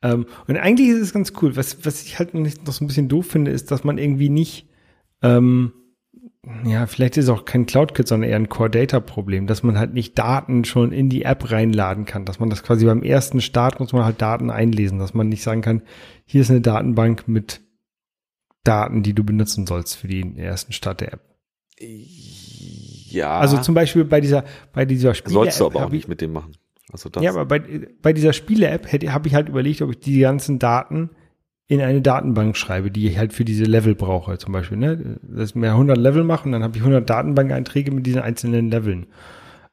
Ähm, 0.06 0.26
und 0.46 0.56
eigentlich 0.56 0.88
ist 0.88 1.00
es 1.00 1.12
ganz 1.12 1.32
cool. 1.42 1.56
Was, 1.56 1.84
was 1.84 2.04
ich 2.04 2.18
halt 2.18 2.34
noch, 2.34 2.40
nicht, 2.40 2.64
noch 2.66 2.72
so 2.72 2.84
ein 2.84 2.86
bisschen 2.86 3.08
doof 3.08 3.26
finde, 3.26 3.50
ist, 3.50 3.70
dass 3.70 3.82
man 3.82 3.98
irgendwie 3.98 4.28
nicht, 4.28 4.68
ähm, 5.22 5.72
ja, 6.64 6.86
vielleicht 6.86 7.16
ist 7.16 7.24
es 7.24 7.30
auch 7.30 7.44
kein 7.44 7.66
CloudKit, 7.66 8.06
sondern 8.06 8.30
eher 8.30 8.36
ein 8.36 8.48
Core-Data-Problem, 8.48 9.48
dass 9.48 9.64
man 9.64 9.78
halt 9.78 9.94
nicht 9.94 10.16
Daten 10.16 10.64
schon 10.64 10.92
in 10.92 11.08
die 11.08 11.22
App 11.22 11.50
reinladen 11.50 12.04
kann, 12.04 12.24
dass 12.24 12.38
man 12.38 12.50
das 12.50 12.62
quasi 12.62 12.86
beim 12.86 13.02
ersten 13.02 13.40
Start 13.40 13.80
muss 13.80 13.92
man 13.92 14.04
halt 14.04 14.22
Daten 14.22 14.50
einlesen, 14.50 15.00
dass 15.00 15.12
man 15.12 15.28
nicht 15.28 15.42
sagen 15.42 15.60
kann, 15.60 15.82
hier 16.24 16.42
ist 16.42 16.50
eine 16.50 16.60
Datenbank 16.60 17.26
mit 17.26 17.62
Daten, 18.62 19.02
die 19.02 19.12
du 19.12 19.24
benutzen 19.24 19.66
sollst 19.66 19.96
für 19.96 20.06
den 20.06 20.36
ersten 20.36 20.72
Start 20.72 21.00
der 21.00 21.14
App. 21.14 21.20
Ja. 21.80 23.38
Also 23.38 23.58
zum 23.58 23.74
Beispiel 23.74 24.04
bei 24.04 24.20
dieser, 24.20 24.44
bei 24.72 24.84
dieser 24.84 25.14
Spiele 25.14 25.34
Sollst 25.34 25.60
du 25.60 25.66
aber 25.66 25.86
auch 25.86 25.90
nicht 25.90 26.06
mit 26.06 26.20
dem 26.20 26.32
machen. 26.32 26.52
Also 26.92 27.08
das. 27.08 27.22
Ja, 27.22 27.30
aber 27.30 27.46
bei, 27.46 27.88
bei 28.00 28.12
dieser 28.12 28.32
Spiele-App 28.32 28.86
habe 28.92 29.28
ich 29.28 29.34
halt 29.34 29.48
überlegt, 29.48 29.82
ob 29.82 29.90
ich 29.90 30.00
die 30.00 30.20
ganzen 30.20 30.58
Daten 30.58 31.10
in 31.68 31.80
eine 31.80 32.00
Datenbank 32.00 32.56
schreibe, 32.56 32.90
die 32.90 33.08
ich 33.08 33.18
halt 33.18 33.32
für 33.32 33.44
diese 33.44 33.64
Level 33.64 33.94
brauche, 33.94 34.38
zum 34.38 34.52
Beispiel, 34.52 34.78
ne? 34.78 35.18
Dass 35.22 35.54
mir 35.56 35.72
100 35.72 35.96
Level 35.98 36.22
mache 36.22 36.44
und 36.44 36.52
dann 36.52 36.62
habe 36.62 36.76
ich 36.76 36.82
100 36.82 37.08
Datenbank-Einträge 37.08 37.90
mit 37.90 38.06
diesen 38.06 38.22
einzelnen 38.22 38.70
Leveln. 38.70 39.06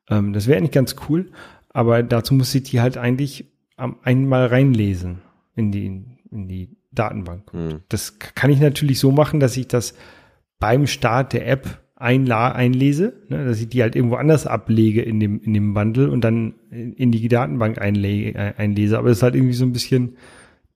Ähm, 0.09 0.33
das 0.33 0.47
wäre 0.47 0.57
eigentlich 0.57 0.71
ganz 0.71 0.95
cool, 1.07 1.31
aber 1.69 2.01
dazu 2.01 2.33
muss 2.33 2.53
ich 2.55 2.63
die 2.63 2.81
halt 2.81 2.97
eigentlich 2.97 3.45
einmal 3.77 4.47
reinlesen. 4.47 5.21
in 5.55 5.71
die, 5.71 5.85
in 6.31 6.47
die 6.47 6.75
Datenbank. 6.91 7.51
Hm. 7.51 7.81
Das 7.89 8.17
kann 8.17 8.49
ich 8.49 8.59
natürlich 8.59 8.99
so 8.99 9.11
machen, 9.11 9.39
dass 9.39 9.57
ich 9.57 9.67
das 9.67 9.93
beim 10.59 10.87
Start 10.87 11.33
der 11.33 11.47
App 11.47 11.82
einla 12.03 12.51
einlese, 12.51 13.13
ne, 13.29 13.45
dass 13.45 13.61
ich 13.61 13.69
die 13.69 13.81
halt 13.81 13.95
irgendwo 13.95 14.15
anders 14.15 14.45
ablege 14.45 15.01
in 15.01 15.19
dem, 15.19 15.41
in 15.41 15.53
dem 15.53 15.73
Bundle 15.73 16.11
und 16.11 16.21
dann 16.21 16.53
in 16.69 17.11
die 17.11 17.27
Datenbank 17.27 17.79
einlege, 17.79 18.37
äh, 18.37 18.53
einlese. 18.57 18.97
Aber 18.97 19.09
es 19.09 19.17
ist 19.17 19.23
halt 19.23 19.35
irgendwie 19.35 19.53
so 19.53 19.65
ein 19.65 19.71
bisschen 19.71 20.17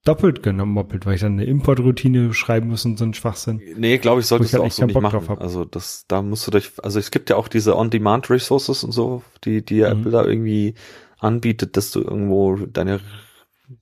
doppelt 0.06 0.42
genommen, 0.42 0.72
moppelt, 0.72 1.06
weil 1.06 1.16
ich 1.16 1.22
dann 1.22 1.34
eine 1.34 1.44
Importroutine 1.44 2.34
schreiben 2.34 2.70
muss 2.70 2.86
und 2.86 2.98
so 2.98 3.04
ein 3.04 3.14
Schwachsinn. 3.14 3.62
Nee, 3.78 3.98
glaube 3.98 4.22
ich, 4.22 4.28
solltest 4.28 4.54
du 4.54 4.60
halt 4.60 4.72
auch 4.72 4.72
so 4.72 4.86
nicht 4.86 5.00
machen. 5.02 5.38
Also 5.40 5.66
das, 5.66 6.06
da 6.08 6.22
musst 6.22 6.48
du 6.48 6.52
dich, 6.52 6.72
also 6.82 6.98
es 6.98 7.12
gibt 7.12 7.30
ja 7.30 7.36
auch 7.36 7.50
diese 7.50 7.76
On-Demand-Resources 7.76 8.86
und 8.86 8.94
so, 8.94 9.22
die, 9.44 9.66
die 9.66 9.82
mhm. 9.82 9.86
Apple 9.86 10.12
da 10.12 10.26
irgendwie 10.26 10.76
anbietet, 11.20 11.76
dass 11.76 11.92
du 11.92 12.02
irgendwo 12.02 12.56
deine 12.56 13.02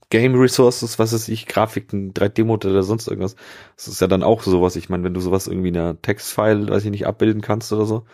Game 0.09 0.35
Resources, 0.35 0.97
was 0.97 1.13
weiß 1.13 1.27
ich, 1.29 1.45
Grafiken, 1.45 2.13
3D-Modelle 2.13 2.73
oder 2.73 2.83
sonst 2.83 3.07
irgendwas. 3.07 3.35
Das 3.75 3.87
ist 3.87 4.01
ja 4.01 4.07
dann 4.07 4.23
auch 4.23 4.41
sowas. 4.41 4.75
Ich 4.75 4.89
meine, 4.89 5.03
wenn 5.03 5.13
du 5.13 5.21
sowas 5.21 5.47
irgendwie 5.47 5.69
in 5.69 5.77
einer 5.77 6.01
Textfile, 6.01 6.69
weiß 6.69 6.85
ich 6.85 6.91
nicht, 6.91 7.05
abbilden 7.05 7.41
kannst 7.41 7.71
oder 7.71 7.85
so. 7.85 8.05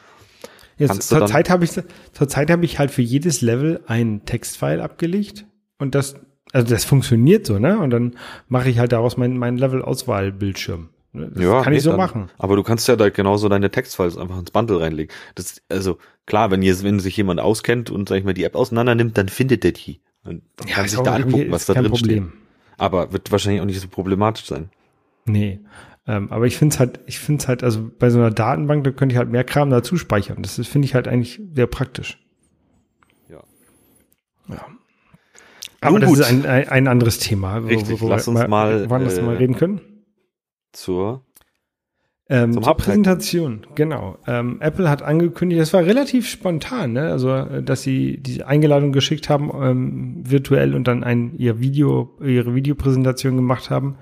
Jetzt, 0.77 1.03
zur 1.03 1.25
Zeit 1.27 1.49
habe 1.49 1.63
ich, 1.63 1.71
zur 1.71 2.27
Zeit 2.27 2.49
habe 2.49 2.65
ich 2.65 2.79
halt 2.79 2.91
für 2.91 3.03
jedes 3.03 3.41
Level 3.41 3.81
ein 3.85 4.25
Textfile 4.25 4.81
abgelegt 4.81 5.45
und 5.77 5.95
das 5.95 6.15
also 6.53 6.67
das 6.67 6.85
funktioniert 6.85 7.45
so, 7.45 7.59
ne? 7.59 7.79
Und 7.79 7.91
dann 7.91 8.15
mache 8.47 8.69
ich 8.69 8.79
halt 8.79 8.91
daraus 8.91 9.17
meinen 9.17 9.37
mein 9.37 9.57
Level-Auswahl-Bildschirm. 9.57 10.89
Das 11.13 11.43
ja, 11.43 11.61
kann 11.61 11.73
ich 11.73 11.83
so 11.83 11.91
dann. 11.91 11.97
machen. 11.97 12.29
Aber 12.37 12.55
du 12.55 12.63
kannst 12.63 12.87
ja 12.87 12.95
da 12.95 13.09
genauso 13.09 13.49
deine 13.49 13.69
Textfiles 13.69 14.17
einfach 14.17 14.39
ins 14.39 14.51
Bundle 14.51 14.79
reinlegen. 14.79 15.13
Das, 15.35 15.61
also 15.69 15.97
klar, 16.25 16.51
wenn, 16.51 16.61
jetzt, 16.61 16.83
wenn 16.83 16.99
sich 16.99 17.17
jemand 17.17 17.39
auskennt 17.39 17.89
und 17.89 18.07
sag 18.07 18.17
ich 18.17 18.23
mal 18.23 18.33
die 18.33 18.43
App 18.43 18.55
auseinander 18.55 18.95
nimmt, 18.95 19.17
dann 19.17 19.29
findet 19.29 19.63
der 19.63 19.73
die. 19.73 20.01
Und 20.23 20.43
ja, 20.67 20.75
kann 20.75 20.87
sich 20.87 20.99
da 20.99 21.15
angucken, 21.15 21.51
was 21.51 21.65
da 21.65 21.73
drin 21.73 21.91
Problem. 21.91 22.27
steht. 22.29 22.41
Aber 22.77 23.13
wird 23.13 23.31
wahrscheinlich 23.31 23.61
auch 23.61 23.65
nicht 23.65 23.79
so 23.79 23.87
problematisch 23.87 24.45
sein. 24.45 24.69
Nee. 25.25 25.59
Ähm, 26.07 26.31
aber 26.31 26.47
ich 26.47 26.57
finde 26.57 26.73
es 26.73 26.79
halt, 26.79 26.99
ich 27.05 27.19
finde 27.19 27.41
es 27.41 27.47
halt, 27.47 27.63
also 27.63 27.91
bei 27.99 28.09
so 28.09 28.19
einer 28.19 28.31
Datenbank, 28.31 28.83
da 28.83 28.91
könnte 28.91 29.13
ich 29.13 29.17
halt 29.17 29.29
mehr 29.29 29.43
Kram 29.43 29.69
dazu 29.69 29.97
speichern. 29.97 30.41
Das 30.41 30.55
finde 30.67 30.85
ich 30.85 30.95
halt 30.95 31.07
eigentlich 31.07 31.41
sehr 31.53 31.67
praktisch. 31.67 32.19
Ja. 33.29 33.43
Ja. 34.47 34.65
Aber 35.79 35.93
Nun 35.93 36.01
das 36.01 36.09
gut. 36.09 36.19
ist 36.19 36.25
ein, 36.25 36.45
ein, 36.45 36.69
ein 36.69 36.87
anderes 36.87 37.19
Thema. 37.19 37.57
Richtig, 37.57 38.01
wo, 38.01 38.05
wo 38.05 38.09
lass 38.09 38.27
uns 38.27 38.39
mal, 38.39 38.47
mal, 38.47 39.09
äh, 39.09 39.21
mal 39.21 39.35
reden 39.35 39.55
können. 39.55 39.81
Zur, 40.73 41.25
ähm, 42.31 42.53
zur 42.53 42.77
Präsentation, 42.77 43.67
genau. 43.75 44.17
Ähm, 44.25 44.57
Apple 44.61 44.89
hat 44.89 45.03
angekündigt, 45.03 45.59
das 45.59 45.73
war 45.73 45.83
relativ 45.85 46.29
spontan, 46.29 46.93
ne? 46.93 47.11
also 47.11 47.29
äh, 47.29 47.61
dass 47.61 47.83
sie 47.83 48.17
die 48.21 48.43
Einladung 48.43 48.93
geschickt 48.93 49.29
haben, 49.29 49.51
ähm, 49.61 50.23
virtuell 50.23 50.73
und 50.73 50.87
dann 50.87 51.03
ein 51.03 51.35
ihr 51.37 51.59
Video, 51.59 52.17
ihre 52.23 52.55
Videopräsentation 52.55 53.35
gemacht 53.35 53.69
haben, 53.69 53.97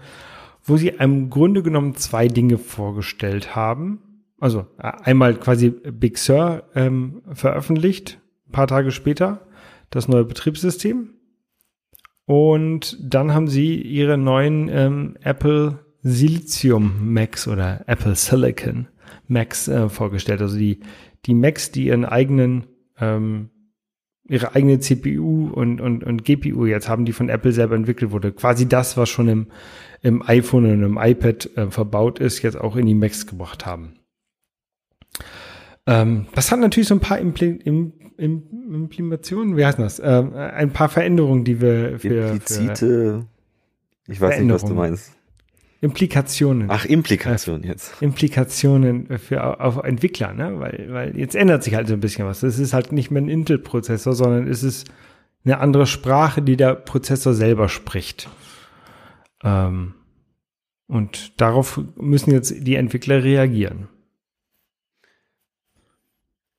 wo 0.63 0.77
sie 0.77 0.89
im 0.89 1.31
Grunde 1.31 1.63
genommen 1.63 1.95
zwei 1.95 2.27
Dinge 2.27 2.59
vorgestellt 2.59 3.55
haben. 3.55 4.23
Also 4.39 4.67
äh, 4.77 4.91
einmal 5.03 5.33
quasi 5.33 5.71
Big 5.71 6.19
Sur 6.19 6.65
ähm, 6.75 7.23
veröffentlicht, 7.33 8.19
paar 8.51 8.67
Tage 8.67 8.91
später, 8.91 9.47
das 9.89 10.07
neue 10.07 10.25
Betriebssystem 10.25 11.15
und 12.29 12.95
dann 13.01 13.33
haben 13.33 13.47
sie 13.47 13.81
ihre 13.81 14.15
neuen 14.15 14.69
ähm, 14.71 15.17
Apple 15.23 15.79
Silizium 16.01 17.13
Macs 17.13 17.47
oder 17.47 17.83
Apple 17.87 18.15
Silicon 18.15 18.87
Macs 19.27 19.67
äh, 19.67 19.89
vorgestellt. 19.89 20.41
Also 20.41 20.57
die, 20.57 20.79
die 21.25 21.33
Macs, 21.33 21.71
die 21.71 21.85
ihren 21.85 22.05
eigenen, 22.05 22.67
ähm, 22.99 23.49
ihre 24.27 24.55
eigene 24.55 24.79
CPU 24.79 25.49
und, 25.49 25.81
und, 25.81 26.03
und 26.03 26.23
GPU 26.23 26.65
jetzt 26.65 26.87
haben, 26.87 27.05
die 27.05 27.13
von 27.13 27.29
Apple 27.29 27.51
selber 27.51 27.75
entwickelt 27.75 28.11
wurde. 28.11 28.31
Quasi 28.31 28.67
das, 28.67 28.97
was 28.97 29.09
schon 29.09 29.27
im, 29.27 29.47
im 30.01 30.21
iPhone 30.27 30.65
und 30.65 30.83
im 30.83 30.97
iPad 30.97 31.49
äh, 31.57 31.71
verbaut 31.71 32.19
ist, 32.19 32.41
jetzt 32.41 32.59
auch 32.59 32.75
in 32.75 32.85
die 32.85 32.95
Macs 32.95 33.27
gebracht 33.27 33.65
haben. 33.65 33.95
Ähm, 35.85 36.27
das 36.35 36.51
hat 36.51 36.59
natürlich 36.59 36.87
so 36.87 36.95
ein 36.95 37.01
paar 37.01 37.19
Impl 37.19 37.59
im, 37.63 37.93
im, 38.17 38.43
Implikationen, 38.71 39.57
wie 39.57 39.65
heißt 39.65 39.79
das? 39.79 39.99
Ähm, 40.03 40.33
ein 40.35 40.71
paar 40.71 40.89
Veränderungen, 40.89 41.43
die 41.43 41.61
wir 41.61 41.99
für. 41.99 42.31
Implizite. 42.31 42.75
Für 42.75 43.25
ich 44.07 44.19
weiß 44.19 44.39
nicht, 44.39 44.51
was 44.51 44.65
du 44.65 44.73
meinst. 44.73 45.18
Implikationen. 45.81 46.69
Ach, 46.69 46.83
Implikationen 46.85 47.63
jetzt. 47.63 48.01
Implikationen 48.01 49.17
für 49.17 49.61
auf 49.61 49.77
Entwickler, 49.83 50.33
ne? 50.33 50.59
Weil, 50.59 50.87
weil 50.89 51.17
jetzt 51.17 51.35
ändert 51.35 51.63
sich 51.63 51.75
halt 51.75 51.87
so 51.87 51.93
ein 51.93 52.01
bisschen 52.01 52.25
was. 52.25 52.41
Das 52.41 52.59
ist 52.59 52.73
halt 52.73 52.91
nicht 52.91 53.11
mehr 53.11 53.21
ein 53.21 53.29
Intel-Prozessor, 53.29 54.13
sondern 54.13 54.47
es 54.47 54.63
ist 54.63 54.89
eine 55.45 55.59
andere 55.59 55.87
Sprache, 55.87 56.41
die 56.41 56.57
der 56.57 56.75
Prozessor 56.75 57.33
selber 57.33 57.69
spricht. 57.69 58.29
Ähm, 59.41 59.93
und 60.87 61.39
darauf 61.39 61.79
müssen 61.95 62.31
jetzt 62.31 62.53
die 62.59 62.75
Entwickler 62.75 63.23
reagieren. 63.23 63.87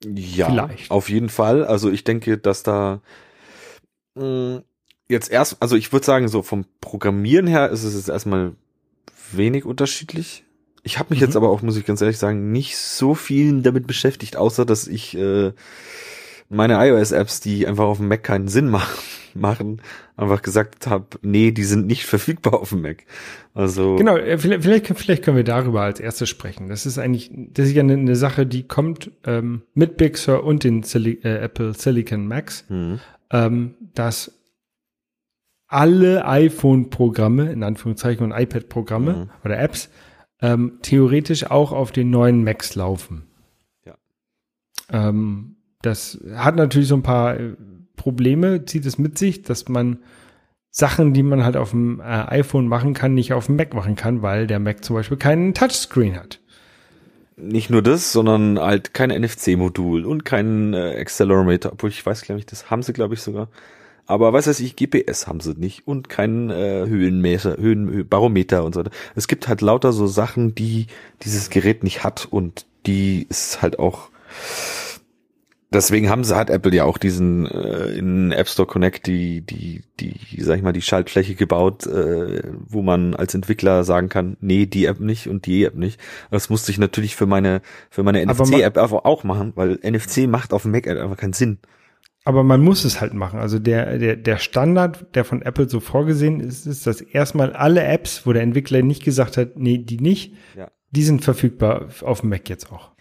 Ja, 0.02 0.46
Vielleicht. 0.46 0.90
auf 0.90 1.10
jeden 1.10 1.28
Fall. 1.28 1.64
Also 1.64 1.90
ich 1.90 2.04
denke, 2.04 2.38
dass 2.38 2.62
da 2.62 3.02
mh, 4.14 4.24
mm, 4.24 4.62
jetzt 5.08 5.30
erst, 5.30 5.60
also 5.60 5.76
ich 5.76 5.92
würde 5.92 6.06
sagen, 6.06 6.28
so 6.28 6.40
vom 6.40 6.64
Programmieren 6.80 7.46
her 7.46 7.68
ist 7.68 7.82
es 7.82 7.94
jetzt 7.94 8.08
erstmal 8.08 8.54
wenig 9.36 9.64
unterschiedlich. 9.64 10.44
Ich 10.82 10.98
habe 10.98 11.10
mich 11.10 11.20
mhm. 11.20 11.26
jetzt 11.26 11.36
aber 11.36 11.50
auch, 11.50 11.62
muss 11.62 11.76
ich 11.76 11.86
ganz 11.86 12.00
ehrlich 12.00 12.18
sagen, 12.18 12.52
nicht 12.52 12.76
so 12.76 13.14
viel 13.14 13.62
damit 13.62 13.86
beschäftigt, 13.86 14.36
außer 14.36 14.64
dass 14.64 14.86
ich 14.88 15.16
äh, 15.16 15.52
meine 16.48 16.74
iOS-Apps, 16.86 17.40
die 17.40 17.66
einfach 17.66 17.84
auf 17.84 17.98
dem 17.98 18.08
Mac 18.08 18.22
keinen 18.22 18.48
Sinn 18.48 18.68
machen, 18.68 18.98
machen 19.34 19.82
einfach 20.20 20.42
gesagt 20.42 20.86
habe, 20.86 21.06
nee, 21.22 21.50
die 21.50 21.64
sind 21.64 21.86
nicht 21.86 22.04
verfügbar 22.06 22.54
auf 22.54 22.70
dem 22.70 22.82
Mac. 22.82 23.04
Also 23.54 23.96
genau, 23.96 24.16
äh, 24.16 24.38
vielleicht, 24.38 24.62
vielleicht, 24.62 24.86
vielleicht 24.98 25.24
können 25.24 25.36
wir 25.36 25.44
darüber 25.44 25.82
als 25.82 26.00
erstes 26.00 26.28
sprechen. 26.28 26.68
Das 26.68 26.86
ist 26.86 26.98
eigentlich, 26.98 27.30
das 27.32 27.68
ist 27.68 27.74
ja 27.74 27.82
eine, 27.82 27.94
eine 27.94 28.16
Sache, 28.16 28.46
die 28.46 28.64
kommt 28.64 29.10
ähm, 29.24 29.62
mit 29.74 29.96
Big 29.96 30.18
Sur 30.18 30.44
und 30.44 30.64
den 30.64 30.82
Sili 30.82 31.18
äh, 31.22 31.38
Apple 31.38 31.74
Silicon 31.74 32.26
Macs, 32.26 32.64
mhm. 32.68 33.00
ähm, 33.30 33.74
dass 33.94 34.39
alle 35.70 36.26
iPhone-Programme, 36.26 37.50
in 37.52 37.62
Anführungszeichen, 37.62 38.24
und 38.24 38.38
iPad-Programme 38.38 39.12
mhm. 39.12 39.30
oder 39.44 39.58
Apps 39.58 39.88
ähm, 40.42 40.78
theoretisch 40.82 41.50
auch 41.50 41.72
auf 41.72 41.92
den 41.92 42.10
neuen 42.10 42.42
Macs 42.42 42.74
laufen. 42.74 43.28
Ja. 43.84 43.94
Ähm, 44.90 45.56
das 45.82 46.18
hat 46.34 46.56
natürlich 46.56 46.88
so 46.88 46.96
ein 46.96 47.02
paar 47.02 47.38
äh, 47.38 47.54
Probleme, 47.96 48.64
zieht 48.64 48.84
es 48.84 48.98
mit 48.98 49.16
sich, 49.16 49.42
dass 49.42 49.68
man 49.68 50.00
Sachen, 50.70 51.14
die 51.14 51.22
man 51.22 51.44
halt 51.44 51.56
auf 51.56 51.70
dem 51.70 52.00
äh, 52.00 52.04
iPhone 52.04 52.66
machen 52.66 52.92
kann, 52.92 53.14
nicht 53.14 53.32
auf 53.32 53.46
dem 53.46 53.56
Mac 53.56 53.72
machen 53.72 53.94
kann, 53.94 54.22
weil 54.22 54.46
der 54.46 54.58
Mac 54.58 54.84
zum 54.84 54.96
Beispiel 54.96 55.18
keinen 55.18 55.54
Touchscreen 55.54 56.16
hat. 56.16 56.40
Nicht 57.36 57.70
nur 57.70 57.82
das, 57.82 58.12
sondern 58.12 58.58
halt 58.58 58.92
kein 58.92 59.10
NFC-Modul 59.10 60.04
und 60.04 60.24
kein 60.24 60.74
äh, 60.74 60.96
Accelerometer, 60.98 61.72
obwohl 61.72 61.90
ich 61.90 62.04
weiß, 62.04 62.22
glaube 62.22 62.40
ich, 62.40 62.46
das 62.46 62.70
haben 62.70 62.82
sie, 62.82 62.92
glaube 62.92 63.14
ich, 63.14 63.22
sogar. 63.22 63.48
Aber 64.10 64.32
was 64.32 64.48
weiß 64.48 64.58
ich, 64.60 64.74
GPS 64.74 65.28
haben 65.28 65.38
sie 65.40 65.54
nicht 65.54 65.86
und 65.86 66.08
kein 66.08 66.50
äh, 66.50 66.84
Höhenmeter, 66.86 67.56
Höhenbarometer 67.56 68.64
und 68.64 68.74
so 68.74 68.80
weiter. 68.80 68.90
Es 69.14 69.28
gibt 69.28 69.46
halt 69.46 69.60
lauter 69.60 69.92
so 69.92 70.08
Sachen, 70.08 70.54
die 70.54 70.88
dieses 71.22 71.48
Gerät 71.48 71.84
nicht 71.84 72.02
hat 72.02 72.26
und 72.28 72.66
die 72.86 73.26
ist 73.28 73.62
halt 73.62 73.78
auch 73.78 74.10
deswegen 75.72 76.10
haben 76.10 76.24
sie, 76.24 76.34
hat 76.34 76.50
Apple 76.50 76.74
ja 76.74 76.84
auch 76.84 76.98
diesen 76.98 77.46
äh, 77.46 77.90
in 77.92 78.32
App 78.32 78.48
Store 78.48 78.66
Connect 78.66 79.06
die, 79.06 79.42
die, 79.42 79.82
die, 80.00 80.42
sag 80.42 80.56
ich 80.56 80.62
mal, 80.62 80.72
die 80.72 80.82
Schaltfläche 80.82 81.36
gebaut, 81.36 81.86
äh, 81.86 82.42
wo 82.66 82.82
man 82.82 83.14
als 83.14 83.34
Entwickler 83.34 83.84
sagen 83.84 84.08
kann, 84.08 84.36
nee, 84.40 84.66
die 84.66 84.86
App 84.86 84.98
nicht 84.98 85.28
und 85.28 85.46
die 85.46 85.64
App 85.64 85.76
nicht. 85.76 86.00
Das 86.32 86.50
musste 86.50 86.72
ich 86.72 86.78
natürlich 86.78 87.14
für 87.14 87.26
meine, 87.26 87.62
für 87.90 88.02
meine 88.02 88.24
NFC-App 88.26 88.76
auch 88.76 89.24
machen, 89.24 89.52
weil 89.54 89.78
NFC 89.84 90.26
macht 90.26 90.52
auf 90.52 90.62
dem 90.62 90.72
Mac 90.72 90.88
einfach 90.88 91.16
keinen 91.16 91.32
Sinn. 91.32 91.58
Aber 92.30 92.44
man 92.44 92.60
muss 92.60 92.84
es 92.84 93.00
halt 93.00 93.12
machen. 93.12 93.40
Also 93.40 93.58
der, 93.58 93.98
der, 93.98 94.14
der 94.14 94.38
Standard, 94.38 95.16
der 95.16 95.24
von 95.24 95.42
Apple 95.42 95.68
so 95.68 95.80
vorgesehen 95.80 96.38
ist, 96.38 96.64
ist, 96.64 96.86
dass 96.86 97.00
erstmal 97.00 97.54
alle 97.54 97.82
Apps, 97.82 98.24
wo 98.24 98.32
der 98.32 98.42
Entwickler 98.42 98.82
nicht 98.82 99.02
gesagt 99.02 99.36
hat, 99.36 99.56
nee, 99.56 99.78
die 99.78 99.98
nicht, 99.98 100.34
ja. 100.56 100.70
die 100.92 101.02
sind 101.02 101.24
verfügbar 101.24 101.88
auf 102.02 102.20
dem 102.20 102.28
Mac 102.28 102.48
jetzt 102.48 102.70
auch 102.70 102.92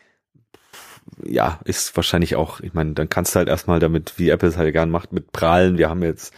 ja, 1.24 1.60
ist 1.66 1.96
wahrscheinlich 1.96 2.36
auch, 2.36 2.60
ich 2.62 2.74
meine, 2.74 2.94
dann 2.94 3.10
kannst 3.10 3.36
du 3.36 3.38
halt 3.38 3.50
erstmal 3.50 3.80
damit, 3.80 4.14
wie 4.18 4.30
Apple 4.30 4.50
es 4.50 4.58
halt 4.58 4.74
gern 4.74 4.90
macht, 4.90 5.14
mit 5.14 5.32
prahlen. 5.32 5.78
Wir 5.78 5.90
haben 5.90 6.02
jetzt 6.02 6.34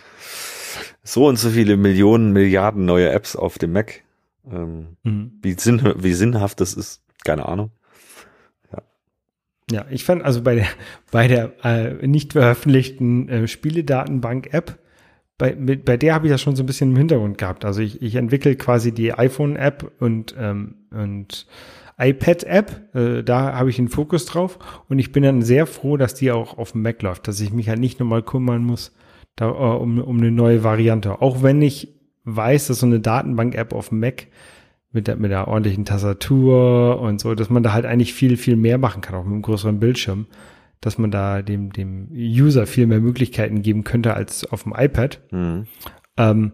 so 1.01 1.27
und 1.27 1.37
so 1.37 1.51
viele 1.51 1.77
Millionen, 1.77 2.33
Milliarden 2.33 2.85
neue 2.85 3.09
Apps 3.09 3.35
auf 3.35 3.57
dem 3.57 3.73
Mac. 3.73 4.03
Ähm, 4.49 4.97
mhm. 5.03 5.39
wie, 5.41 5.53
sinn, 5.53 5.93
wie 5.97 6.13
sinnhaft 6.13 6.59
das 6.61 6.73
ist, 6.73 7.03
keine 7.23 7.47
Ahnung. 7.47 7.71
Ja, 9.71 9.85
ich 9.89 10.03
fand 10.03 10.23
also 10.23 10.41
bei 10.41 10.55
der, 10.55 10.67
bei 11.11 11.27
der 11.27 11.53
äh, 11.63 12.07
nicht 12.07 12.33
veröffentlichten 12.33 13.29
äh, 13.29 13.47
Spieledatenbank-App, 13.47 14.77
bei, 15.37 15.55
mit, 15.55 15.85
bei 15.85 15.97
der 15.97 16.13
habe 16.13 16.27
ich 16.27 16.31
das 16.31 16.41
schon 16.41 16.55
so 16.55 16.61
ein 16.63 16.67
bisschen 16.67 16.91
im 16.91 16.97
Hintergrund 16.97 17.37
gehabt. 17.39 17.65
Also 17.65 17.81
ich, 17.81 18.01
ich 18.01 18.15
entwickle 18.15 18.55
quasi 18.55 18.91
die 18.91 19.13
iPhone-App 19.13 19.91
und, 19.99 20.35
ähm, 20.37 20.75
und 20.91 21.47
iPad-App, 21.97 22.95
äh, 22.95 23.23
da 23.23 23.53
habe 23.53 23.69
ich 23.69 23.77
den 23.77 23.87
Fokus 23.87 24.25
drauf 24.25 24.59
und 24.87 24.99
ich 24.99 25.11
bin 25.11 25.23
dann 25.23 25.41
sehr 25.41 25.65
froh, 25.65 25.97
dass 25.97 26.13
die 26.13 26.31
auch 26.31 26.57
auf 26.57 26.73
dem 26.73 26.83
Mac 26.83 27.01
läuft, 27.01 27.27
dass 27.27 27.39
ich 27.39 27.51
mich 27.51 27.69
halt 27.69 27.79
nicht 27.79 27.99
nochmal 27.99 28.21
kümmern 28.21 28.63
muss 28.63 28.91
da, 29.35 29.49
äh, 29.49 29.77
um, 29.77 29.99
um 29.99 30.17
eine 30.17 30.31
neue 30.31 30.63
Variante. 30.63 31.21
Auch 31.21 31.43
wenn 31.43 31.61
ich 31.61 31.95
weiß, 32.23 32.67
dass 32.67 32.79
so 32.79 32.85
eine 32.85 32.99
Datenbank-App 32.99 33.73
auf 33.73 33.89
dem 33.89 33.99
Mac 33.99 34.27
mit 34.91 35.07
der, 35.07 35.15
mit 35.15 35.31
der 35.31 35.47
ordentlichen 35.47 35.85
Tastatur 35.85 36.99
und 36.99 37.19
so, 37.21 37.33
dass 37.35 37.49
man 37.49 37.63
da 37.63 37.73
halt 37.73 37.85
eigentlich 37.85 38.13
viel, 38.13 38.37
viel 38.37 38.55
mehr 38.55 38.77
machen 38.77 39.01
kann, 39.01 39.15
auch 39.15 39.23
mit 39.23 39.33
einem 39.33 39.41
größeren 39.41 39.79
Bildschirm, 39.79 40.27
dass 40.81 40.97
man 40.97 41.11
da 41.11 41.41
dem, 41.41 41.71
dem 41.71 42.09
User 42.11 42.65
viel 42.67 42.87
mehr 42.87 42.99
Möglichkeiten 42.99 43.61
geben 43.61 43.83
könnte 43.83 44.13
als 44.13 44.45
auf 44.51 44.63
dem 44.63 44.73
iPad. 44.75 45.21
Mhm. 45.31 45.67
Ähm, 46.17 46.51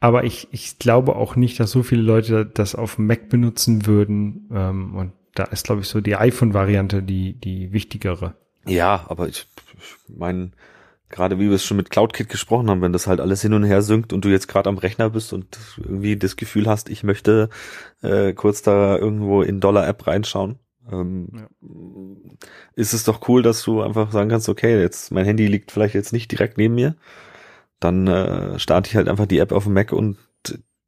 aber 0.00 0.24
ich, 0.24 0.48
ich 0.52 0.78
glaube 0.78 1.16
auch 1.16 1.36
nicht, 1.36 1.58
dass 1.58 1.70
so 1.70 1.82
viele 1.82 2.02
Leute 2.02 2.46
das 2.46 2.74
auf 2.74 2.96
dem 2.96 3.06
Mac 3.06 3.28
benutzen 3.28 3.86
würden. 3.86 4.48
Ähm, 4.52 4.94
und 4.94 5.12
da 5.34 5.44
ist, 5.44 5.64
glaube 5.64 5.80
ich, 5.80 5.88
so 5.88 6.00
die 6.00 6.16
iPhone-Variante 6.16 7.02
die, 7.02 7.34
die 7.34 7.72
wichtigere. 7.72 8.34
Ja, 8.66 9.04
aber 9.08 9.28
ich, 9.28 9.46
ich 9.76 10.16
meine, 10.16 10.52
gerade 11.10 11.38
wie 11.38 11.48
wir 11.48 11.54
es 11.54 11.64
schon 11.64 11.76
mit 11.76 11.90
CloudKit 11.90 12.28
gesprochen 12.28 12.70
haben, 12.70 12.82
wenn 12.82 12.92
das 12.92 13.06
halt 13.06 13.20
alles 13.20 13.42
hin 13.42 13.54
und 13.54 13.64
her 13.64 13.82
synkt 13.82 14.12
und 14.12 14.24
du 14.24 14.28
jetzt 14.28 14.48
gerade 14.48 14.68
am 14.68 14.78
Rechner 14.78 15.10
bist 15.10 15.32
und 15.32 15.58
irgendwie 15.78 16.16
das 16.16 16.36
Gefühl 16.36 16.66
hast, 16.66 16.88
ich 16.88 17.02
möchte 17.02 17.48
äh, 18.02 18.32
kurz 18.32 18.62
da 18.62 18.96
irgendwo 18.96 19.42
in 19.42 19.60
Dollar-App 19.60 20.06
reinschauen, 20.06 20.58
ähm, 20.90 21.28
ja. 21.34 21.48
ist 22.74 22.92
es 22.92 23.04
doch 23.04 23.28
cool, 23.28 23.42
dass 23.42 23.62
du 23.62 23.82
einfach 23.82 24.12
sagen 24.12 24.30
kannst, 24.30 24.48
okay, 24.48 24.80
jetzt 24.80 25.12
mein 25.12 25.24
Handy 25.24 25.46
liegt 25.46 25.72
vielleicht 25.72 25.94
jetzt 25.94 26.12
nicht 26.12 26.30
direkt 26.30 26.58
neben 26.58 26.74
mir, 26.74 26.94
dann 27.80 28.06
äh, 28.06 28.58
starte 28.58 28.90
ich 28.90 28.96
halt 28.96 29.08
einfach 29.08 29.26
die 29.26 29.38
App 29.38 29.52
auf 29.52 29.64
dem 29.64 29.74
Mac 29.74 29.92
und 29.92 30.18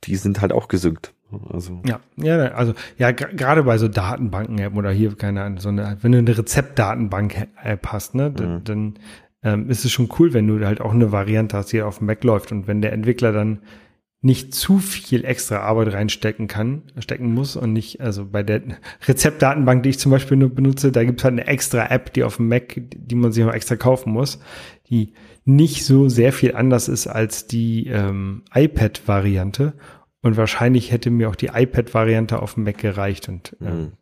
die 0.05 0.17
sind 0.17 0.41
halt 0.41 0.53
auch 0.53 0.69
gesynkt. 0.69 1.15
Also. 1.53 1.81
Ja, 1.87 2.01
ja, 2.17 2.39
also 2.53 2.75
ja, 2.99 3.13
gerade 3.13 3.63
bei 3.63 3.79
so 3.79 3.87
Datenbanken-App 3.87 4.75
oder 4.75 4.91
hier, 4.91 5.17
keine 5.17 5.43
Ahnung, 5.43 5.61
so 5.61 5.69
eine, 5.69 5.97
wenn 6.01 6.13
du 6.13 6.19
eine 6.19 6.37
Rezeptdatenbank-App 6.37 7.87
hast, 7.87 8.15
ne, 8.15 8.31
mhm. 8.31 8.65
dann 8.65 8.95
ähm, 9.43 9.71
ist 9.71 9.85
es 9.85 9.93
schon 9.93 10.09
cool, 10.19 10.33
wenn 10.33 10.47
du 10.47 10.65
halt 10.65 10.81
auch 10.81 10.93
eine 10.93 11.13
Variante 11.13 11.57
hast, 11.57 11.73
die 11.73 11.83
auf 11.83 11.99
dem 11.99 12.07
Mac 12.07 12.23
läuft. 12.25 12.53
Und 12.53 12.67
wenn 12.67 12.83
der 12.83 12.93
Entwickler 12.93 13.33
dann 13.33 13.61
nicht 14.23 14.55
zu 14.55 14.79
viel 14.79 15.25
extra 15.25 15.61
Arbeit 15.61 15.95
reinstecken 15.95 16.47
kann, 16.47 16.83
stecken 16.99 17.33
muss 17.33 17.57
und 17.57 17.73
nicht, 17.73 18.03
also 18.03 18.27
bei 18.27 18.43
der 18.43 18.63
Rezeptdatenbank, 19.09 19.83
die 19.83 19.91
ich 19.91 19.99
zum 19.99 20.13
Beispiel 20.13 20.37
nur 20.37 20.51
benutze, 20.51 20.93
da 20.93 21.05
gibt 21.05 21.21
es 21.21 21.25
halt 21.25 21.33
eine 21.33 21.47
extra 21.47 21.87
App, 21.87 22.13
die 22.13 22.25
auf 22.25 22.37
dem 22.37 22.49
Mac, 22.49 22.75
die 22.77 23.15
man 23.15 23.33
sich 23.33 23.45
noch 23.45 23.55
extra 23.55 23.77
kaufen 23.77 24.13
muss, 24.13 24.39
die 24.91 25.15
nicht 25.47 25.87
so 25.87 26.11
sehr 26.11 26.35
viel 26.35 26.55
anders 26.55 26.89
ist 26.89 27.07
als 27.07 27.47
die 27.47 27.87
ähm, 27.87 28.43
iPad-Variante. 28.53 29.73
Und 30.23 30.37
wahrscheinlich 30.37 30.93
hätte 30.93 31.11
mir 31.11 31.31
auch 31.31 31.37
die 31.37 31.51
iPad-Variante 31.55 32.43
auf 32.43 32.55
dem 32.55 32.65
Mac 32.65 32.77
gereicht. 32.77 33.27
Und 33.31 33.57
ähm, 33.63 33.79
mhm. 33.79 33.93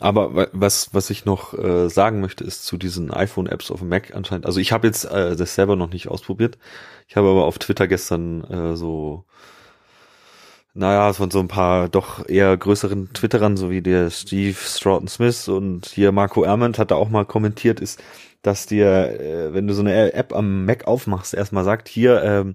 Aber 0.00 0.48
was, 0.52 0.92
was 0.92 1.10
ich 1.10 1.24
noch 1.24 1.54
äh, 1.54 1.88
sagen 1.88 2.20
möchte, 2.20 2.44
ist 2.44 2.64
zu 2.64 2.76
diesen 2.76 3.12
iPhone-Apps 3.12 3.70
auf 3.70 3.80
dem 3.80 3.88
Mac 3.88 4.14
anscheinend. 4.14 4.46
Also 4.46 4.60
ich 4.60 4.72
habe 4.72 4.86
jetzt 4.86 5.04
äh, 5.04 5.36
das 5.36 5.54
selber 5.54 5.76
noch 5.76 5.90
nicht 5.90 6.08
ausprobiert. 6.08 6.58
Ich 7.06 7.16
habe 7.16 7.28
aber 7.28 7.44
auf 7.44 7.58
Twitter 7.58 7.86
gestern 7.86 8.44
äh, 8.44 8.76
so, 8.76 9.24
naja, 10.74 11.12
von 11.12 11.30
so 11.30 11.40
ein 11.40 11.48
paar 11.48 11.88
doch 11.88 12.28
eher 12.28 12.56
größeren 12.56 13.12
Twitterern, 13.12 13.56
so 13.56 13.70
wie 13.70 13.82
der 13.82 14.10
Steve 14.10 14.56
Stroughton 14.56 15.08
Smith 15.08 15.48
und 15.48 15.86
hier 15.86 16.12
Marco 16.12 16.42
Ermond 16.42 16.78
hat 16.78 16.90
da 16.90 16.96
auch 16.96 17.08
mal 17.08 17.24
kommentiert, 17.24 17.80
ist, 17.80 18.02
dass 18.42 18.66
dir, 18.66 19.20
äh, 19.20 19.54
wenn 19.54 19.66
du 19.66 19.74
so 19.74 19.80
eine 19.82 20.12
App 20.12 20.34
am 20.34 20.64
Mac 20.66 20.86
aufmachst, 20.86 21.34
erstmal 21.34 21.64
sagt, 21.64 21.88
hier, 21.88 22.22
ähm, 22.22 22.54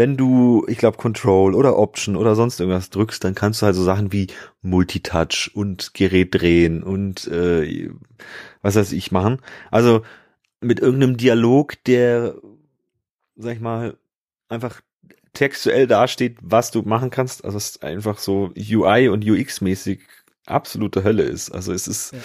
wenn 0.00 0.16
du, 0.16 0.64
ich 0.66 0.78
glaube, 0.78 0.96
Control 0.96 1.54
oder 1.54 1.76
Option 1.76 2.16
oder 2.16 2.34
sonst 2.34 2.58
irgendwas 2.58 2.88
drückst, 2.88 3.22
dann 3.22 3.34
kannst 3.34 3.60
du 3.60 3.66
halt 3.66 3.76
so 3.76 3.84
Sachen 3.84 4.14
wie 4.14 4.28
Multitouch 4.62 5.50
und 5.52 5.92
Gerät 5.92 6.34
drehen 6.34 6.82
und 6.82 7.26
äh, 7.26 7.90
was 8.62 8.76
weiß 8.76 8.92
ich 8.92 9.12
machen. 9.12 9.42
Also 9.70 10.00
mit 10.62 10.80
irgendeinem 10.80 11.18
Dialog, 11.18 11.84
der, 11.84 12.34
sag 13.36 13.56
ich 13.56 13.60
mal, 13.60 13.98
einfach 14.48 14.80
textuell 15.34 15.86
dasteht, 15.86 16.38
was 16.40 16.70
du 16.70 16.80
machen 16.80 17.10
kannst. 17.10 17.44
Also 17.44 17.58
es 17.58 17.72
ist 17.72 17.82
einfach 17.84 18.16
so 18.16 18.54
UI 18.56 19.10
und 19.10 19.22
UX-mäßig 19.22 20.00
absolute 20.46 21.04
Hölle 21.04 21.24
ist. 21.24 21.50
Also 21.50 21.74
es 21.74 21.86
ist. 21.86 22.14
Ja. 22.14 22.18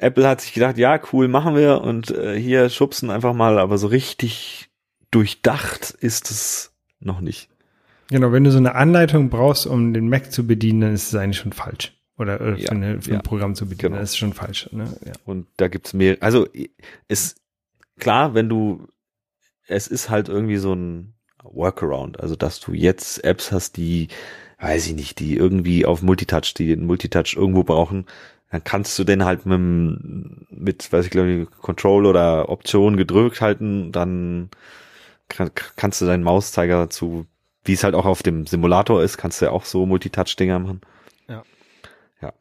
Apple 0.00 0.28
hat 0.28 0.42
sich 0.42 0.52
gedacht, 0.52 0.76
ja, 0.76 1.00
cool, 1.14 1.28
machen 1.28 1.56
wir 1.56 1.80
und 1.80 2.10
äh, 2.10 2.38
hier 2.38 2.68
schubsen 2.68 3.08
einfach 3.08 3.32
mal, 3.32 3.58
aber 3.58 3.78
so 3.78 3.86
richtig 3.86 4.68
durchdacht 5.10 5.92
ist 5.92 6.30
es 6.30 6.69
noch 7.00 7.20
nicht. 7.20 7.48
Genau, 8.08 8.32
wenn 8.32 8.44
du 8.44 8.50
so 8.50 8.58
eine 8.58 8.74
Anleitung 8.74 9.30
brauchst, 9.30 9.66
um 9.66 9.94
den 9.94 10.08
Mac 10.08 10.32
zu 10.32 10.46
bedienen, 10.46 10.80
dann 10.80 10.94
ist 10.94 11.08
es 11.08 11.14
eigentlich 11.14 11.38
schon 11.38 11.52
falsch. 11.52 11.96
Oder 12.18 12.40
äh, 12.40 12.56
für, 12.56 12.60
ja, 12.60 12.70
eine, 12.70 13.00
für 13.00 13.12
ja. 13.12 13.16
ein 13.16 13.22
Programm 13.22 13.54
zu 13.54 13.64
bedienen, 13.64 13.92
genau. 13.92 14.00
das 14.00 14.10
ist 14.10 14.18
schon 14.18 14.32
falsch. 14.32 14.68
Ne? 14.72 14.84
Ja. 15.04 15.12
Und 15.24 15.46
da 15.56 15.68
gibt's 15.68 15.94
mehr, 15.94 16.18
also 16.20 16.46
ist 17.08 17.40
klar, 17.98 18.34
wenn 18.34 18.48
du, 18.48 18.88
es 19.66 19.86
ist 19.86 20.10
halt 20.10 20.28
irgendwie 20.28 20.56
so 20.56 20.74
ein 20.74 21.14
Workaround, 21.42 22.20
also 22.20 22.36
dass 22.36 22.60
du 22.60 22.72
jetzt 22.72 23.24
Apps 23.24 23.52
hast, 23.52 23.76
die, 23.76 24.08
weiß 24.58 24.88
ich 24.88 24.94
nicht, 24.94 25.20
die 25.20 25.36
irgendwie 25.36 25.86
auf 25.86 26.02
Multitouch, 26.02 26.52
die 26.54 26.66
den 26.66 26.84
Multitouch 26.84 27.34
irgendwo 27.36 27.62
brauchen, 27.62 28.06
dann 28.50 28.64
kannst 28.64 28.98
du 28.98 29.04
den 29.04 29.24
halt 29.24 29.46
mit, 29.46 30.50
mit 30.50 30.92
weiß 30.92 31.04
ich 31.04 31.10
glaube, 31.10 31.46
Control 31.46 32.04
oder 32.04 32.48
Option 32.48 32.96
gedrückt 32.96 33.40
halten, 33.40 33.92
dann 33.92 34.50
kann, 35.30 35.50
kannst 35.76 36.00
du 36.00 36.06
deinen 36.06 36.22
Mauszeiger 36.22 36.76
dazu, 36.76 37.26
wie 37.64 37.72
es 37.72 37.84
halt 37.84 37.94
auch 37.94 38.06
auf 38.06 38.22
dem 38.22 38.46
Simulator 38.46 39.02
ist, 39.02 39.16
kannst 39.16 39.40
du 39.40 39.46
ja 39.46 39.52
auch 39.52 39.64
so 39.64 39.86
Multitouch-Dinger 39.86 40.58
machen. 40.58 40.80
Ja. 41.28 41.42
Ja. 42.20 42.32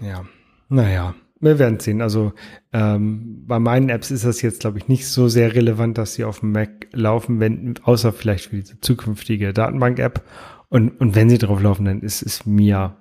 Ja. 0.00 0.24
Naja, 0.68 1.14
wir 1.40 1.58
werden 1.58 1.80
sehen. 1.80 2.02
Also 2.02 2.32
ähm, 2.72 3.44
bei 3.46 3.58
meinen 3.58 3.88
Apps 3.88 4.10
ist 4.10 4.24
das 4.24 4.42
jetzt, 4.42 4.60
glaube 4.60 4.78
ich, 4.78 4.88
nicht 4.88 5.08
so 5.08 5.28
sehr 5.28 5.54
relevant, 5.54 5.98
dass 5.98 6.14
sie 6.14 6.24
auf 6.24 6.40
dem 6.40 6.52
Mac 6.52 6.88
laufen, 6.92 7.40
wenn, 7.40 7.78
außer 7.82 8.12
vielleicht 8.12 8.50
für 8.50 8.56
diese 8.56 8.80
zukünftige 8.80 9.52
Datenbank-App. 9.52 10.22
Und, 10.68 11.00
und 11.00 11.14
wenn 11.14 11.28
sie 11.30 11.38
drauf 11.38 11.60
laufen, 11.60 11.86
dann 11.86 12.02
ist 12.02 12.22
es 12.22 12.46
mir, 12.46 12.96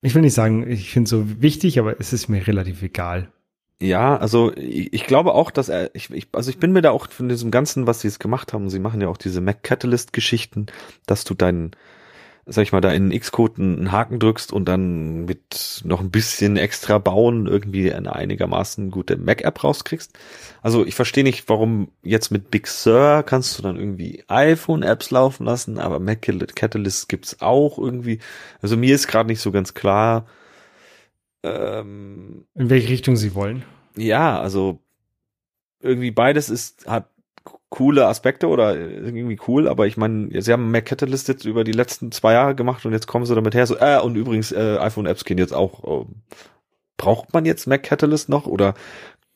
ich 0.00 0.14
will 0.14 0.22
nicht 0.22 0.34
sagen, 0.34 0.68
ich 0.68 0.90
finde 0.90 1.04
es 1.04 1.10
so 1.10 1.42
wichtig, 1.42 1.78
aber 1.78 2.00
es 2.00 2.12
ist 2.12 2.28
mir 2.28 2.46
relativ 2.46 2.82
egal. 2.82 3.32
Ja, 3.84 4.16
also 4.16 4.50
ich, 4.56 4.94
ich 4.94 5.04
glaube 5.04 5.34
auch, 5.34 5.50
dass 5.50 5.68
er, 5.68 5.94
ich, 5.94 6.10
ich, 6.10 6.28
also 6.32 6.48
ich 6.48 6.58
bin 6.58 6.72
mir 6.72 6.80
da 6.80 6.90
auch 6.90 7.08
von 7.10 7.28
diesem 7.28 7.50
Ganzen, 7.50 7.86
was 7.86 8.00
sie 8.00 8.08
jetzt 8.08 8.18
gemacht 8.18 8.54
haben, 8.54 8.70
sie 8.70 8.78
machen 8.78 9.02
ja 9.02 9.08
auch 9.08 9.18
diese 9.18 9.42
Mac 9.42 9.62
Catalyst 9.62 10.14
Geschichten, 10.14 10.66
dass 11.06 11.24
du 11.24 11.34
deinen, 11.34 11.72
sag 12.46 12.62
ich 12.62 12.72
mal, 12.72 12.80
da 12.80 12.92
in 12.92 13.10
Xcode 13.10 13.58
einen 13.58 13.92
Haken 13.92 14.20
drückst 14.20 14.54
und 14.54 14.64
dann 14.66 15.26
mit 15.26 15.82
noch 15.84 16.00
ein 16.00 16.10
bisschen 16.10 16.56
extra 16.56 16.96
bauen 16.96 17.46
irgendwie 17.46 17.92
eine 17.92 18.16
einigermaßen 18.16 18.90
gute 18.90 19.18
Mac 19.18 19.42
App 19.42 19.62
rauskriegst. 19.62 20.18
Also 20.62 20.86
ich 20.86 20.94
verstehe 20.94 21.24
nicht, 21.24 21.46
warum 21.50 21.88
jetzt 22.02 22.30
mit 22.30 22.50
Big 22.50 22.68
Sur 22.68 23.22
kannst 23.22 23.58
du 23.58 23.62
dann 23.62 23.76
irgendwie 23.76 24.24
iPhone 24.28 24.82
Apps 24.82 25.10
laufen 25.10 25.44
lassen, 25.44 25.78
aber 25.78 26.00
Mac 26.00 26.22
Catalyst 26.22 27.10
gibt's 27.10 27.42
auch 27.42 27.78
irgendwie. 27.78 28.20
Also 28.62 28.78
mir 28.78 28.94
ist 28.94 29.08
gerade 29.08 29.28
nicht 29.28 29.40
so 29.40 29.52
ganz 29.52 29.74
klar, 29.74 30.24
ähm, 31.44 32.46
In 32.54 32.70
welche 32.70 32.88
Richtung 32.88 33.16
sie 33.16 33.34
wollen. 33.34 33.64
Ja, 33.96 34.40
also 34.40 34.80
irgendwie 35.80 36.10
beides 36.10 36.48
ist, 36.48 36.86
hat 36.86 37.10
coole 37.68 38.06
Aspekte 38.06 38.46
oder 38.46 38.76
irgendwie 38.76 39.38
cool, 39.48 39.68
aber 39.68 39.86
ich 39.86 39.96
meine, 39.96 40.40
sie 40.40 40.52
haben 40.52 40.70
Mac 40.70 40.86
Catalyst 40.86 41.26
jetzt 41.28 41.44
über 41.44 41.64
die 41.64 41.72
letzten 41.72 42.12
zwei 42.12 42.32
Jahre 42.32 42.54
gemacht 42.54 42.86
und 42.86 42.92
jetzt 42.92 43.08
kommen 43.08 43.26
sie 43.26 43.34
damit 43.34 43.54
her. 43.54 43.66
So, 43.66 43.76
äh, 43.76 44.00
und 44.00 44.14
übrigens, 44.14 44.52
äh, 44.52 44.78
iPhone-Apps 44.78 45.24
gehen 45.24 45.38
jetzt 45.38 45.52
auch. 45.52 46.02
Äh, 46.02 46.06
braucht 46.96 47.32
man 47.32 47.44
jetzt 47.44 47.66
Mac 47.66 47.82
Catalyst 47.82 48.28
noch 48.28 48.46
oder 48.46 48.74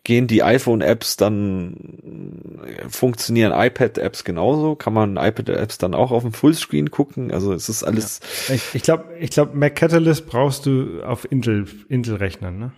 gehen 0.04 0.28
die 0.28 0.44
iPhone-Apps 0.44 1.16
dann, 1.16 2.78
funktionieren 2.88 3.52
iPad-Apps 3.52 4.22
genauso? 4.22 4.76
Kann 4.76 4.94
man 4.94 5.16
iPad-Apps 5.16 5.78
dann 5.78 5.94
auch 5.94 6.12
auf 6.12 6.22
dem 6.22 6.32
Fullscreen 6.32 6.90
gucken? 6.90 7.32
Also 7.32 7.52
es 7.52 7.68
ist 7.68 7.82
alles. 7.82 8.20
Ja. 8.46 8.54
Ich, 8.54 8.74
ich 8.74 8.82
glaube, 8.82 9.04
ich 9.18 9.30
glaub, 9.30 9.54
Mac 9.54 9.74
Catalyst 9.74 10.26
brauchst 10.26 10.64
du 10.64 11.02
auf 11.02 11.30
Intel, 11.30 11.66
Intel-Rechnern, 11.88 12.58
ne? 12.58 12.72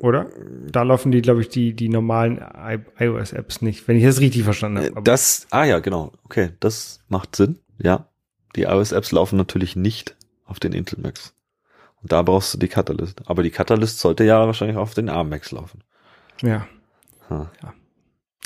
Oder? 0.00 0.30
Da 0.70 0.82
laufen 0.82 1.12
die, 1.12 1.22
glaube 1.22 1.40
ich, 1.40 1.48
die, 1.48 1.74
die 1.74 1.88
normalen 1.88 2.40
iOS-Apps 2.98 3.62
nicht, 3.62 3.86
wenn 3.88 3.96
ich 3.96 4.04
das 4.04 4.20
richtig 4.20 4.44
verstanden 4.44 4.78
habe. 4.78 5.02
Das, 5.02 5.46
ah 5.50 5.64
ja, 5.64 5.80
genau. 5.80 6.12
Okay, 6.24 6.50
das 6.60 7.00
macht 7.08 7.36
Sinn. 7.36 7.58
Ja. 7.78 8.08
Die 8.56 8.62
iOS-Apps 8.62 9.12
laufen 9.12 9.36
natürlich 9.36 9.76
nicht 9.76 10.16
auf 10.44 10.60
den 10.60 10.72
Intel 10.72 11.00
Macs. 11.00 11.34
Und 12.02 12.12
da 12.12 12.22
brauchst 12.22 12.52
du 12.54 12.58
die 12.58 12.68
Catalyst. 12.68 13.22
Aber 13.26 13.42
die 13.42 13.50
Catalyst 13.50 13.98
sollte 13.98 14.24
ja 14.24 14.46
wahrscheinlich 14.46 14.76
auf 14.76 14.94
den 14.94 15.08
ARM-Max 15.08 15.52
laufen. 15.52 15.82
Ja. 16.42 16.66
Hm. 17.28 17.46
ja. 17.62 17.74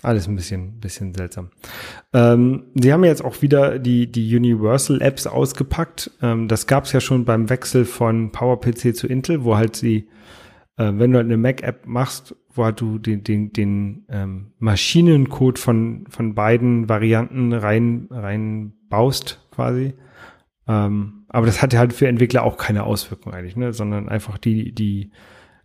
Alles 0.02 0.28
ein 0.28 0.36
bisschen, 0.36 0.78
bisschen 0.78 1.14
seltsam. 1.14 1.50
Ähm, 2.12 2.64
sie 2.74 2.92
haben 2.92 3.02
jetzt 3.02 3.24
auch 3.24 3.40
wieder 3.40 3.78
die, 3.78 4.12
die 4.12 4.36
Universal 4.36 5.00
Apps 5.00 5.26
ausgepackt. 5.26 6.10
Ähm, 6.20 6.48
das 6.48 6.66
gab 6.66 6.84
es 6.84 6.92
ja 6.92 7.00
schon 7.00 7.24
beim 7.24 7.48
Wechsel 7.48 7.86
von 7.86 8.30
PowerPC 8.30 8.94
zu 8.94 9.06
Intel, 9.06 9.42
wo 9.42 9.56
halt 9.56 9.74
sie, 9.74 10.08
äh, 10.76 10.92
wenn 10.94 11.12
du 11.12 11.18
halt 11.18 11.26
eine 11.26 11.36
Mac-App 11.36 11.86
machst, 11.86 12.36
wo 12.52 12.64
halt 12.64 12.80
du 12.80 12.98
den, 12.98 13.22
den, 13.24 13.52
den 13.52 14.06
ähm, 14.08 14.52
Maschinencode 14.58 15.58
von, 15.58 16.06
von 16.08 16.34
beiden 16.34 16.88
Varianten 16.88 17.52
rein, 17.52 18.08
rein 18.10 18.72
baust, 18.88 19.46
quasi. 19.50 19.94
Ähm, 20.66 21.26
aber 21.28 21.46
das 21.46 21.62
hatte 21.62 21.78
halt 21.78 21.92
für 21.92 22.08
Entwickler 22.08 22.42
auch 22.42 22.56
keine 22.56 22.84
Auswirkung 22.84 23.32
eigentlich, 23.32 23.56
ne? 23.56 23.72
sondern 23.72 24.08
einfach 24.08 24.38
die, 24.38 24.72
die 24.72 25.12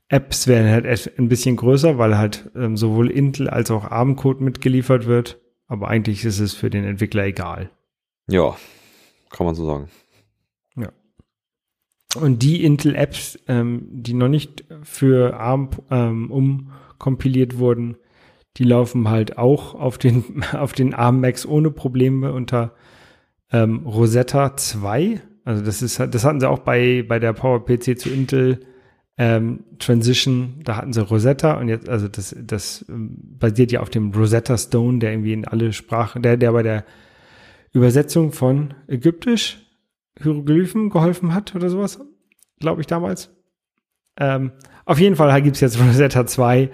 Apps 0.10 0.48
werden 0.48 0.70
halt 0.70 1.18
ein 1.18 1.30
bisschen 1.30 1.56
größer, 1.56 1.98
weil 1.98 2.18
halt 2.18 2.52
ähm, 2.56 2.76
sowohl 2.76 3.10
Intel 3.10 3.50
als 3.50 3.72
auch 3.72 3.86
ARM-Code 3.86 4.44
mitgeliefert 4.44 5.06
wird. 5.06 5.40
Aber 5.68 5.88
eigentlich 5.88 6.26
ist 6.26 6.40
es 6.40 6.54
für 6.54 6.70
den 6.70 6.84
Entwickler 6.84 7.24
egal. 7.24 7.72
Ja, 8.28 8.58
kann 9.30 9.46
man 9.46 9.56
so 9.56 9.66
sagen. 9.66 9.88
Und 12.16 12.44
die 12.44 12.64
Intel-Apps, 12.64 13.40
ähm, 13.48 13.88
die 13.90 14.14
noch 14.14 14.28
nicht 14.28 14.66
für 14.84 15.40
ARM 15.40 15.70
ähm, 15.90 16.32
umkompiliert 16.32 17.58
wurden, 17.58 17.96
die 18.58 18.66
laufen 18.66 19.10
halt 19.10 19.38
auch 19.38 19.76
auf 19.76 19.98
den, 19.98 20.44
auf 20.54 20.74
den 20.74 20.94
ARM 20.94 21.22
Macs 21.22 21.46
ohne 21.46 21.72
Probleme 21.72 22.34
unter 22.34 22.74
ähm, 23.52 23.86
Rosetta 23.86 24.58
2. 24.58 25.22
Also 25.46 25.64
das 25.64 25.82
ist, 25.82 26.00
das 26.00 26.24
hatten 26.24 26.40
sie 26.40 26.50
auch 26.50 26.60
bei, 26.60 27.04
bei 27.08 27.20
der 27.20 27.34
PowerPC 27.34 27.98
zu 27.98 28.10
Intel 28.10 28.60
ähm, 29.18 29.66
Transition, 29.78 30.62
da 30.64 30.78
hatten 30.78 30.94
sie 30.94 31.02
Rosetta 31.02 31.54
und 31.54 31.68
jetzt, 31.68 31.88
also 31.90 32.08
das, 32.08 32.36
das 32.40 32.86
ähm, 32.90 33.18
basiert 33.22 33.72
ja 33.72 33.82
auf 33.82 33.90
dem 33.90 34.12
Rosetta 34.12 34.58
Stone, 34.58 35.00
der 35.00 35.12
irgendwie 35.12 35.34
in 35.34 35.46
alle 35.46 35.74
Sprachen, 35.74 36.22
der, 36.22 36.38
der 36.38 36.52
bei 36.52 36.64
der 36.64 36.86
Übersetzung 37.74 38.32
von 38.32 38.74
Ägyptisch 38.88 39.60
Hieroglyphen 40.22 40.90
geholfen 40.90 41.34
hat 41.34 41.56
oder 41.56 41.70
sowas, 41.70 42.00
glaube 42.60 42.82
ich 42.82 42.88
damals. 42.88 43.32
Ähm, 44.18 44.52
auf 44.86 45.00
jeden 45.00 45.16
Fall 45.16 45.42
gibt 45.42 45.56
es 45.56 45.62
jetzt 45.62 45.80
Rosetta 45.80 46.26
2 46.26 46.70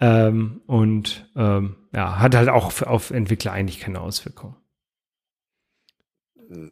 ähm, 0.00 0.62
und 0.66 1.30
ähm, 1.36 1.76
ja, 1.94 2.18
hat 2.18 2.34
halt 2.34 2.48
auch 2.48 2.72
für, 2.72 2.88
auf 2.88 3.10
Entwickler 3.10 3.52
eigentlich 3.52 3.80
keine 3.80 4.00
Auswirkung. 4.00 4.56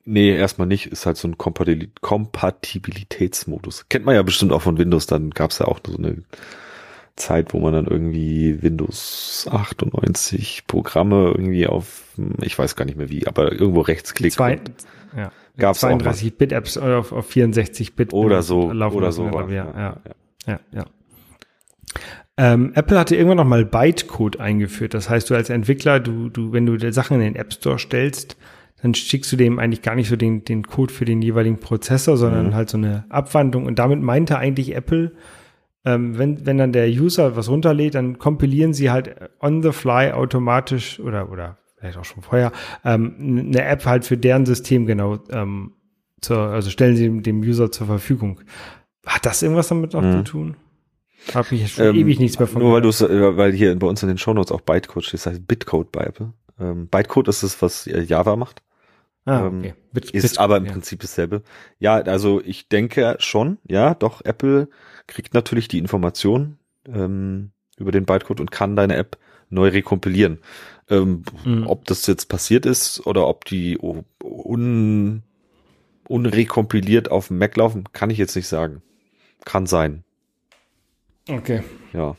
Nee, 0.05 0.37
erstmal 0.37 0.67
nicht. 0.67 0.87
Ist 0.87 1.07
halt 1.07 1.17
so 1.17 1.29
ein 1.29 1.39
Kompatibilitätsmodus. 1.39 3.89
Kennt 3.89 4.05
man 4.05 4.17
ja 4.17 4.23
bestimmt 4.23 4.53
auch 4.53 4.63
von 4.63 4.77
Windows. 4.77 5.07
Dann 5.07 5.31
gab 5.31 5.53
es 5.53 5.61
ja 5.61 5.67
auch 5.67 5.79
so 5.87 5.97
eine 5.97 6.25
Zeit, 7.15 7.53
wo 7.53 7.61
man 7.61 7.73
dann 7.73 7.87
irgendwie 7.87 8.61
Windows 8.63 9.47
98 9.51 10.65
Programme 10.67 11.33
irgendwie 11.37 11.69
auf, 11.69 12.15
ich 12.41 12.59
weiß 12.59 12.75
gar 12.77 12.87
nicht 12.87 12.97
mehr 12.97 13.11
wie, 13.11 13.27
aber 13.27 13.53
irgendwo 13.53 13.83
rechtsklickt. 13.83 14.35
Zwei, 14.35 14.61
ja. 15.17 15.31
Gab's 15.59 15.85
32-Bit-Apps 15.85 16.79
auf, 16.79 17.13
auf 17.13 17.31
64-Bit. 17.31 18.13
Oder 18.13 18.43
so, 18.43 18.71
oder 18.71 19.13
so. 19.13 19.25
Ja, 19.27 19.49
ja, 19.51 19.97
ja. 20.47 20.61
ja. 20.73 20.85
Ähm, 22.37 22.73
Apple 22.75 22.99
hatte 22.99 23.17
irgendwann 23.17 23.39
noch 23.39 23.45
mal 23.45 23.65
Bytecode 23.65 24.39
eingeführt. 24.39 24.95
Das 24.95 25.11
heißt, 25.11 25.29
du 25.29 25.35
als 25.35 25.51
Entwickler, 25.51 25.99
du, 25.99 26.29
du, 26.29 26.53
wenn 26.53 26.67
du 26.67 26.93
Sachen 26.93 27.17
in 27.17 27.21
den 27.21 27.37
App 27.37 27.53
Store 27.53 27.79
stellst, 27.79 28.37
dann 28.81 28.95
schickst 28.95 29.33
du 29.33 29.37
dem 29.37 29.59
eigentlich 29.59 29.83
gar 29.83 29.97
nicht 29.97 30.09
so 30.09 30.15
den, 30.15 30.45
den 30.45 30.63
Code 30.63 30.93
für 30.93 31.05
den 31.05 31.21
jeweiligen 31.21 31.59
Prozessor, 31.59 32.17
sondern 32.17 32.49
mhm. 32.49 32.55
halt 32.55 32.71
so 32.71 32.79
eine 32.79 33.05
Abwandlung. 33.09 33.67
Und 33.67 33.81
damit 33.81 34.01
meinte 34.01 34.39
eigentlich 34.39 34.77
Apple, 34.77 35.13
ähm, 35.85 36.17
wenn, 36.17 36.47
wenn 36.47 36.59
dann 36.59 36.73
der 36.73 36.89
User 36.89 37.37
was 37.37 37.49
runterlädt, 37.49 37.97
dann 37.97 38.19
kompilieren 38.19 38.73
sie 38.73 38.91
halt 38.91 39.17
on 39.41 39.63
the 39.63 39.73
fly 39.73 40.13
automatisch 40.13 41.01
oder, 41.01 41.33
oder 41.33 41.59
vielleicht 41.79 41.99
auch 41.99 42.05
schon 42.05 42.23
vorher, 42.23 42.53
ähm, 42.85 43.15
eine 43.49 43.65
App 43.65 43.85
halt 43.85 44.05
für 44.05 44.17
deren 44.17 44.47
System 44.47 44.87
genau, 44.87 45.19
ähm, 45.31 45.75
zur, 46.21 46.39
also 46.39 46.71
stellen 46.71 46.97
sie 46.97 47.23
dem 47.23 47.41
User 47.41 47.71
zur 47.71 47.87
Verfügung. 47.87 48.41
Hat 49.07 49.25
das 49.25 49.43
irgendwas 49.43 49.69
damit 49.69 49.95
auch 49.95 50.03
mhm. 50.03 50.13
zu 50.13 50.23
tun? 50.25 50.57
Hab 51.35 51.51
ich 51.53 51.73
schon 51.73 51.87
ähm, 51.87 51.97
ewig 51.97 52.19
nichts 52.19 52.39
mehr 52.39 52.49
von 52.49 52.63
Nur 52.63 52.75
weil 52.75 52.83
du 52.83 52.89
äh, 52.89 53.37
weil 53.37 53.53
hier 53.53 53.77
bei 53.79 53.87
uns 53.87 54.03
in 54.03 54.09
den 54.09 54.19
Shownotes 54.19 54.53
auch 54.53 54.61
Bytecode 54.61 55.05
steht, 55.05 55.21
das 55.21 55.27
heißt 55.27 55.47
Bitcode 55.47 55.93
bei 55.93 56.05
Apple. 56.05 56.33
Ähm, 56.61 56.89
Bytecode 56.89 57.29
ist 57.29 57.43
das, 57.43 57.61
was 57.63 57.87
Java 57.87 58.37
macht. 58.37 58.63
Ah, 59.25 59.47
ähm, 59.47 59.59
okay. 59.59 59.75
Bit, 59.93 60.11
ist 60.11 60.31
Bit, 60.31 60.39
aber 60.39 60.57
im 60.57 60.67
ja. 60.67 60.73
Prinzip 60.73 61.01
dasselbe. 61.01 61.43
Ja, 61.79 61.97
also 61.97 62.41
ich 62.45 62.69
denke 62.69 63.17
schon, 63.19 63.59
ja, 63.69 63.95
doch, 63.95 64.25
Apple 64.25 64.69
kriegt 65.07 65.35
natürlich 65.35 65.69
die 65.69 65.79
Information 65.79 66.59
ähm, 66.87 67.51
über 67.77 67.93
den 67.93 68.07
Bytecode 68.07 68.41
und 68.41 68.51
kann 68.51 68.77
deine 68.77 68.97
App 68.97 69.19
neu 69.51 69.69
rekompilieren. 69.69 70.39
Ähm, 70.91 71.23
mhm. 71.45 71.67
Ob 71.67 71.85
das 71.85 72.07
jetzt 72.07 72.29
passiert 72.29 72.65
ist 72.65 73.07
oder 73.07 73.27
ob 73.27 73.45
die 73.45 73.79
un, 73.79 75.23
unrekompiliert 76.07 77.11
auf 77.11 77.29
dem 77.29 77.39
Mac 77.39 77.57
laufen, 77.57 77.85
kann 77.93 78.11
ich 78.11 78.19
jetzt 78.19 78.37
nicht 78.37 78.49
sagen. 78.49 78.83
Kann 79.45 79.67
sein. 79.67 80.05
Okay. 81.29 81.63
Ja. 81.93 82.17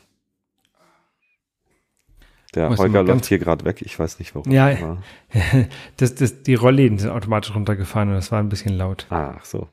Der 2.54 2.68
Muss 2.68 2.78
Holger 2.78 3.04
läuft 3.04 3.26
hier 3.26 3.38
gerade 3.38 3.64
weg, 3.64 3.80
ich 3.80 3.96
weiß 3.96 4.18
nicht 4.18 4.34
warum. 4.34 4.50
Ja, 4.50 4.98
das, 5.96 6.16
das, 6.16 6.42
die 6.42 6.54
Rollläden 6.54 6.98
sind 6.98 7.10
automatisch 7.10 7.54
runtergefahren 7.54 8.08
und 8.08 8.16
das 8.16 8.32
war 8.32 8.40
ein 8.40 8.48
bisschen 8.48 8.76
laut. 8.76 9.06
Ach 9.10 9.44
so. 9.44 9.68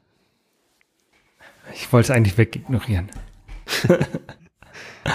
Ich 1.74 1.92
wollte 1.92 2.12
es 2.12 2.16
eigentlich 2.16 2.38
wegignorieren. 2.38 3.10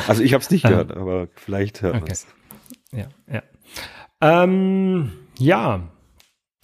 also 0.08 0.22
ich 0.22 0.34
habe 0.34 0.42
es 0.42 0.50
nicht 0.50 0.64
gehört, 0.64 0.90
ähm, 0.90 0.98
aber 0.98 1.28
vielleicht 1.36 1.82
hört 1.82 1.94
okay. 1.94 2.02
man 2.02 2.10
es. 2.10 2.26
Ja, 2.92 3.08
ja. 3.30 3.42
Ähm, 4.20 5.12
ja. 5.38 5.88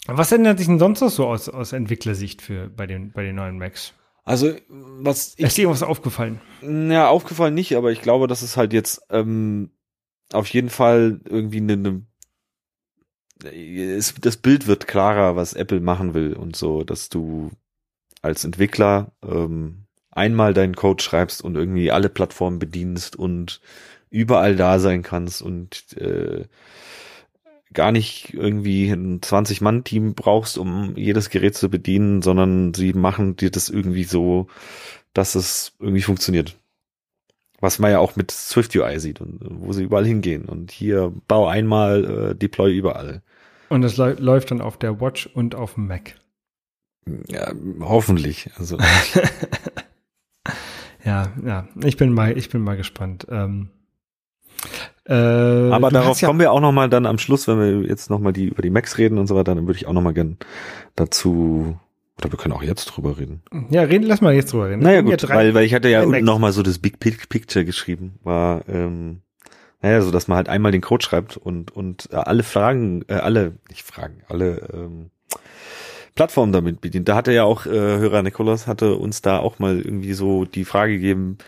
Was 0.07 0.33
ändert 0.33 0.59
sich 0.59 0.67
denn 0.67 0.79
sonst 0.79 1.01
noch 1.01 1.11
so 1.11 1.27
aus, 1.27 1.49
aus 1.49 1.73
Entwicklersicht 1.73 2.41
für 2.41 2.69
bei 2.69 2.87
den, 2.87 3.13
bei 3.13 3.25
den 3.25 3.37
neuen 3.37 3.59
Macs? 3.59 3.95
Also, 4.25 4.55
was 4.69 5.35
ich, 5.37 5.45
Ist 5.47 5.57
dir 5.57 5.63
irgendwas 5.63 5.83
aufgefallen? 5.83 6.41
Ja, 6.63 7.09
aufgefallen 7.09 7.55
nicht, 7.55 7.77
aber 7.77 7.93
ich 7.93 8.03
glaube, 8.03 8.27
dass 8.27 8.43
es 8.43 8.57
halt 8.57 8.73
jetzt 8.73 9.03
ähm, 9.11 9.71
auf 10.33 10.47
jeden 10.49 10.71
Fall 10.71 11.21
irgendwie 11.25 11.59
eine, 11.59 11.73
eine 11.73 12.03
es, 13.45 14.15
das 14.21 14.37
Bild 14.37 14.67
wird 14.67 14.87
klarer, 14.87 15.37
was 15.37 15.55
Apple 15.55 15.81
machen 15.81 16.15
will 16.15 16.35
und 16.35 16.57
so, 16.57 16.83
dass 16.83 17.09
du 17.09 17.51
als 18.21 18.45
Entwickler 18.45 19.13
ähm, 19.23 19.87
einmal 20.11 20.55
deinen 20.55 20.75
Code 20.75 21.03
schreibst 21.03 21.43
und 21.43 21.57
irgendwie 21.57 21.93
alle 21.93 22.09
Plattformen 22.09 22.59
bedienst 22.59 23.17
und 23.17 23.61
überall 24.11 24.57
da 24.57 24.79
sein 24.79 25.03
kannst 25.03 25.43
und 25.43 25.97
äh, 25.97 26.45
gar 27.73 27.93
nicht 27.93 28.35
irgendwie 28.35 28.91
ein 28.91 29.21
20-Mann-Team 29.21 30.15
brauchst, 30.15 30.59
um 30.59 30.97
jedes 30.97 31.31
Gerät 31.31 31.55
zu 31.55 31.69
bedienen, 31.69 32.23
sondern 32.23 32.75
sie 32.75 32.93
machen 32.93 33.37
dir 33.37 33.51
das 33.51 33.69
irgendwie 33.69 34.05
so, 34.05 34.47
dass 35.13 35.35
es 35.35 35.73
irgendwie 35.79 36.03
funktioniert. 36.03 36.57
Was 37.61 37.79
man 37.79 37.91
ja 37.91 37.99
auch 37.99 38.17
mit 38.17 38.31
Swift 38.31 38.75
UI 38.77 39.01
sieht 39.01 39.21
und 39.21 39.41
wo 39.43 39.73
sie 39.73 39.83
überall 39.83 40.07
hingehen. 40.07 40.45
Und 40.45 40.71
hier 40.71 41.13
bau 41.27 41.49
einmal, 41.49 42.31
äh, 42.31 42.35
deploy 42.35 42.73
überall. 42.73 43.23
Und 43.69 43.85
es 43.85 43.97
läuft 43.97 44.51
dann 44.51 44.61
auf 44.61 44.79
der 44.79 45.01
Watch 45.01 45.27
und 45.27 45.55
auf 45.55 45.75
dem 45.75 45.89
Mac. 45.89 46.15
Ja, 47.29 47.53
hoffentlich. 47.81 48.51
Also. 48.57 48.79
ja, 51.05 51.33
ja. 51.45 51.69
Ich 51.83 51.97
bin 51.97 52.13
mal, 52.13 52.39
ich 52.39 52.49
bin 52.49 52.63
mal 52.63 52.77
gespannt. 52.77 53.27
Ähm, 53.29 53.71
äh, 55.09 55.73
Aber 55.73 55.91
darauf 55.91 56.21
ja 56.21 56.29
kommen 56.29 56.41
wir 56.41 56.53
auch 56.53 56.61
noch 56.61 56.73
mal 56.73 56.89
dann 56.89 57.07
am 57.07 57.19
Schluss, 57.19 57.49
wenn 57.49 57.59
wir 57.59 57.89
jetzt 57.89 58.11
noch 58.11 58.21
mal 58.21 58.33
die 58.33 58.47
über 58.47 58.63
die 58.63 58.71
Macs 58.71 58.99
reden 58.99 59.19
und 59.19 59.27
so 59.27 59.35
weiter, 59.35 59.55
dann 59.55 59.67
würde 59.67 59.79
ich 59.79 59.87
auch 59.87 59.93
noch 59.93 60.03
mal 60.03 60.15
gern 60.15 60.37
dazu 60.95 61.77
oder 62.19 62.33
wir 62.33 62.39
können 62.39 62.55
auch 62.55 62.63
jetzt 62.63 62.87
drüber 62.87 63.19
reden. 63.19 63.43
Ja, 63.71 63.83
reden, 63.83 64.05
lass 64.05 64.21
mal 64.21 64.35
jetzt 64.35 64.53
drüber 64.53 64.69
reden. 64.69 64.83
Naja, 64.83 65.03
gut, 65.03 65.29
weil, 65.29 65.55
weil 65.55 65.65
ich 65.65 65.75
hatte 65.75 65.89
ja 65.89 66.03
unten 66.03 66.25
noch 66.25 66.39
mal 66.39 66.53
so 66.53 66.63
das 66.63 66.79
Big 66.79 66.99
Picture 66.99 67.65
geschrieben, 67.65 68.19
war, 68.25 68.63
ähm, 68.69 69.21
naja, 69.81 70.03
so 70.03 70.11
dass 70.11 70.27
man 70.27 70.37
halt 70.37 70.49
einmal 70.49 70.73
den 70.73 70.81
Code 70.81 71.05
schreibt 71.05 71.37
und, 71.37 71.71
und 71.71 72.09
äh, 72.13 72.17
alle 72.17 72.43
Fragen, 72.43 73.05
äh, 73.09 73.15
alle, 73.15 73.53
nicht 73.69 73.83
Fragen, 73.83 74.23
alle 74.29 74.69
ähm, 74.73 75.11
Plattformen 76.17 76.53
damit 76.53 76.81
bedient. 76.81 77.09
Da 77.09 77.15
hatte 77.15 77.33
ja 77.33 77.45
auch 77.45 77.67
äh, 77.67 77.71
Hörer 77.71 78.25
Nikolas 78.25 78.67
hatte 78.67 78.97
uns 78.97 79.23
da 79.23 79.39
auch 79.39 79.61
mal 79.61 79.79
irgendwie 79.79 80.15
so 80.15 80.45
die 80.45 80.65
Frage 80.65 80.95
gegeben, 80.95 81.39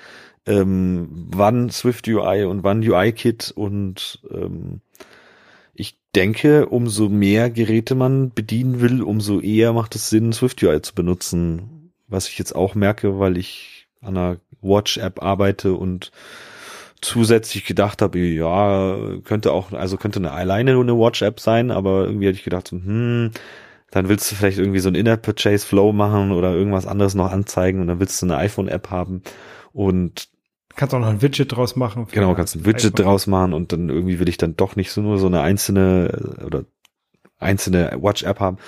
ähm, 0.46 1.08
wann 1.30 1.70
Swift 1.70 2.08
UI 2.08 2.44
und 2.44 2.64
wann 2.64 2.82
UI-Kit 2.82 3.52
und 3.54 4.20
ähm, 4.30 4.80
ich 5.74 5.98
denke, 6.14 6.66
umso 6.66 7.08
mehr 7.08 7.50
Geräte 7.50 7.94
man 7.94 8.32
bedienen 8.32 8.80
will, 8.80 9.02
umso 9.02 9.40
eher 9.40 9.72
macht 9.72 9.94
es 9.94 10.10
Sinn, 10.10 10.32
Swift 10.32 10.62
UI 10.62 10.82
zu 10.82 10.94
benutzen. 10.94 11.92
Was 12.08 12.28
ich 12.28 12.38
jetzt 12.38 12.54
auch 12.54 12.74
merke, 12.74 13.18
weil 13.18 13.38
ich 13.38 13.88
an 14.00 14.16
einer 14.16 14.36
Watch-App 14.62 15.22
arbeite 15.22 15.74
und 15.74 16.10
zusätzlich 17.00 17.64
gedacht 17.64 18.02
habe, 18.02 18.18
ja, 18.18 18.96
könnte 19.24 19.52
auch, 19.52 19.72
also 19.72 19.96
könnte 19.96 20.18
eine 20.18 20.32
alleine 20.32 20.74
nur 20.74 20.82
eine 20.82 20.98
Watch-App 20.98 21.40
sein, 21.40 21.70
aber 21.70 22.04
irgendwie 22.04 22.28
hatte 22.28 22.36
ich 22.36 22.44
gedacht, 22.44 22.68
so, 22.68 22.76
hm, 22.76 23.30
dann 23.90 24.08
willst 24.08 24.30
du 24.30 24.36
vielleicht 24.36 24.58
irgendwie 24.58 24.80
so 24.80 24.88
ein 24.88 24.94
In-App-Purchase-Flow 24.94 25.92
machen 25.92 26.32
oder 26.32 26.54
irgendwas 26.54 26.86
anderes 26.86 27.14
noch 27.14 27.30
anzeigen 27.30 27.80
und 27.80 27.86
dann 27.86 28.00
willst 28.00 28.20
du 28.20 28.26
eine 28.26 28.36
iPhone-App 28.36 28.90
haben 28.90 29.22
und 29.72 30.28
Kannst 30.76 30.94
auch 30.94 31.00
noch 31.00 31.08
ein 31.08 31.20
Widget 31.20 31.54
draus 31.54 31.74
machen. 31.74 32.06
Genau, 32.12 32.34
kannst 32.34 32.54
ein 32.54 32.64
Widget 32.64 32.94
iPhone. 32.94 33.04
draus 33.04 33.26
machen 33.26 33.52
und 33.52 33.72
dann 33.72 33.88
irgendwie 33.88 34.20
will 34.20 34.28
ich 34.28 34.36
dann 34.36 34.56
doch 34.56 34.76
nicht 34.76 34.92
so 34.92 35.00
nur 35.00 35.18
so 35.18 35.26
eine 35.26 35.40
einzelne 35.40 36.36
oder 36.46 36.64
einzelne 37.38 37.98
Watch-App 38.00 38.38
haben. 38.38 38.58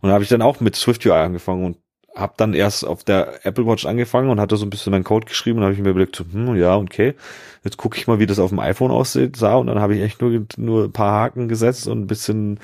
Und 0.00 0.10
da 0.10 0.14
habe 0.14 0.22
ich 0.22 0.28
dann 0.28 0.42
auch 0.42 0.60
mit 0.60 0.76
SwiftUI 0.76 1.12
angefangen 1.12 1.64
und 1.64 1.78
habe 2.14 2.34
dann 2.36 2.54
erst 2.54 2.86
auf 2.86 3.04
der 3.04 3.44
Apple 3.44 3.66
Watch 3.66 3.84
angefangen 3.86 4.30
und 4.30 4.40
hatte 4.40 4.56
so 4.56 4.64
ein 4.64 4.70
bisschen 4.70 4.90
meinen 4.90 5.04
Code 5.04 5.26
geschrieben 5.26 5.58
und 5.58 5.64
habe 5.64 5.74
ich 5.74 5.80
mir 5.80 5.90
überlegt, 5.90 6.16
so, 6.16 6.24
hm, 6.30 6.56
ja, 6.56 6.76
okay, 6.76 7.14
jetzt 7.62 7.76
gucke 7.76 7.98
ich 7.98 8.06
mal, 8.06 8.18
wie 8.18 8.26
das 8.26 8.38
auf 8.38 8.50
dem 8.50 8.58
iPhone 8.58 8.90
aussieht, 8.90 9.36
sah 9.36 9.56
und 9.56 9.66
dann 9.66 9.80
habe 9.80 9.94
ich 9.94 10.02
echt 10.02 10.22
nur, 10.22 10.46
nur 10.56 10.84
ein 10.84 10.92
paar 10.92 11.12
Haken 11.12 11.48
gesetzt 11.48 11.86
und 11.86 12.00
ein 12.00 12.06
bisschen 12.06 12.58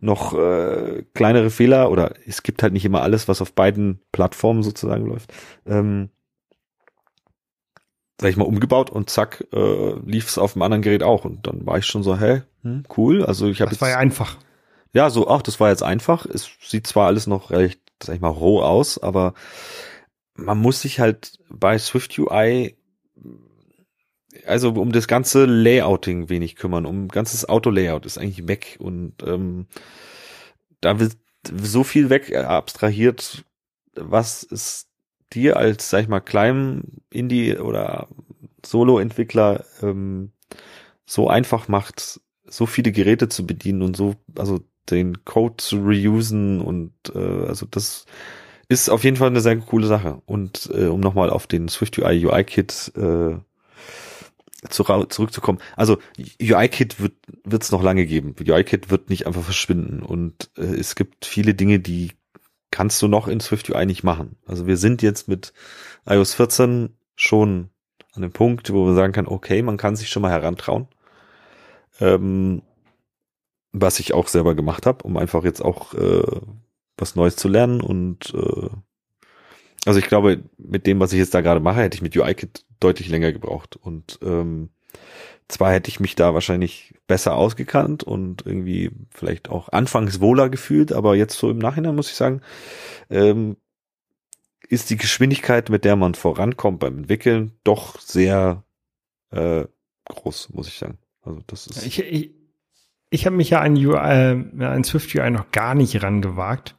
noch 0.00 0.34
äh, 0.34 1.04
kleinere 1.14 1.50
Fehler 1.50 1.90
oder 1.90 2.14
es 2.26 2.42
gibt 2.42 2.62
halt 2.62 2.72
nicht 2.72 2.84
immer 2.84 3.02
alles, 3.02 3.28
was 3.28 3.40
auf 3.40 3.52
beiden 3.52 4.00
Plattformen 4.12 4.62
sozusagen 4.62 5.06
läuft. 5.06 5.32
Ähm, 5.66 6.10
sag 8.22 8.30
ich 8.30 8.36
mal, 8.36 8.44
umgebaut 8.44 8.90
und 8.90 9.10
zack, 9.10 9.46
äh, 9.52 9.92
lief 10.06 10.28
es 10.28 10.38
auf 10.38 10.54
dem 10.54 10.62
anderen 10.62 10.82
Gerät 10.82 11.02
auch. 11.02 11.24
Und 11.24 11.46
dann 11.46 11.66
war 11.66 11.78
ich 11.78 11.86
schon 11.86 12.02
so, 12.02 12.18
hä, 12.18 12.42
hm, 12.62 12.84
cool. 12.96 13.24
Also 13.24 13.48
ich 13.48 13.60
habe 13.60 13.70
Das 13.70 13.80
war 13.80 13.90
ja 13.90 13.98
einfach. 13.98 14.38
Ja, 14.94 15.10
so, 15.10 15.28
ach, 15.28 15.42
das 15.42 15.58
war 15.60 15.70
jetzt 15.70 15.82
einfach. 15.82 16.24
Es 16.26 16.48
sieht 16.62 16.86
zwar 16.86 17.06
alles 17.08 17.26
noch 17.26 17.50
recht, 17.50 17.80
sag 18.02 18.14
ich 18.14 18.20
mal, 18.20 18.28
roh 18.28 18.62
aus, 18.62 18.98
aber 18.98 19.34
man 20.34 20.58
muss 20.58 20.82
sich 20.82 21.00
halt 21.00 21.38
bei 21.50 21.78
Swift 21.78 22.18
UI 22.18 22.76
also 24.46 24.70
um 24.70 24.92
das 24.92 25.08
ganze 25.08 25.44
Layouting 25.44 26.28
wenig 26.28 26.56
kümmern, 26.56 26.86
um 26.86 27.08
ganzes 27.08 27.48
Auto-Layout 27.48 28.06
ist 28.06 28.18
eigentlich 28.18 28.48
weg 28.48 28.78
und 28.80 29.14
ähm, 29.26 29.66
da 30.80 30.98
wird 30.98 31.16
so 31.44 31.84
viel 31.84 32.08
weg 32.10 32.34
abstrahiert, 32.34 33.44
was 33.94 34.46
es 34.50 34.88
dir 35.34 35.56
als, 35.56 35.90
sag 35.90 36.02
ich 36.02 36.08
mal, 36.08 36.20
kleinem 36.20 36.82
Indie- 37.10 37.56
oder 37.56 38.08
Solo-Entwickler 38.64 39.64
ähm, 39.82 40.32
so 41.04 41.28
einfach 41.28 41.68
macht, 41.68 42.20
so 42.46 42.66
viele 42.66 42.92
Geräte 42.92 43.28
zu 43.28 43.46
bedienen 43.46 43.82
und 43.82 43.96
so, 43.96 44.14
also 44.36 44.60
den 44.90 45.24
Code 45.24 45.56
zu 45.58 45.78
reusen 45.78 46.60
und 46.60 46.92
äh, 47.14 47.46
also 47.46 47.66
das 47.66 48.06
ist 48.68 48.88
auf 48.88 49.04
jeden 49.04 49.16
Fall 49.16 49.28
eine 49.28 49.40
sehr 49.40 49.56
coole 49.58 49.86
Sache. 49.86 50.22
Und 50.26 50.70
äh, 50.72 50.86
um 50.86 51.00
nochmal 51.00 51.30
auf 51.30 51.46
den 51.46 51.68
Swift 51.68 51.98
UI 51.98 52.26
UI 52.26 52.44
Kit 52.44 52.92
äh, 52.96 53.36
zu, 54.68 54.84
zurückzukommen. 54.84 55.58
Also 55.76 55.98
UI-Kit 56.40 56.96
wird 57.00 57.62
es 57.62 57.72
noch 57.72 57.82
lange 57.82 58.06
geben. 58.06 58.34
UI-Kit 58.40 58.90
wird 58.90 59.10
nicht 59.10 59.26
einfach 59.26 59.42
verschwinden 59.42 60.02
und 60.02 60.50
äh, 60.56 60.62
es 60.62 60.94
gibt 60.94 61.24
viele 61.26 61.54
Dinge, 61.54 61.80
die 61.80 62.12
kannst 62.72 63.00
du 63.02 63.06
noch 63.06 63.28
in 63.28 63.38
Swift 63.38 63.70
UI 63.70 63.86
nicht 63.86 64.02
machen. 64.02 64.36
Also 64.46 64.66
wir 64.66 64.76
sind 64.76 65.02
jetzt 65.02 65.28
mit 65.28 65.52
iOS 66.06 66.34
14 66.34 66.96
schon 67.14 67.70
an 68.14 68.22
dem 68.22 68.32
Punkt, 68.32 68.72
wo 68.72 68.84
man 68.84 68.96
sagen 68.96 69.12
kann, 69.12 69.28
okay, 69.28 69.62
man 69.62 69.76
kann 69.76 69.94
sich 69.94 70.10
schon 70.10 70.22
mal 70.22 70.32
herantrauen. 70.32 70.88
Ähm, 72.00 72.62
was 73.70 74.00
ich 74.00 74.12
auch 74.12 74.26
selber 74.26 74.54
gemacht 74.54 74.86
habe, 74.86 75.04
um 75.04 75.16
einfach 75.16 75.44
jetzt 75.44 75.62
auch 75.62 75.94
äh, 75.94 76.40
was 76.96 77.14
Neues 77.14 77.36
zu 77.36 77.48
lernen 77.48 77.80
und 77.80 78.34
äh, 78.34 78.68
also 79.84 79.98
ich 79.98 80.06
glaube, 80.06 80.42
mit 80.58 80.86
dem, 80.86 81.00
was 81.00 81.12
ich 81.12 81.18
jetzt 81.18 81.34
da 81.34 81.40
gerade 81.40 81.60
mache, 81.60 81.80
hätte 81.80 81.96
ich 81.96 82.02
mit 82.02 82.16
UI-Kit 82.16 82.64
deutlich 82.78 83.08
länger 83.08 83.32
gebraucht. 83.32 83.76
Und 83.76 84.18
ähm, 84.22 84.70
zwar 85.48 85.72
hätte 85.72 85.88
ich 85.88 86.00
mich 86.00 86.14
da 86.14 86.34
wahrscheinlich 86.34 86.94
besser 87.06 87.36
ausgekannt 87.36 88.02
und 88.02 88.46
irgendwie 88.46 88.90
vielleicht 89.10 89.48
auch 89.48 89.68
anfangs 89.68 90.20
wohler 90.20 90.48
gefühlt, 90.48 90.92
aber 90.92 91.14
jetzt 91.14 91.38
so 91.38 91.50
im 91.50 91.58
Nachhinein 91.58 91.94
muss 91.94 92.10
ich 92.10 92.16
sagen, 92.16 92.40
ähm, 93.10 93.56
ist 94.68 94.90
die 94.90 94.96
Geschwindigkeit, 94.96 95.68
mit 95.68 95.84
der 95.84 95.96
man 95.96 96.14
vorankommt 96.14 96.80
beim 96.80 96.98
Entwickeln, 96.98 97.52
doch 97.64 98.00
sehr 98.00 98.64
äh, 99.30 99.64
groß, 100.06 100.50
muss 100.54 100.68
ich 100.68 100.78
sagen. 100.78 100.98
Also 101.22 101.40
das 101.46 101.66
ist. 101.66 101.84
Ich, 101.84 101.98
ich, 102.00 102.30
ich 103.10 103.26
habe 103.26 103.36
mich 103.36 103.50
ja 103.50 103.60
an, 103.60 103.74
UI, 103.74 103.96
äh, 103.96 104.64
an 104.64 104.84
Swift 104.84 105.14
UI 105.14 105.30
noch 105.30 105.50
gar 105.50 105.74
nicht 105.74 106.02
rangewagt. 106.02 106.76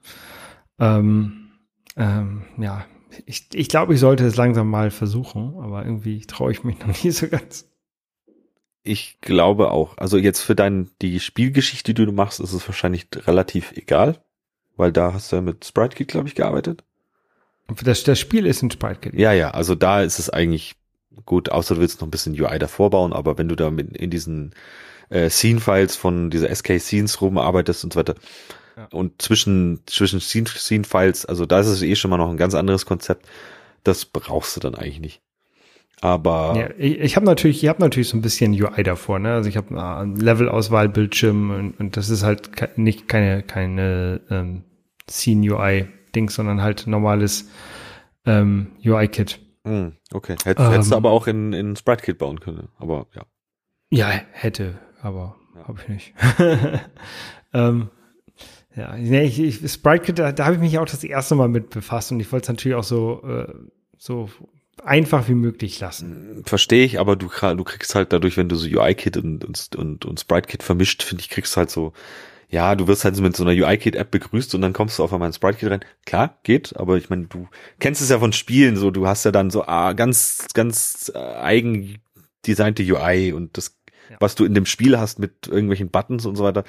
Ähm, 0.80 1.52
ähm, 1.96 2.44
ja, 2.58 2.86
ich, 3.26 3.48
ich 3.54 3.70
glaube, 3.70 3.94
ich 3.94 4.00
sollte 4.00 4.26
es 4.26 4.36
langsam 4.36 4.70
mal 4.70 4.90
versuchen, 4.90 5.56
aber 5.60 5.86
irgendwie 5.86 6.22
traue 6.26 6.52
ich 6.52 6.64
mich 6.64 6.80
noch 6.80 6.88
nie 7.04 7.12
so 7.12 7.28
ganz. 7.28 7.70
Ich 8.84 9.18
glaube 9.22 9.72
auch. 9.72 9.98
Also 9.98 10.18
jetzt 10.18 10.42
für 10.42 10.56
dein, 10.56 10.90
die 11.02 11.20
Spielgeschichte, 11.20 11.94
die 11.94 12.06
du 12.06 12.12
machst, 12.12 12.40
ist 12.40 12.54
es 12.54 12.68
wahrscheinlich 12.68 13.08
relativ 13.16 13.72
egal, 13.74 14.22
weil 14.76 14.92
da 14.92 15.14
hast 15.14 15.32
du 15.32 15.38
ja 15.38 15.42
mit 15.42 15.64
Sprite 15.66 15.96
Kit, 15.96 16.10
glaube 16.10 16.28
ich, 16.28 16.36
gearbeitet. 16.36 16.84
Das, 17.84 18.04
das 18.04 18.20
Spiel 18.20 18.46
ist 18.46 18.62
ein 18.62 18.72
Sprite 18.72 19.00
Kit. 19.00 19.14
Ja, 19.14 19.32
ja, 19.32 19.52
also 19.52 19.74
da 19.76 20.02
ist 20.02 20.20
es 20.20 20.30
eigentlich 20.30 20.76
gut, 21.26 21.50
außer 21.50 21.76
du 21.76 21.82
willst 21.82 22.02
noch 22.02 22.08
ein 22.08 22.12
bisschen 22.12 22.40
UI 22.40 22.60
davor 22.60 22.90
bauen, 22.90 23.14
aber 23.14 23.38
wenn 23.38 23.48
du 23.48 23.56
da 23.56 23.72
mit, 23.72 23.96
in 23.96 24.10
diesen 24.10 24.54
äh, 25.10 25.30
Scene-Files 25.30 25.96
von 25.96 26.30
dieser 26.30 26.54
SK-Scenes 26.54 27.22
rumarbeitest 27.22 27.86
und 27.86 27.94
so 27.94 28.00
weiter, 28.00 28.16
und 28.92 29.22
zwischen, 29.22 29.82
zwischen 29.86 30.20
Scene-Files, 30.20 31.26
also 31.26 31.46
da 31.46 31.60
ist 31.60 31.68
es 31.68 31.82
eh 31.84 31.96
schon 31.96 32.10
mal 32.10 32.18
noch 32.18 32.30
ein 32.30 32.38
ganz 32.38 32.56
anderes 32.56 32.86
Konzept. 32.86 33.28
Das 33.84 34.06
brauchst 34.06 34.56
du 34.56 34.60
dann 34.60 34.76
eigentlich 34.76 35.00
nicht. 35.00 35.22
Aber 36.04 36.54
ja, 36.58 36.70
ich, 36.78 37.00
ich 37.00 37.16
habe 37.16 37.26
natürlich, 37.26 37.64
ich 37.64 37.70
habe 37.70 37.80
natürlich 37.80 38.10
so 38.10 38.18
ein 38.18 38.22
bisschen 38.22 38.52
UI 38.52 38.84
davor, 38.84 39.20
ne? 39.20 39.36
Also 39.36 39.48
ich 39.48 39.56
habe 39.56 39.82
einen 39.82 40.18
Level-Auswahl, 40.18 40.90
Bildschirm 40.90 41.50
und, 41.50 41.80
und 41.80 41.96
das 41.96 42.10
ist 42.10 42.24
halt 42.24 42.58
ke 42.58 42.70
nicht 42.76 43.08
keine 43.08 43.42
keine 43.42 44.20
ähm, 44.30 44.66
Scene 45.10 45.50
UI 45.50 45.88
Ding, 46.14 46.30
sondern 46.30 46.62
halt 46.62 46.88
normales 46.88 47.50
ähm, 48.26 48.74
UI 48.86 49.08
Kit. 49.08 49.40
Hm, 49.64 49.94
okay, 50.12 50.36
Hätt, 50.44 50.60
ähm, 50.60 50.72
hättest 50.72 50.92
du 50.92 50.98
aber 50.98 51.12
auch 51.12 51.26
in 51.28 51.54
in 51.54 51.78
Sprite 51.78 52.04
Kit 52.04 52.18
bauen 52.18 52.42
können, 52.42 52.68
aber 52.80 53.08
ja. 53.16 53.22
Ja, 53.90 54.10
hätte, 54.34 54.80
aber 55.02 55.38
ja. 55.56 55.70
habe 55.70 55.80
ich 55.84 55.88
nicht. 55.88 56.14
ähm, 57.54 57.90
ja, 58.76 58.98
nee, 58.98 59.24
ich, 59.24 59.40
ich, 59.42 59.72
Sprite 59.72 60.04
Kit, 60.04 60.20
da, 60.20 60.34
da 60.34 60.44
habe 60.48 60.56
ich 60.56 60.62
mich 60.62 60.78
auch 60.80 60.86
das 60.86 61.06
erste 61.06 61.36
Mal 61.36 61.48
mit 61.48 61.70
befasst 61.70 62.12
und 62.12 62.20
ich 62.20 62.30
wollte 62.34 62.44
es 62.44 62.50
natürlich 62.50 62.76
auch 62.76 62.84
so, 62.84 63.24
äh, 63.24 63.54
so 63.98 64.28
einfach 64.84 65.28
wie 65.28 65.36
möglich 65.36 65.80
lassen. 65.80 66.44
Verstehe 66.46 66.86
ich, 66.86 67.00
aber 67.00 67.16
du, 67.16 67.30
du 67.30 67.64
kriegst 67.64 67.96
halt 67.96 68.14
dadurch, 68.14 68.38
wenn 68.38 68.50
du 68.50 68.56
so 68.56 68.68
UI-Kit 68.68 69.18
und, 69.18 69.46
und, 69.46 69.76
und, 69.76 70.06
und 70.06 70.20
Sprite-Kit 70.20 70.64
vermischt, 70.64 71.04
finde 71.04 71.22
ich, 71.22 71.30
kriegst 71.30 71.56
du 71.56 71.58
halt 71.58 71.70
so, 71.70 71.94
ja, 72.50 72.76
du 72.76 72.88
wirst 72.88 73.04
halt 73.06 73.20
mit 73.20 73.36
so 73.36 73.44
einer 73.44 73.54
UI-Kit-App 73.54 74.12
begrüßt 74.12 74.54
und 74.56 74.62
dann 74.62 74.74
kommst 74.74 75.00
du 75.00 75.04
auf 75.04 75.14
einmal 75.14 75.28
in 75.28 75.34
Sprite-Kit 75.34 75.72
rein. 75.72 75.86
Klar, 76.06 76.38
geht, 76.44 76.76
aber 76.78 76.98
ich 76.98 77.10
meine, 77.10 77.26
du 77.26 77.48
kennst 77.80 78.02
es 78.02 78.10
ja 78.10 78.20
von 78.20 78.34
Spielen, 78.34 78.76
so, 78.78 78.92
du 78.92 79.08
hast 79.08 79.24
ja 79.26 79.32
dann 79.32 79.50
so 79.50 79.66
ah, 79.66 79.94
ganz, 79.94 80.48
ganz 80.54 81.12
äh, 81.14 81.18
eigen 81.18 82.00
designte 82.46 82.84
UI 82.84 83.34
und 83.34 83.58
das, 83.58 83.78
ja. 84.10 84.18
was 84.20 84.36
du 84.36 84.46
in 84.46 84.54
dem 84.54 84.66
Spiel 84.66 85.00
hast 85.00 85.20
mit 85.20 85.48
irgendwelchen 85.48 85.90
Buttons 85.90 86.26
und 86.26 86.36
so 86.36 86.44
weiter, 86.44 86.64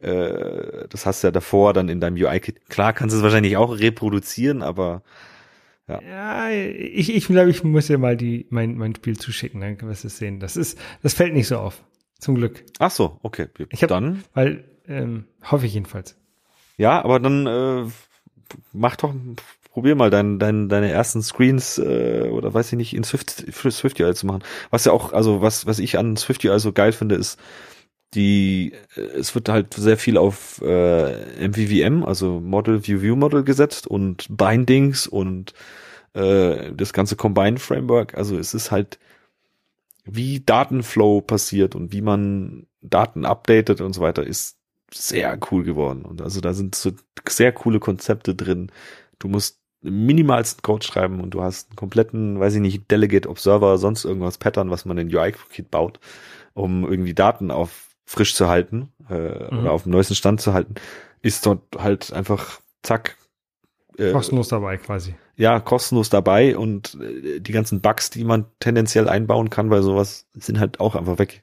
äh, 0.00 0.86
das 0.88 1.06
hast 1.06 1.22
du 1.22 1.28
ja 1.28 1.30
davor 1.30 1.72
dann 1.72 1.88
in 1.88 2.00
deinem 2.00 2.16
UI-Kit. 2.16 2.68
Klar 2.68 2.92
kannst 2.92 3.14
du 3.14 3.18
es 3.18 3.22
wahrscheinlich 3.22 3.56
auch 3.56 3.78
reproduzieren, 3.78 4.62
aber 4.62 5.02
ja. 5.88 6.00
ja, 6.02 6.50
ich, 6.50 7.14
ich 7.14 7.26
glaube, 7.26 7.50
ich 7.50 7.62
muss 7.62 7.88
dir 7.88 7.98
mal 7.98 8.16
die, 8.16 8.46
mein, 8.50 8.76
mein 8.76 8.94
Spiel 8.94 9.18
zuschicken, 9.18 9.60
dann 9.60 9.80
wirst 9.82 10.04
du 10.04 10.08
es 10.08 10.18
sehen. 10.18 10.40
Das 10.40 10.56
ist, 10.56 10.78
das 11.02 11.14
fällt 11.14 11.34
nicht 11.34 11.48
so 11.48 11.58
auf. 11.58 11.82
Zum 12.18 12.36
Glück. 12.36 12.64
Ach 12.78 12.90
so, 12.90 13.18
okay. 13.22 13.48
Ich 13.70 13.82
hab, 13.82 13.88
dann. 13.88 14.24
Weil, 14.32 14.64
ähm, 14.88 15.26
hoffe 15.42 15.66
ich 15.66 15.74
jedenfalls. 15.74 16.16
Ja, 16.78 17.04
aber 17.04 17.20
dann 17.20 17.46
äh, 17.46 17.90
mach 18.72 18.96
doch, 18.96 19.14
probier 19.72 19.94
mal 19.94 20.08
dein, 20.08 20.38
dein, 20.38 20.68
deine 20.68 20.90
ersten 20.90 21.20
Screens 21.20 21.78
äh, 21.78 22.30
oder 22.30 22.54
weiß 22.54 22.72
ich 22.72 22.78
nicht 22.78 22.94
in 22.94 23.04
Swift, 23.04 23.30
Swift 23.52 24.00
UI 24.00 24.14
zu 24.14 24.26
machen. 24.26 24.42
Was 24.70 24.84
ja 24.84 24.92
auch, 24.92 25.12
also 25.12 25.42
was, 25.42 25.66
was 25.66 25.78
ich 25.78 25.98
an 25.98 26.16
Swift 26.16 26.44
UI 26.44 26.58
so 26.60 26.72
geil 26.72 26.92
finde, 26.92 27.16
ist, 27.16 27.38
die 28.14 28.72
äh, 28.96 29.00
es 29.00 29.34
wird 29.34 29.48
halt 29.48 29.74
sehr 29.74 29.96
viel 29.98 30.16
auf 30.16 30.60
äh, 30.62 31.48
MVVM, 31.48 32.04
also 32.04 32.40
Model 32.40 32.86
View 32.86 33.02
View 33.02 33.16
Model 33.16 33.44
gesetzt 33.44 33.86
und 33.86 34.26
Bindings 34.30 35.06
und 35.06 35.54
äh, 36.14 36.72
das 36.72 36.92
ganze 36.92 37.16
Combine 37.16 37.58
Framework. 37.58 38.14
Also 38.16 38.38
es 38.38 38.54
ist 38.54 38.70
halt 38.70 38.98
wie 40.04 40.40
Datenflow 40.40 41.22
passiert 41.22 41.74
und 41.74 41.92
wie 41.92 42.02
man 42.02 42.66
Daten 42.82 43.24
updatet 43.24 43.80
und 43.80 43.94
so 43.94 44.02
weiter 44.02 44.24
ist 44.24 44.58
sehr 44.92 45.38
cool 45.50 45.64
geworden. 45.64 46.04
Und 46.04 46.22
also 46.22 46.40
da 46.40 46.52
sind 46.52 46.74
so 46.74 46.92
sehr 47.28 47.52
coole 47.52 47.80
Konzepte 47.80 48.34
drin. 48.34 48.70
Du 49.18 49.28
musst 49.28 49.60
minimalsten 49.82 50.62
Code 50.62 50.84
schreiben 50.84 51.20
und 51.20 51.30
du 51.30 51.42
hast 51.42 51.70
einen 51.70 51.76
kompletten, 51.76 52.40
weiß 52.40 52.54
ich 52.54 52.60
nicht, 52.60 52.90
Delegate 52.90 53.28
Observer, 53.28 53.78
sonst 53.78 54.04
irgendwas 54.04 54.38
Pattern, 54.38 54.70
was 54.70 54.84
man 54.84 54.98
in 54.98 55.14
UI-Kit 55.14 55.70
baut, 55.70 56.00
um 56.54 56.84
irgendwie 56.84 57.14
Daten 57.14 57.50
auf 57.50 57.83
frisch 58.04 58.34
zu 58.34 58.48
halten 58.48 58.92
äh, 59.08 59.52
mhm. 59.52 59.60
oder 59.60 59.72
auf 59.72 59.84
dem 59.84 59.92
neuesten 59.92 60.14
Stand 60.14 60.40
zu 60.40 60.52
halten, 60.52 60.74
ist 61.22 61.46
dort 61.46 61.62
halt 61.78 62.12
einfach 62.12 62.60
zack. 62.82 63.16
Äh, 63.98 64.12
kostenlos 64.12 64.48
dabei 64.48 64.76
quasi. 64.76 65.14
Ja, 65.36 65.60
kostenlos 65.60 66.10
dabei 66.10 66.56
und 66.56 66.98
äh, 67.00 67.40
die 67.40 67.52
ganzen 67.52 67.80
Bugs, 67.80 68.10
die 68.10 68.24
man 68.24 68.46
tendenziell 68.60 69.08
einbauen 69.08 69.50
kann 69.50 69.68
bei 69.68 69.80
sowas, 69.80 70.26
sind 70.34 70.60
halt 70.60 70.80
auch 70.80 70.94
einfach 70.94 71.18
weg. 71.18 71.42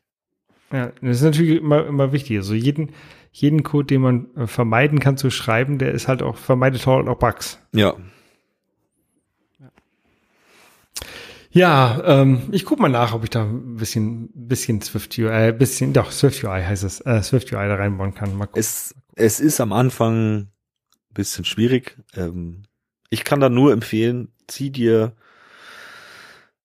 Ja, 0.71 0.91
das 1.01 1.17
ist 1.17 1.23
natürlich 1.23 1.59
immer, 1.59 1.85
immer 1.85 2.11
wichtig. 2.13 2.37
Also 2.37 2.53
jeden, 2.53 2.91
jeden 3.31 3.63
Code, 3.63 3.87
den 3.87 4.01
man 4.01 4.35
äh, 4.35 4.47
vermeiden 4.47 4.99
kann 4.99 5.17
zu 5.17 5.29
schreiben, 5.29 5.77
der 5.77 5.91
ist 5.91 6.07
halt 6.07 6.21
auch, 6.21 6.37
vermeidet 6.37 6.85
halt 6.85 7.07
auch 7.07 7.19
Bugs. 7.19 7.59
Ja, 7.73 7.95
Ja, 11.51 12.01
ähm, 12.05 12.43
ich 12.51 12.65
guck 12.65 12.79
mal 12.79 12.89
nach, 12.89 13.13
ob 13.13 13.23
ich 13.23 13.29
da 13.29 13.43
ein 13.43 13.75
bisschen, 13.75 14.29
bisschen 14.33 14.81
Swift 14.81 15.17
UI, 15.17 15.49
äh, 15.49 15.51
bisschen, 15.51 15.91
doch, 15.91 16.11
Swift 16.11 16.43
UI 16.43 16.63
heißt 16.63 16.83
es, 16.83 17.01
äh, 17.01 17.21
Swift 17.21 17.51
UI 17.51 17.67
da 17.67 17.75
reinbauen 17.75 18.13
kann. 18.13 18.35
Mal 18.37 18.47
Es, 18.53 18.95
es 19.15 19.39
ist 19.39 19.59
am 19.59 19.73
Anfang 19.73 20.37
ein 20.37 20.49
bisschen 21.13 21.43
schwierig. 21.43 21.97
Ähm, 22.15 22.63
ich 23.09 23.25
kann 23.25 23.41
da 23.41 23.49
nur 23.49 23.73
empfehlen, 23.73 24.29
zieh 24.47 24.69
dir, 24.69 25.13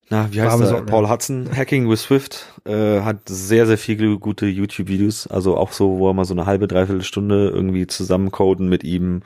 na, 0.09 0.33
wie 0.33 0.41
heißt 0.41 0.61
der? 0.61 0.83
Paul 0.83 1.09
Hudson, 1.09 1.49
Hacking 1.53 1.91
with 1.91 2.03
Swift, 2.03 2.61
äh, 2.65 3.01
hat 3.01 3.29
sehr, 3.29 3.67
sehr 3.67 3.79
viele 3.79 4.19
gute 4.21 4.47
YouTube-Videos, 4.47 5.27
also 5.27 5.57
auch 5.57 5.73
so, 5.73 5.99
wo 5.99 6.09
er 6.09 6.15
mal 6.15 6.25
so 6.25 6.35
eine 6.35 6.47
halbe, 6.47 6.69
dreiviertel 6.69 7.03
Stunde 7.03 7.51
irgendwie 7.51 7.89
zusammencoden 7.89 8.69
mit 8.69 8.85
ihm, 8.85 9.23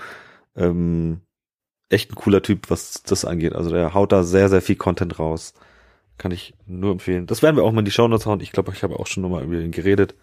ähm, 0.57 1.21
echt 1.91 2.11
ein 2.11 2.15
cooler 2.15 2.43
Typ, 2.43 2.71
was 2.71 3.03
das 3.03 3.25
angeht. 3.25 3.55
Also 3.55 3.71
der 3.71 3.93
haut 3.95 4.13
da 4.13 4.23
sehr, 4.23 4.49
sehr 4.49 4.63
viel 4.63 4.77
Content 4.77 5.19
raus. 5.19 5.55
Kann 6.17 6.33
ich 6.33 6.55
nur 6.67 6.93
empfehlen. 6.93 7.27
Das 7.27 7.43
werden 7.43 7.57
wir 7.57 7.65
auch 7.65 7.73
mal 7.73 7.81
in 7.81 7.85
die 7.85 7.91
Shownotes 7.91 8.27
hauen. 8.27 8.41
Ich 8.41 8.53
glaube, 8.53 8.73
ich 8.75 8.83
habe 8.83 8.99
auch 8.99 9.07
schon 9.07 9.23
nochmal 9.23 9.45
über 9.45 9.59
ihn 9.59 9.71
geredet. 9.71 10.15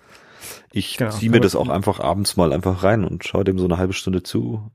Ich 0.72 0.98
genau, 0.98 1.12
ziehe 1.12 1.32
mir 1.32 1.42
das 1.42 1.56
auch 1.56 1.70
einfach 1.70 2.00
abends 2.00 2.38
mal 2.38 2.54
einfach 2.54 2.84
rein 2.84 3.04
und 3.04 3.26
schaue 3.26 3.44
dem 3.44 3.60
so 3.60 3.66
eine 3.66 3.78
halbe 3.78 3.94
Stunde 3.94 4.24
zu. 4.24 4.72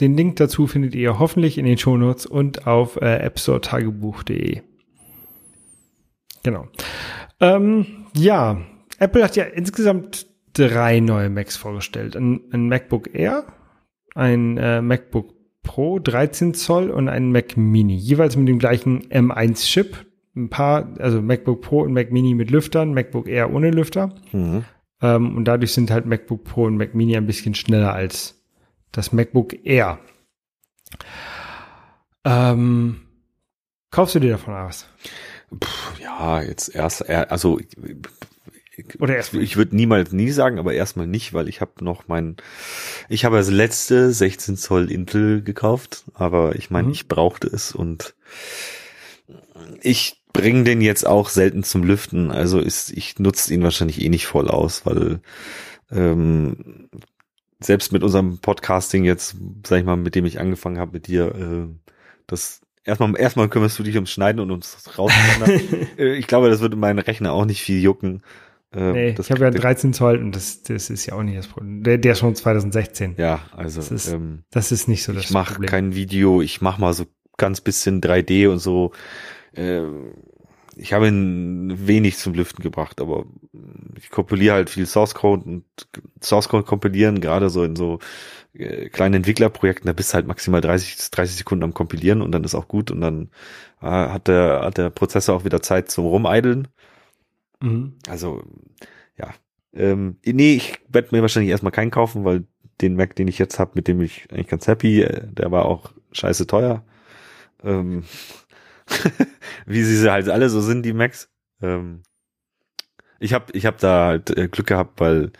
Den 0.00 0.16
Link 0.16 0.36
dazu 0.36 0.66
findet 0.66 0.94
ihr 0.94 1.18
hoffentlich 1.18 1.58
in 1.58 1.66
den 1.66 1.78
Shownotes 1.78 2.26
und 2.26 2.66
auf 2.66 2.96
äh, 2.96 3.24
appstoretagebuch.de. 3.24 4.62
Genau. 6.42 6.68
Ähm, 7.40 8.06
ja, 8.16 8.60
Apple 8.98 9.22
hat 9.22 9.36
ja 9.36 9.44
insgesamt 9.44 10.26
drei 10.52 11.00
neue 11.00 11.30
Macs 11.30 11.56
vorgestellt. 11.56 12.16
Ein, 12.16 12.40
ein 12.52 12.68
MacBook 12.68 13.14
Air, 13.14 13.44
ein 14.14 14.56
äh, 14.56 14.80
MacBook 14.80 15.34
Pro 15.62 15.98
13 15.98 16.54
Zoll 16.54 16.90
und 16.90 17.08
ein 17.08 17.32
Mac 17.32 17.56
Mini, 17.56 17.96
jeweils 17.96 18.36
mit 18.36 18.48
dem 18.48 18.58
gleichen 18.58 19.02
M1-Chip. 19.08 20.06
Ein 20.36 20.50
paar, 20.50 20.94
also 20.98 21.22
MacBook 21.22 21.62
Pro 21.62 21.82
und 21.82 21.92
Mac 21.92 22.10
Mini 22.10 22.34
mit 22.34 22.50
Lüftern, 22.50 22.92
MacBook 22.92 23.28
Air 23.28 23.52
ohne 23.52 23.70
Lüfter. 23.70 24.14
Mhm. 24.32 24.64
Ähm, 25.00 25.36
und 25.36 25.44
dadurch 25.44 25.72
sind 25.72 25.90
halt 25.90 26.06
MacBook 26.06 26.44
Pro 26.44 26.64
und 26.64 26.76
Mac 26.76 26.94
Mini 26.94 27.16
ein 27.16 27.26
bisschen 27.26 27.54
schneller 27.54 27.92
als 27.92 28.42
das 28.92 29.12
MacBook 29.12 29.54
Air. 29.64 29.98
Ähm, 32.24 33.00
kaufst 33.90 34.14
du 34.14 34.20
dir 34.20 34.32
davon 34.32 34.54
aus? 34.54 34.88
Puh, 35.50 36.02
ja, 36.02 36.42
jetzt 36.42 36.74
erst, 36.74 37.08
also 37.08 37.60
oder 38.98 39.16
erstmal. 39.16 39.42
Ich 39.42 39.56
würde 39.56 39.76
niemals 39.76 40.12
nie 40.12 40.30
sagen, 40.30 40.58
aber 40.58 40.74
erstmal 40.74 41.06
nicht, 41.06 41.32
weil 41.32 41.48
ich 41.48 41.60
habe 41.60 41.84
noch 41.84 42.08
mein, 42.08 42.36
ich 43.08 43.24
habe 43.24 43.36
als 43.36 43.50
letzte 43.50 44.12
16 44.12 44.56
Zoll 44.56 44.90
Intel 44.90 45.42
gekauft, 45.42 46.04
aber 46.14 46.56
ich 46.56 46.70
meine, 46.70 46.88
mhm. 46.88 46.92
ich 46.92 47.08
brauchte 47.08 47.48
es 47.48 47.72
und 47.72 48.14
ich 49.80 50.22
bringe 50.32 50.64
den 50.64 50.80
jetzt 50.80 51.06
auch 51.06 51.28
selten 51.28 51.62
zum 51.62 51.84
Lüften, 51.84 52.30
also 52.30 52.58
ist, 52.58 52.90
ich 52.90 53.18
nutze 53.18 53.54
ihn 53.54 53.62
wahrscheinlich 53.62 54.00
eh 54.02 54.08
nicht 54.08 54.26
voll 54.26 54.48
aus, 54.48 54.84
weil 54.84 55.20
ähm, 55.92 56.88
selbst 57.60 57.92
mit 57.92 58.02
unserem 58.02 58.38
Podcasting 58.38 59.04
jetzt, 59.04 59.36
sag 59.64 59.78
ich 59.78 59.84
mal, 59.84 59.96
mit 59.96 60.14
dem 60.14 60.26
ich 60.26 60.40
angefangen 60.40 60.78
habe 60.78 60.92
mit 60.92 61.06
dir, 61.06 61.34
äh, 61.34 61.92
das 62.26 62.60
erstmal 62.84 63.18
erstmal 63.18 63.48
kümmerst 63.48 63.78
du 63.78 63.82
dich 63.82 63.94
ums 63.94 64.10
Schneiden 64.10 64.40
und 64.40 64.50
ums 64.50 64.98
rausnehmen. 64.98 65.88
Äh, 65.98 66.14
ich 66.16 66.26
glaube, 66.26 66.50
das 66.50 66.60
würde 66.60 66.76
meinen 66.76 66.98
Rechner 66.98 67.32
auch 67.32 67.44
nicht 67.44 67.62
viel 67.62 67.80
jucken. 67.80 68.22
Ähm, 68.74 68.92
nee, 68.92 69.14
ich 69.18 69.30
habe 69.30 69.44
ja 69.44 69.50
13 69.50 69.92
Zoll 69.92 70.18
und 70.18 70.34
das, 70.34 70.62
das 70.62 70.90
ist 70.90 71.06
ja 71.06 71.14
auch 71.14 71.22
nicht 71.22 71.38
das 71.38 71.46
Problem. 71.46 71.82
Der, 71.82 71.98
der 71.98 72.12
ist 72.12 72.18
schon 72.18 72.34
2016. 72.34 73.14
Ja, 73.18 73.40
also 73.56 73.80
das 73.80 73.90
ist, 73.90 74.12
ähm, 74.12 74.44
das 74.50 74.72
ist 74.72 74.88
nicht 74.88 75.04
so 75.04 75.12
das 75.12 75.24
Ich 75.24 75.30
mache 75.30 75.60
kein 75.62 75.94
Video, 75.94 76.42
ich 76.42 76.60
mache 76.60 76.80
mal 76.80 76.92
so 76.92 77.04
ganz 77.36 77.60
bisschen 77.60 78.00
3D 78.00 78.48
und 78.48 78.58
so. 78.58 78.92
Ähm, 79.54 80.12
ich 80.76 80.92
habe 80.92 81.08
ihn 81.08 81.86
wenig 81.86 82.18
zum 82.18 82.34
Lüften 82.34 82.62
gebracht, 82.62 83.00
aber 83.00 83.26
ich 83.96 84.10
kompiliere 84.10 84.54
halt 84.54 84.70
viel 84.70 84.86
Source 84.86 85.14
Code 85.14 85.44
und 85.44 85.64
Source 86.20 86.48
Code 86.48 86.64
kompilieren, 86.64 87.20
gerade 87.20 87.48
so 87.50 87.62
in 87.62 87.76
so 87.76 88.00
äh, 88.54 88.88
kleinen 88.88 89.14
Entwicklerprojekten, 89.14 89.86
da 89.86 89.92
bist 89.92 90.10
du 90.10 90.14
halt 90.14 90.26
maximal 90.26 90.60
30, 90.60 91.10
30 91.10 91.36
Sekunden 91.36 91.64
am 91.64 91.74
Kompilieren 91.74 92.22
und 92.22 92.32
dann 92.32 92.44
ist 92.44 92.54
auch 92.54 92.68
gut 92.68 92.90
und 92.90 93.00
dann 93.00 93.30
äh, 93.82 93.86
hat 93.86 94.28
der, 94.28 94.62
hat 94.64 94.78
der 94.78 94.90
Prozessor 94.90 95.36
auch 95.36 95.44
wieder 95.44 95.62
Zeit 95.62 95.90
zum 95.90 96.06
Rumeideln. 96.06 96.68
Mhm. 97.64 97.94
Also, 98.08 98.42
ja. 99.18 99.34
Ähm, 99.72 100.18
nee, 100.24 100.54
ich 100.54 100.78
werde 100.88 101.08
mir 101.12 101.22
wahrscheinlich 101.22 101.50
erstmal 101.50 101.72
keinen 101.72 101.90
kaufen, 101.90 102.24
weil 102.24 102.44
den 102.80 102.94
Mac, 102.96 103.16
den 103.16 103.28
ich 103.28 103.38
jetzt 103.38 103.58
habe, 103.58 103.72
mit 103.74 103.88
dem 103.88 104.00
ich 104.00 104.30
eigentlich 104.30 104.48
ganz 104.48 104.66
happy, 104.66 105.06
der 105.32 105.50
war 105.50 105.64
auch 105.64 105.92
scheiße 106.12 106.46
teuer. 106.46 106.84
Ähm, 107.62 108.04
wie 109.66 109.82
sie 109.82 110.10
halt 110.10 110.28
alle 110.28 110.50
so 110.50 110.60
sind, 110.60 110.82
die 110.84 110.92
Macs. 110.92 111.30
Ähm, 111.62 112.02
ich 113.18 113.32
habe 113.32 113.46
ich 113.52 113.66
hab 113.66 113.78
da 113.78 114.06
halt 114.08 114.36
äh, 114.36 114.48
Glück 114.48 114.66
gehabt, 114.66 115.00
weil 115.00 115.32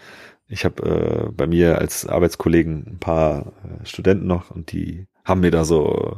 ich 0.49 0.65
habe 0.65 1.29
äh, 1.29 1.33
bei 1.33 1.47
mir 1.47 1.79
als 1.79 2.07
Arbeitskollegen 2.07 2.87
ein 2.87 2.99
paar 2.99 3.53
äh, 3.65 3.87
Studenten 3.87 4.27
noch 4.27 4.51
und 4.51 4.73
die 4.73 5.07
haben 5.25 5.41
mir 5.41 5.51
da 5.51 5.65
so 5.65 6.17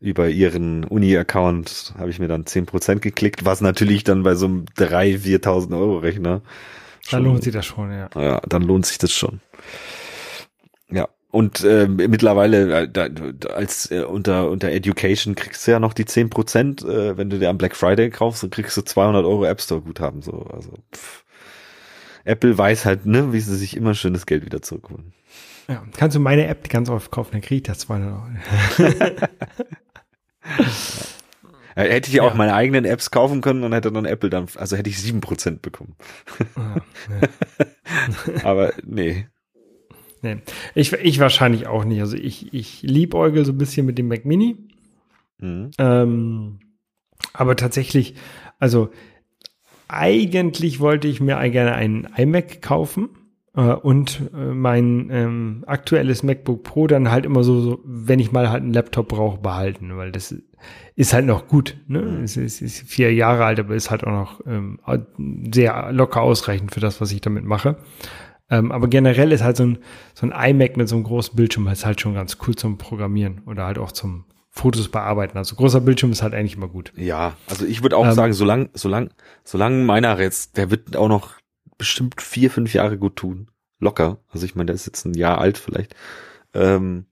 über 0.00 0.28
ihren 0.28 0.84
Uni-Account 0.84 1.94
habe 1.98 2.10
ich 2.10 2.18
mir 2.18 2.28
dann 2.28 2.46
zehn 2.46 2.66
Prozent 2.66 3.02
geklickt, 3.02 3.44
was 3.44 3.60
natürlich 3.60 4.04
dann 4.04 4.22
bei 4.22 4.34
so 4.34 4.46
einem 4.46 4.64
3.000, 4.76 5.42
4.000 5.42 5.78
Euro 5.78 5.98
Rechner. 5.98 6.42
Dann 7.10 7.24
lohnt 7.24 7.42
sich 7.42 7.52
das 7.52 7.66
schon, 7.66 7.90
ja. 7.90 8.08
Ja, 8.14 8.40
dann 8.48 8.62
lohnt 8.62 8.86
sich 8.86 8.98
das 8.98 9.12
schon. 9.12 9.40
Ja. 10.90 11.08
Und 11.30 11.64
äh, 11.64 11.88
mittlerweile 11.88 12.82
äh, 12.82 12.88
da, 12.88 13.08
als 13.52 13.90
äh, 13.90 14.04
unter 14.04 14.50
unter 14.50 14.70
Education 14.70 15.34
kriegst 15.34 15.66
du 15.66 15.72
ja 15.72 15.80
noch 15.80 15.92
die 15.92 16.04
zehn 16.04 16.30
Prozent, 16.30 16.82
äh, 16.84 17.16
wenn 17.16 17.28
du 17.28 17.38
dir 17.38 17.50
am 17.50 17.58
Black 17.58 17.74
Friday 17.74 18.08
kaufst, 18.10 18.44
dann 18.44 18.50
kriegst 18.50 18.76
du 18.76 18.82
200 18.82 19.24
Euro 19.24 19.44
App 19.44 19.60
Store 19.60 19.80
Guthaben 19.80 20.22
so. 20.22 20.46
Also 20.52 20.70
pff. 20.94 21.24
Apple 22.24 22.56
weiß 22.56 22.84
halt, 22.84 23.04
ne, 23.06 23.32
wie 23.32 23.40
sie 23.40 23.56
sich 23.56 23.76
immer 23.76 23.94
schönes 23.94 24.26
Geld 24.26 24.44
wieder 24.46 24.62
zurückholen. 24.62 25.12
Ja, 25.68 25.82
kannst 25.96 26.14
du 26.14 26.20
meine 26.20 26.46
App 26.46 26.68
ganz 26.68 26.88
oft 26.88 27.10
kaufen, 27.10 27.32
dann 27.32 27.40
krieg 27.40 27.58
ich 27.58 27.62
das 27.64 27.80
200 27.80 28.12
Euro. 28.12 28.94
Äh, 31.76 31.88
hätte 31.88 32.08
ich 32.08 32.16
ja. 32.16 32.22
auch 32.22 32.34
meine 32.34 32.54
eigenen 32.54 32.84
Apps 32.84 33.10
kaufen 33.10 33.40
können 33.40 33.64
und 33.64 33.72
hätte 33.72 33.90
dann 33.90 34.04
Apple 34.04 34.30
dann, 34.30 34.46
also 34.56 34.76
hätte 34.76 34.90
ich 34.90 35.00
sieben 35.00 35.20
Prozent 35.20 35.62
bekommen. 35.62 35.96
Ah, 36.54 36.76
ja. 38.36 38.44
Aber 38.44 38.72
nee. 38.84 39.26
Nee. 40.22 40.38
Ich, 40.74 40.92
ich 40.92 41.18
wahrscheinlich 41.18 41.66
auch 41.66 41.84
nicht. 41.84 42.00
Also 42.00 42.16
ich, 42.16 42.54
ich 42.54 42.82
liebäugel 42.82 43.44
so 43.44 43.52
ein 43.52 43.58
bisschen 43.58 43.86
mit 43.86 43.98
dem 43.98 44.08
Mac 44.08 44.24
Mini. 44.24 44.56
Mhm. 45.38 45.70
Ähm, 45.78 46.60
aber 47.32 47.56
tatsächlich, 47.56 48.14
also 48.58 48.90
eigentlich 49.88 50.80
wollte 50.80 51.08
ich 51.08 51.20
mir 51.20 51.38
gerne 51.50 51.74
einen 51.74 52.08
iMac 52.16 52.62
kaufen 52.62 53.10
und 53.62 54.30
äh, 54.34 54.52
mein 54.52 55.08
ähm, 55.10 55.64
aktuelles 55.66 56.22
MacBook 56.24 56.64
Pro 56.64 56.86
dann 56.88 57.10
halt 57.10 57.24
immer 57.24 57.44
so, 57.44 57.60
so, 57.60 57.80
wenn 57.84 58.18
ich 58.18 58.32
mal 58.32 58.50
halt 58.50 58.62
einen 58.62 58.72
Laptop 58.72 59.08
brauche, 59.08 59.38
behalten, 59.38 59.96
weil 59.96 60.10
das 60.10 60.34
ist 60.96 61.12
halt 61.12 61.26
noch 61.26 61.46
gut. 61.46 61.76
Ne? 61.86 62.00
Mhm. 62.00 62.24
Es 62.24 62.36
ist, 62.36 62.60
ist 62.60 62.88
vier 62.88 63.12
Jahre 63.14 63.44
alt, 63.44 63.60
aber 63.60 63.74
ist 63.74 63.90
halt 63.90 64.04
auch 64.04 64.10
noch 64.10 64.40
ähm, 64.46 64.80
sehr 65.52 65.92
locker 65.92 66.22
ausreichend 66.22 66.74
für 66.74 66.80
das, 66.80 67.00
was 67.00 67.12
ich 67.12 67.20
damit 67.20 67.44
mache. 67.44 67.76
Ähm, 68.50 68.72
aber 68.72 68.88
generell 68.88 69.32
ist 69.32 69.42
halt 69.42 69.56
so 69.56 69.64
ein, 69.64 69.78
so 70.14 70.28
ein 70.28 70.32
iMac 70.32 70.76
mit 70.76 70.88
so 70.88 70.96
einem 70.96 71.04
großen 71.04 71.34
Bildschirm 71.34 71.66
ist 71.68 71.86
halt 71.86 72.00
schon 72.00 72.14
ganz 72.14 72.38
cool 72.46 72.56
zum 72.56 72.76
Programmieren 72.76 73.42
oder 73.46 73.66
halt 73.66 73.78
auch 73.78 73.92
zum 73.92 74.24
Fotos 74.50 74.88
bearbeiten. 74.88 75.38
Also 75.38 75.56
großer 75.56 75.80
Bildschirm 75.80 76.12
ist 76.12 76.22
halt 76.22 76.34
eigentlich 76.34 76.56
immer 76.56 76.68
gut. 76.68 76.92
Ja, 76.96 77.34
also 77.48 77.64
ich 77.66 77.82
würde 77.82 77.96
auch 77.96 78.06
ähm, 78.06 78.12
sagen, 78.12 78.32
solange, 78.32 78.70
solange, 78.74 79.10
solange 79.42 79.84
meiner 79.84 80.20
jetzt, 80.20 80.56
der 80.56 80.70
wird 80.70 80.96
auch 80.96 81.08
noch 81.08 81.34
bestimmt 81.78 82.20
vier, 82.20 82.50
fünf 82.50 82.74
Jahre 82.74 82.98
gut 82.98 83.16
tun. 83.16 83.48
Locker. 83.80 84.18
Also 84.30 84.46
ich 84.46 84.54
meine, 84.54 84.66
der 84.66 84.74
ist 84.74 84.86
jetzt 84.86 85.04
ein 85.04 85.14
Jahr 85.14 85.38
alt 85.38 85.58
vielleicht. 85.58 85.94
Ähm, 86.54 87.06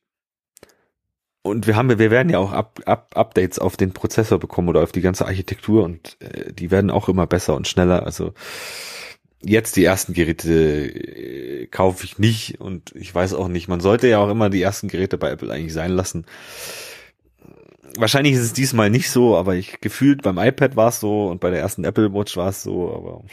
und 1.42 1.66
wir 1.66 1.74
haben, 1.74 1.98
wir 1.98 2.10
werden 2.10 2.30
ja 2.30 2.38
auch 2.38 2.52
Up, 2.52 2.80
Up, 2.86 3.16
Updates 3.16 3.58
auf 3.58 3.76
den 3.76 3.92
Prozessor 3.92 4.38
bekommen 4.38 4.68
oder 4.68 4.82
auf 4.82 4.92
die 4.92 5.00
ganze 5.00 5.26
Architektur 5.26 5.84
und 5.84 6.16
äh, 6.20 6.52
die 6.52 6.70
werden 6.70 6.90
auch 6.90 7.08
immer 7.08 7.26
besser 7.26 7.56
und 7.56 7.66
schneller. 7.66 8.06
Also 8.06 8.32
jetzt 9.42 9.74
die 9.74 9.84
ersten 9.84 10.12
Geräte 10.12 10.52
äh, 10.52 11.66
kaufe 11.66 12.04
ich 12.04 12.18
nicht 12.18 12.60
und 12.60 12.94
ich 12.94 13.12
weiß 13.12 13.34
auch 13.34 13.48
nicht. 13.48 13.66
Man 13.66 13.80
sollte 13.80 14.06
ja 14.06 14.18
auch 14.18 14.30
immer 14.30 14.50
die 14.50 14.62
ersten 14.62 14.86
Geräte 14.88 15.18
bei 15.18 15.30
Apple 15.30 15.52
eigentlich 15.52 15.72
sein 15.72 15.90
lassen 15.90 16.26
wahrscheinlich 17.96 18.34
ist 18.34 18.40
es 18.40 18.52
diesmal 18.52 18.90
nicht 18.90 19.10
so, 19.10 19.36
aber 19.36 19.54
ich 19.54 19.80
gefühlt 19.80 20.22
beim 20.22 20.38
iPad 20.38 20.76
war 20.76 20.88
es 20.88 21.00
so 21.00 21.28
und 21.28 21.40
bei 21.40 21.50
der 21.50 21.60
ersten 21.60 21.84
Apple 21.84 22.12
Watch 22.12 22.36
war 22.36 22.48
es 22.48 22.62
so, 22.62 22.94
aber 22.94 23.24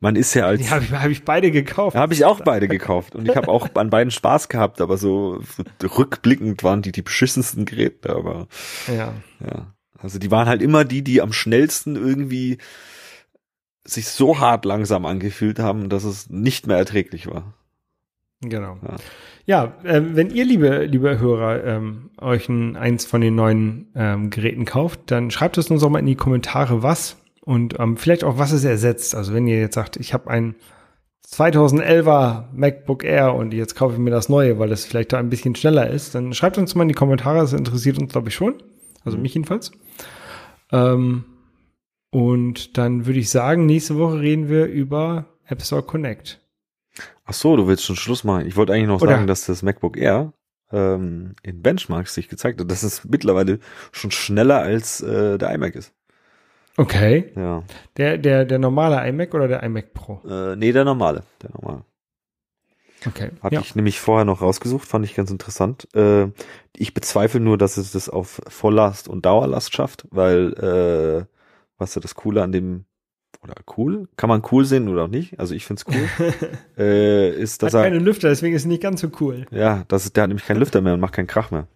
man 0.00 0.16
ist 0.16 0.34
ja 0.34 0.46
als. 0.46 0.60
Die 0.60 0.70
habe 0.70 0.84
ich, 0.84 0.92
hab 0.92 1.10
ich 1.10 1.24
beide 1.24 1.50
gekauft. 1.50 1.96
Habe 1.96 2.14
ich 2.14 2.24
auch 2.24 2.40
beide 2.40 2.68
gekauft 2.68 3.14
und 3.14 3.28
ich 3.28 3.36
habe 3.36 3.48
auch 3.48 3.68
an 3.74 3.90
beiden 3.90 4.10
Spaß 4.10 4.48
gehabt, 4.48 4.80
aber 4.80 4.96
so, 4.96 5.40
so 5.80 5.86
rückblickend 5.86 6.62
waren 6.62 6.82
die 6.82 6.92
die 6.92 7.02
beschissensten 7.02 7.64
Geräte, 7.64 8.10
aber 8.10 8.48
ja. 8.86 9.14
ja. 9.44 9.74
Also 9.98 10.18
die 10.18 10.30
waren 10.30 10.48
halt 10.48 10.62
immer 10.62 10.84
die, 10.84 11.02
die 11.02 11.20
am 11.20 11.32
schnellsten 11.32 11.96
irgendwie 11.96 12.58
sich 13.84 14.08
so 14.08 14.38
hart 14.38 14.64
langsam 14.64 15.06
angefühlt 15.06 15.58
haben, 15.58 15.88
dass 15.88 16.04
es 16.04 16.30
nicht 16.30 16.66
mehr 16.66 16.76
erträglich 16.76 17.26
war. 17.26 17.54
Genau. 18.42 18.78
Ja. 18.82 18.96
Ja, 19.46 19.74
äh, 19.84 20.00
wenn 20.14 20.30
ihr, 20.30 20.44
liebe, 20.44 20.84
liebe 20.84 21.18
Hörer, 21.18 21.64
ähm, 21.64 22.10
euch 22.18 22.48
ein, 22.48 22.76
eins 22.76 23.04
von 23.04 23.20
den 23.20 23.34
neuen 23.34 23.88
ähm, 23.94 24.30
Geräten 24.30 24.64
kauft, 24.64 25.00
dann 25.06 25.30
schreibt 25.30 25.58
es 25.58 25.70
uns 25.70 25.82
auch 25.82 25.90
mal 25.90 25.98
in 25.98 26.06
die 26.06 26.14
Kommentare, 26.14 26.82
was 26.82 27.16
und 27.42 27.78
ähm, 27.78 27.96
vielleicht 27.96 28.24
auch, 28.24 28.38
was 28.38 28.52
es 28.52 28.64
ersetzt. 28.64 29.14
Also 29.14 29.34
wenn 29.34 29.46
ihr 29.46 29.58
jetzt 29.60 29.74
sagt, 29.74 29.96
ich 29.96 30.14
habe 30.14 30.30
ein 30.30 30.54
2011er 31.26 32.44
MacBook 32.52 33.04
Air 33.04 33.34
und 33.34 33.54
jetzt 33.54 33.74
kaufe 33.76 33.94
ich 33.94 34.00
mir 34.00 34.10
das 34.10 34.28
neue, 34.28 34.58
weil 34.58 34.68
das 34.68 34.84
vielleicht 34.84 35.12
da 35.12 35.18
ein 35.18 35.30
bisschen 35.30 35.54
schneller 35.54 35.88
ist, 35.88 36.14
dann 36.14 36.32
schreibt 36.32 36.58
uns 36.58 36.74
mal 36.74 36.82
in 36.82 36.88
die 36.88 36.94
Kommentare, 36.94 37.38
das 37.38 37.52
interessiert 37.52 37.98
uns, 37.98 38.12
glaube 38.12 38.28
ich, 38.28 38.34
schon. 38.34 38.54
Also 39.04 39.16
mich 39.16 39.34
jedenfalls. 39.34 39.72
Ähm, 40.72 41.24
und 42.10 42.76
dann 42.78 43.06
würde 43.06 43.20
ich 43.20 43.30
sagen, 43.30 43.66
nächste 43.66 43.96
Woche 43.96 44.20
reden 44.20 44.48
wir 44.48 44.66
über 44.66 45.26
App 45.46 45.62
Store 45.62 45.82
Connect. 45.82 46.39
Ach 47.24 47.32
so, 47.32 47.56
du 47.56 47.66
willst 47.66 47.84
schon 47.84 47.96
Schluss 47.96 48.24
machen. 48.24 48.46
Ich 48.46 48.56
wollte 48.56 48.72
eigentlich 48.72 48.88
noch 48.88 49.02
Oder 49.02 49.12
sagen, 49.12 49.26
dass 49.26 49.46
das 49.46 49.62
MacBook 49.62 49.96
Air 49.96 50.32
ähm, 50.72 51.34
in 51.42 51.62
Benchmarks 51.62 52.14
sich 52.14 52.28
gezeigt 52.28 52.60
hat, 52.60 52.70
dass 52.70 52.82
es 52.82 53.04
mittlerweile 53.04 53.58
schon 53.92 54.10
schneller 54.10 54.60
als 54.60 55.00
äh, 55.00 55.38
der 55.38 55.52
iMac 55.52 55.74
ist. 55.74 55.92
Okay. 56.76 57.32
Ja. 57.36 57.62
Der, 57.96 58.18
der, 58.18 58.44
der 58.44 58.58
normale 58.58 59.06
iMac 59.08 59.34
oder 59.34 59.48
der 59.48 59.62
iMac 59.62 59.92
Pro? 59.92 60.20
Äh, 60.28 60.56
nee, 60.56 60.72
der 60.72 60.84
normale. 60.84 61.24
Der 61.42 61.50
normale. 61.50 61.84
Okay. 63.06 63.30
Hatte 63.42 63.54
ja. 63.54 63.60
ich 63.60 63.74
nämlich 63.74 63.98
vorher 63.98 64.24
noch 64.24 64.42
rausgesucht, 64.42 64.86
fand 64.86 65.04
ich 65.04 65.14
ganz 65.14 65.30
interessant. 65.30 65.88
Äh, 65.94 66.28
ich 66.76 66.94
bezweifle 66.94 67.40
nur, 67.40 67.56
dass 67.56 67.76
es 67.76 67.92
das 67.92 68.08
auf 68.08 68.40
Volllast 68.46 69.08
und 69.08 69.24
Dauerlast 69.24 69.74
schafft, 69.74 70.06
weil 70.10 70.52
äh, 70.54 71.24
was 71.78 71.96
ist 71.96 72.04
das 72.04 72.14
Coole 72.14 72.42
an 72.42 72.52
dem 72.52 72.84
oder 73.42 73.54
cool? 73.76 74.08
Kann 74.16 74.28
man 74.28 74.42
cool 74.52 74.64
sehen 74.64 74.88
oder 74.88 75.04
auch 75.04 75.08
nicht? 75.08 75.38
Also 75.38 75.54
ich 75.54 75.64
find's 75.64 75.84
cool. 75.86 76.08
äh, 76.78 77.30
ist, 77.30 77.62
dass 77.62 77.74
Hat 77.74 77.80
er 77.80 77.90
keine 77.90 77.98
Lüfter, 77.98 78.28
deswegen 78.28 78.54
ist 78.54 78.62
es 78.62 78.66
nicht 78.66 78.82
ganz 78.82 79.00
so 79.00 79.10
cool. 79.20 79.46
ja, 79.50 79.84
das 79.88 80.04
ist, 80.04 80.16
der 80.16 80.24
hat 80.24 80.28
nämlich 80.28 80.46
keinen 80.46 80.58
Lüfter 80.58 80.80
mehr 80.80 80.94
und 80.94 81.00
macht 81.00 81.14
keinen 81.14 81.26
Krach 81.26 81.50
mehr. 81.50 81.66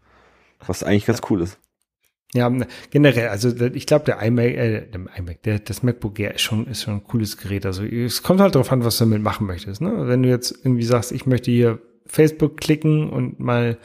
Was 0.67 0.83
eigentlich 0.83 1.07
ganz 1.07 1.21
cool 1.31 1.43
ist. 1.43 1.59
Ja, 2.35 2.53
generell, 2.91 3.29
also 3.29 3.49
ich 3.49 3.87
glaube, 3.87 4.07
der 4.07 4.21
iMac, 4.21 4.45
äh, 4.45 4.87
der 4.89 5.01
iMac, 5.17 5.43
der, 5.45 5.61
das 5.61 5.85
MacBook 5.85 6.19
Air 6.19 6.35
ist 6.35 6.41
schon, 6.41 6.67
ist 6.67 6.83
schon 6.83 6.95
ein 6.95 7.05
cooles 7.05 7.37
Gerät. 7.37 7.65
Also 7.65 7.85
es 7.85 8.25
kommt 8.25 8.41
halt 8.41 8.57
darauf 8.57 8.73
an, 8.73 8.85
was 8.85 8.99
du 8.99 9.05
damit 9.05 9.23
machen 9.23 9.47
möchtest. 9.47 9.81
Ne? 9.81 10.09
Wenn 10.09 10.25
du 10.25 10.29
jetzt 10.29 10.51
irgendwie 10.65 10.83
sagst, 10.83 11.13
ich 11.13 11.27
möchte 11.27 11.53
hier 11.53 11.79
Facebook 12.07 12.57
klicken 12.57 13.09
und 13.09 13.39
mal 13.39 13.79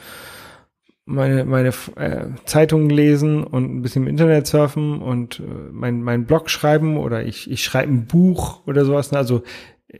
meine, 1.10 1.44
meine 1.44 1.68
äh, 1.96 2.26
Zeitungen 2.44 2.88
lesen 2.88 3.44
und 3.44 3.64
ein 3.64 3.82
bisschen 3.82 4.04
im 4.04 4.08
Internet 4.08 4.46
surfen 4.46 5.00
und 5.02 5.40
äh, 5.40 5.42
mein, 5.72 6.02
mein 6.02 6.24
Blog 6.24 6.48
schreiben 6.50 6.96
oder 6.96 7.24
ich, 7.24 7.50
ich 7.50 7.64
schreibe 7.64 7.92
ein 7.92 8.06
Buch 8.06 8.66
oder 8.66 8.84
sowas. 8.84 9.10
Ne? 9.12 9.18
Also 9.18 9.42
äh, 9.88 9.98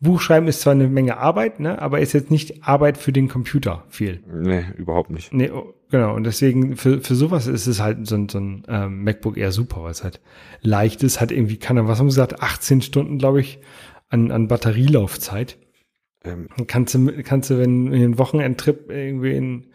Buch 0.00 0.20
schreiben 0.20 0.48
ist 0.48 0.60
zwar 0.60 0.72
eine 0.72 0.88
Menge 0.88 1.16
Arbeit, 1.16 1.60
ne, 1.60 1.80
aber 1.80 2.00
ist 2.00 2.12
jetzt 2.12 2.30
nicht 2.30 2.64
Arbeit 2.64 2.98
für 2.98 3.12
den 3.12 3.28
Computer 3.28 3.84
viel. 3.88 4.22
Nee, 4.32 4.64
überhaupt 4.76 5.10
nicht. 5.10 5.32
Nee, 5.32 5.50
oh, 5.50 5.74
genau. 5.90 6.14
Und 6.14 6.24
deswegen, 6.24 6.76
für, 6.76 7.00
für 7.00 7.14
sowas 7.14 7.46
ist 7.46 7.66
es 7.66 7.80
halt 7.80 8.06
so 8.06 8.16
ein, 8.16 8.28
so 8.28 8.38
ein 8.38 8.64
ähm, 8.68 9.04
MacBook 9.04 9.36
eher 9.36 9.52
super, 9.52 9.82
weil 9.82 9.92
es 9.92 10.02
halt 10.02 10.20
leicht 10.60 11.02
ist, 11.02 11.20
hat 11.20 11.30
irgendwie, 11.30 11.56
kann 11.56 11.76
er, 11.76 11.88
was 11.88 11.98
haben 11.98 12.06
wir 12.06 12.10
gesagt, 12.10 12.42
18 12.42 12.82
Stunden, 12.82 13.18
glaube 13.18 13.40
ich, 13.40 13.60
an, 14.08 14.30
an 14.30 14.48
Batterielaufzeit. 14.48 15.56
Ähm, 16.24 16.48
kannst 16.66 16.94
du, 16.94 17.22
kannst 17.22 17.50
du, 17.50 17.58
wenn 17.58 17.86
du 17.86 17.94
einen 17.94 18.18
Wochenendtrip 18.18 18.90
irgendwie 18.90 19.36
in, 19.36 19.66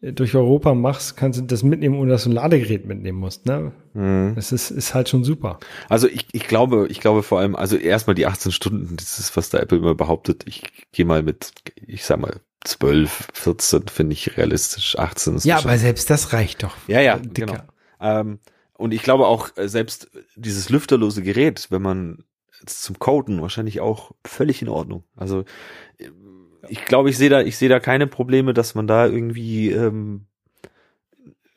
durch 0.00 0.34
Europa 0.36 0.74
machst, 0.74 1.16
kannst 1.16 1.40
du 1.40 1.44
das 1.44 1.62
mitnehmen, 1.64 1.96
ohne 1.98 2.10
dass 2.12 2.24
du 2.24 2.30
ein 2.30 2.34
Ladegerät 2.34 2.86
mitnehmen 2.86 3.18
musst, 3.18 3.46
ne? 3.46 3.72
mh. 3.94 4.34
Das 4.36 4.52
ist, 4.52 4.70
ist 4.70 4.94
halt 4.94 5.08
schon 5.08 5.24
super. 5.24 5.58
Also 5.88 6.06
ich, 6.06 6.26
ich 6.32 6.46
glaube, 6.46 6.86
ich 6.88 7.00
glaube 7.00 7.24
vor 7.24 7.40
allem, 7.40 7.56
also 7.56 7.76
erstmal 7.76 8.14
die 8.14 8.26
18 8.26 8.52
Stunden, 8.52 8.96
das 8.96 9.18
ist, 9.18 9.36
was 9.36 9.50
der 9.50 9.60
Apple 9.62 9.78
immer 9.78 9.96
behauptet. 9.96 10.44
Ich 10.46 10.62
gehe 10.92 11.04
mal 11.04 11.22
mit, 11.24 11.50
ich 11.84 12.04
sag 12.04 12.20
mal, 12.20 12.40
12, 12.64 13.28
14 13.32 13.88
finde 13.88 14.12
ich 14.12 14.36
realistisch. 14.36 14.96
18 14.98 15.36
ist 15.36 15.44
Ja, 15.44 15.58
schon- 15.58 15.70
aber 15.70 15.78
selbst 15.78 16.10
das 16.10 16.32
reicht 16.32 16.62
doch. 16.62 16.76
Ja, 16.86 17.00
ja, 17.00 17.18
Dicker. 17.18 17.46
genau. 17.46 17.62
Ähm, 18.00 18.38
und 18.74 18.94
ich 18.94 19.02
glaube 19.02 19.26
auch, 19.26 19.56
äh, 19.56 19.68
selbst 19.68 20.10
dieses 20.36 20.70
lüfterlose 20.70 21.22
Gerät, 21.22 21.66
wenn 21.70 21.82
man 21.82 22.24
zum 22.66 22.98
Coden 22.98 23.40
wahrscheinlich 23.40 23.80
auch 23.80 24.12
völlig 24.24 24.62
in 24.62 24.68
Ordnung. 24.68 25.04
Also 25.16 25.44
ich 26.66 26.84
glaube, 26.84 27.10
ich 27.10 27.18
sehe 27.18 27.30
da, 27.30 27.40
ich 27.42 27.56
sehe 27.56 27.68
da 27.68 27.80
keine 27.80 28.06
Probleme, 28.06 28.54
dass 28.54 28.74
man 28.74 28.86
da 28.86 29.06
irgendwie, 29.06 29.70
ähm, 29.70 30.26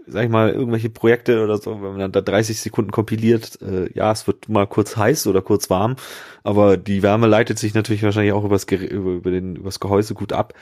sag 0.08 0.24
ich 0.26 0.30
mal, 0.30 0.50
irgendwelche 0.50 0.90
Projekte 0.90 1.44
oder 1.44 1.58
so, 1.58 1.82
wenn 1.82 1.96
man 1.98 2.12
da 2.12 2.22
30 2.22 2.60
Sekunden 2.60 2.92
kompiliert, 2.92 3.62
äh, 3.62 3.90
ja, 3.94 4.12
es 4.12 4.26
wird 4.28 4.50
mal 4.50 4.66
kurz 4.68 4.98
heiß 4.98 5.28
oder 5.28 5.42
kurz 5.42 5.70
warm, 5.70 5.96
aber 6.44 6.76
die 6.78 7.04
Wärme 7.04 7.28
leitet 7.28 7.60
sich 7.60 7.74
natürlich 7.74 8.04
wahrscheinlich 8.04 8.34
auch 8.34 8.44
übers, 8.44 8.68
Gerä- 8.68 8.88
über, 8.88 9.12
über 9.12 9.32
den, 9.32 9.56
übers 9.56 9.80
Gehäuse 9.80 10.14
gut 10.16 10.34
ab. 10.34 10.54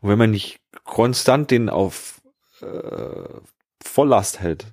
Und 0.00 0.10
wenn 0.10 0.18
man 0.18 0.30
nicht 0.30 0.60
konstant 0.84 1.50
den 1.50 1.68
auf 1.68 2.20
äh, 2.62 3.28
Volllast 3.82 4.40
hält, 4.40 4.66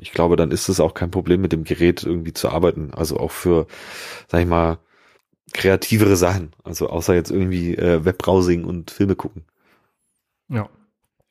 ich 0.00 0.12
glaube, 0.12 0.36
dann 0.36 0.50
ist 0.50 0.68
es 0.68 0.80
auch 0.80 0.94
kein 0.94 1.10
Problem, 1.10 1.40
mit 1.42 1.52
dem 1.52 1.64
Gerät 1.64 2.04
irgendwie 2.04 2.34
zu 2.34 2.50
arbeiten. 2.50 2.92
Also 2.94 3.18
auch 3.18 3.32
für, 3.32 3.66
sag 4.28 4.40
ich 4.42 4.46
mal, 4.46 4.78
kreativere 5.52 6.16
Sachen. 6.16 6.52
Also 6.64 6.88
außer 6.88 7.14
jetzt 7.14 7.30
irgendwie 7.30 7.74
äh, 7.74 8.04
Webbrowsing 8.04 8.64
und 8.64 8.90
Filme 8.90 9.16
gucken. 9.16 9.44
Ja. 10.48 10.68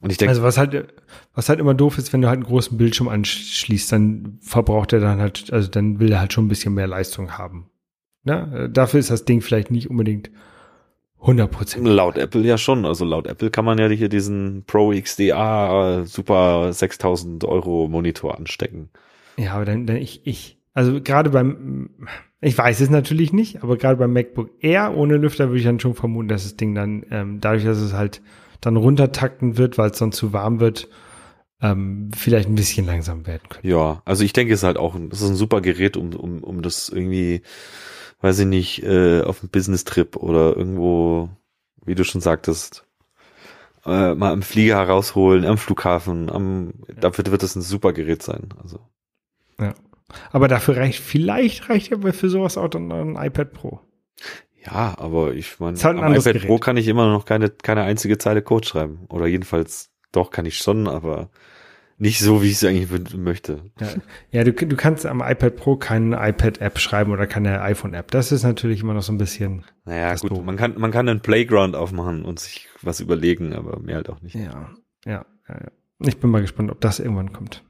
Und 0.01 0.11
ich 0.11 0.18
denke, 0.18 0.32
Also 0.32 0.43
was 0.43 0.57
halt, 0.57 0.93
was 1.34 1.49
halt 1.49 1.59
immer 1.59 1.74
doof 1.74 1.97
ist, 1.97 2.13
wenn 2.13 2.22
du 2.22 2.28
halt 2.28 2.38
einen 2.38 2.45
großen 2.45 2.78
Bildschirm 2.78 3.07
anschließt, 3.07 3.91
dann 3.91 4.38
verbraucht 4.41 4.93
er 4.93 4.99
dann 4.99 5.20
halt, 5.20 5.51
also 5.51 5.70
dann 5.70 5.99
will 5.99 6.11
er 6.11 6.20
halt 6.20 6.34
schon 6.34 6.45
ein 6.45 6.49
bisschen 6.49 6.74
mehr 6.74 6.88
Leistung 6.88 7.38
haben. 7.38 7.70
Ne? 8.24 8.70
Dafür 8.72 8.99
ist 8.99 9.09
das 9.09 9.26
Ding 9.26 9.41
vielleicht 9.41 9.72
nicht 9.72 9.89
unbedingt 9.89 10.30
100 11.22 11.49
Prozent. 11.49 11.88
laut 11.88 12.18
Apple 12.18 12.41
ja 12.41 12.57
schon. 12.57 12.86
Also 12.86 13.03
laut 13.03 13.26
Apple 13.26 13.49
kann 13.49 13.66
man 13.66 13.80
ja 13.80 13.88
hier 13.88 14.09
diesen 14.09 14.63
Pro 14.66 14.91
XDA 14.91 16.01
äh, 16.01 16.05
Super 16.05 16.72
6000 16.72 17.43
Euro 17.45 17.88
Monitor 17.88 18.38
anstecken. 18.38 18.89
Ja, 19.38 19.53
aber 19.53 19.66
dann, 19.66 19.88
dann 19.88 19.97
ich, 19.97 20.26
ich, 20.26 20.55
also 20.76 21.02
gerade 21.02 21.30
beim, 21.30 21.90
ich 22.42 22.56
weiß 22.56 22.82
es 22.82 22.90
natürlich 22.90 23.32
nicht, 23.32 23.64
aber 23.64 23.78
gerade 23.78 23.96
beim 23.96 24.12
MacBook 24.12 24.52
Air 24.60 24.96
ohne 24.96 25.16
Lüfter 25.16 25.48
würde 25.48 25.60
ich 25.60 25.66
dann 25.66 25.80
schon 25.80 25.96
vermuten, 25.96 26.28
dass 26.28 26.44
das 26.44 26.58
Ding 26.58 26.76
dann, 26.76 27.06
ähm, 27.10 27.40
dadurch, 27.40 27.64
dass 27.64 27.78
es 27.78 27.94
halt 27.94 28.22
dann 28.60 28.76
runtertakten 28.76 29.58
wird, 29.58 29.78
weil 29.78 29.92
es 29.92 29.98
sonst 29.98 30.18
zu 30.18 30.34
warm 30.34 30.60
wird, 30.60 30.90
ähm, 31.62 32.12
vielleicht 32.14 32.50
ein 32.50 32.56
bisschen 32.56 32.86
langsam 32.86 33.26
werden 33.26 33.48
könnte. 33.48 33.66
Ja, 33.68 34.02
also 34.04 34.26
ich 34.26 34.34
denke, 34.34 34.54
es 34.54 34.60
ist 34.60 34.64
halt 34.66 34.78
auch 34.78 34.96
ein, 34.96 35.10
es 35.14 35.22
ist 35.22 35.30
ein 35.30 35.38
super 35.38 35.62
Gerät, 35.62 35.96
um, 35.96 36.14
um, 36.14 36.44
um 36.44 36.62
das 36.62 36.90
irgendwie, 36.90 37.42
weiß 38.20 38.40
ich 38.40 38.46
nicht, 38.46 38.84
äh, 38.84 39.22
auf 39.22 39.42
einem 39.42 39.52
Business-Trip 39.52 40.18
oder 40.18 40.58
irgendwo, 40.58 41.30
wie 41.86 41.96
du 41.96 42.04
schon 42.04 42.20
sagtest, 42.20 42.86
äh, 43.86 44.14
mal 44.14 44.34
am 44.34 44.42
Flieger 44.42 44.76
herausholen, 44.76 45.46
am 45.46 45.58
Flughafen, 45.58 46.30
am, 46.30 46.74
dafür 47.00 47.26
wird 47.28 47.44
es 47.44 47.56
ein 47.56 47.62
super 47.62 47.94
Gerät 47.94 48.24
sein. 48.24 48.50
Also 48.62 48.82
Aber 50.32 50.47
dafür 50.47 50.78
reicht, 50.78 50.99
vielleicht 50.99 51.70
reicht 51.70 51.91
ja 51.91 52.11
für 52.11 52.30
sowas 52.30 52.57
auch 52.57 52.68
dann 52.70 52.91
ein 52.91 53.16
iPad 53.16 53.53
Pro. 53.53 53.82
ja, 54.66 54.95
aber 54.97 55.34
ich 55.34 55.59
meine, 55.59 55.78
halt 55.78 55.97
am 55.97 56.13
iPad 56.13 56.41
Pro 56.41 56.47
Gerät. 56.47 56.61
kann 56.61 56.78
ich 56.78 56.88
immer 56.88 57.07
noch 57.07 57.26
keine 57.26 57.49
keine 57.49 57.84
einzige 57.84 58.18
Zeile 58.18 58.41
Code 58.41 58.68
schreiben 58.68 59.05
oder 59.09 59.28
jedenfalls 59.28 59.91
doch 60.11 60.32
kann 60.32 60.45
ich 60.45 60.57
schon, 60.57 60.88
aber 60.88 61.30
nicht 61.97 62.20
so, 62.20 62.41
wie 62.43 62.47
ich 62.47 62.53
es 62.53 62.63
eigentlich 62.63 63.16
möchte. 63.16 63.72
Ja, 63.80 63.88
ja 64.32 64.43
du, 64.43 64.51
du 64.51 64.76
kannst 64.76 65.05
am 65.05 65.22
iPad 65.22 65.55
Pro 65.55 65.78
keine 65.78 66.16
iPad-App 66.18 66.78
schreiben 66.78 67.11
oder 67.11 67.26
keine 67.26 67.61
iPhone-App. 67.61 68.11
Das 68.11 68.32
ist 68.32 68.43
natürlich 68.43 68.82
immer 68.82 68.93
noch 68.93 69.01
so 69.01 69.13
ein 69.13 69.18
bisschen. 69.18 69.63
Naja, 69.86 70.13
gut, 70.16 70.32
doof. 70.32 70.43
man 70.43 70.57
kann 70.57 70.78
man 70.78 70.91
kann 70.91 71.07
einen 71.07 71.22
Playground 71.22 71.76
aufmachen 71.76 72.26
und 72.26 72.39
sich 72.39 72.68
was 72.82 72.99
überlegen, 72.99 73.53
aber 73.53 73.80
mehr 73.80 73.95
halt 73.95 74.09
auch 74.09 74.22
nicht. 74.22 74.36
Ja, 74.36 74.41
ja, 75.05 75.26
ja. 75.47 75.55
ja. 75.61 75.72
Ich 75.99 76.20
bin 76.20 76.30
mal 76.30 76.41
gespannt, 76.41 76.72
ob 76.72 76.82
das 76.82 76.99
irgendwann 76.99 77.32
kommt. 77.32 77.63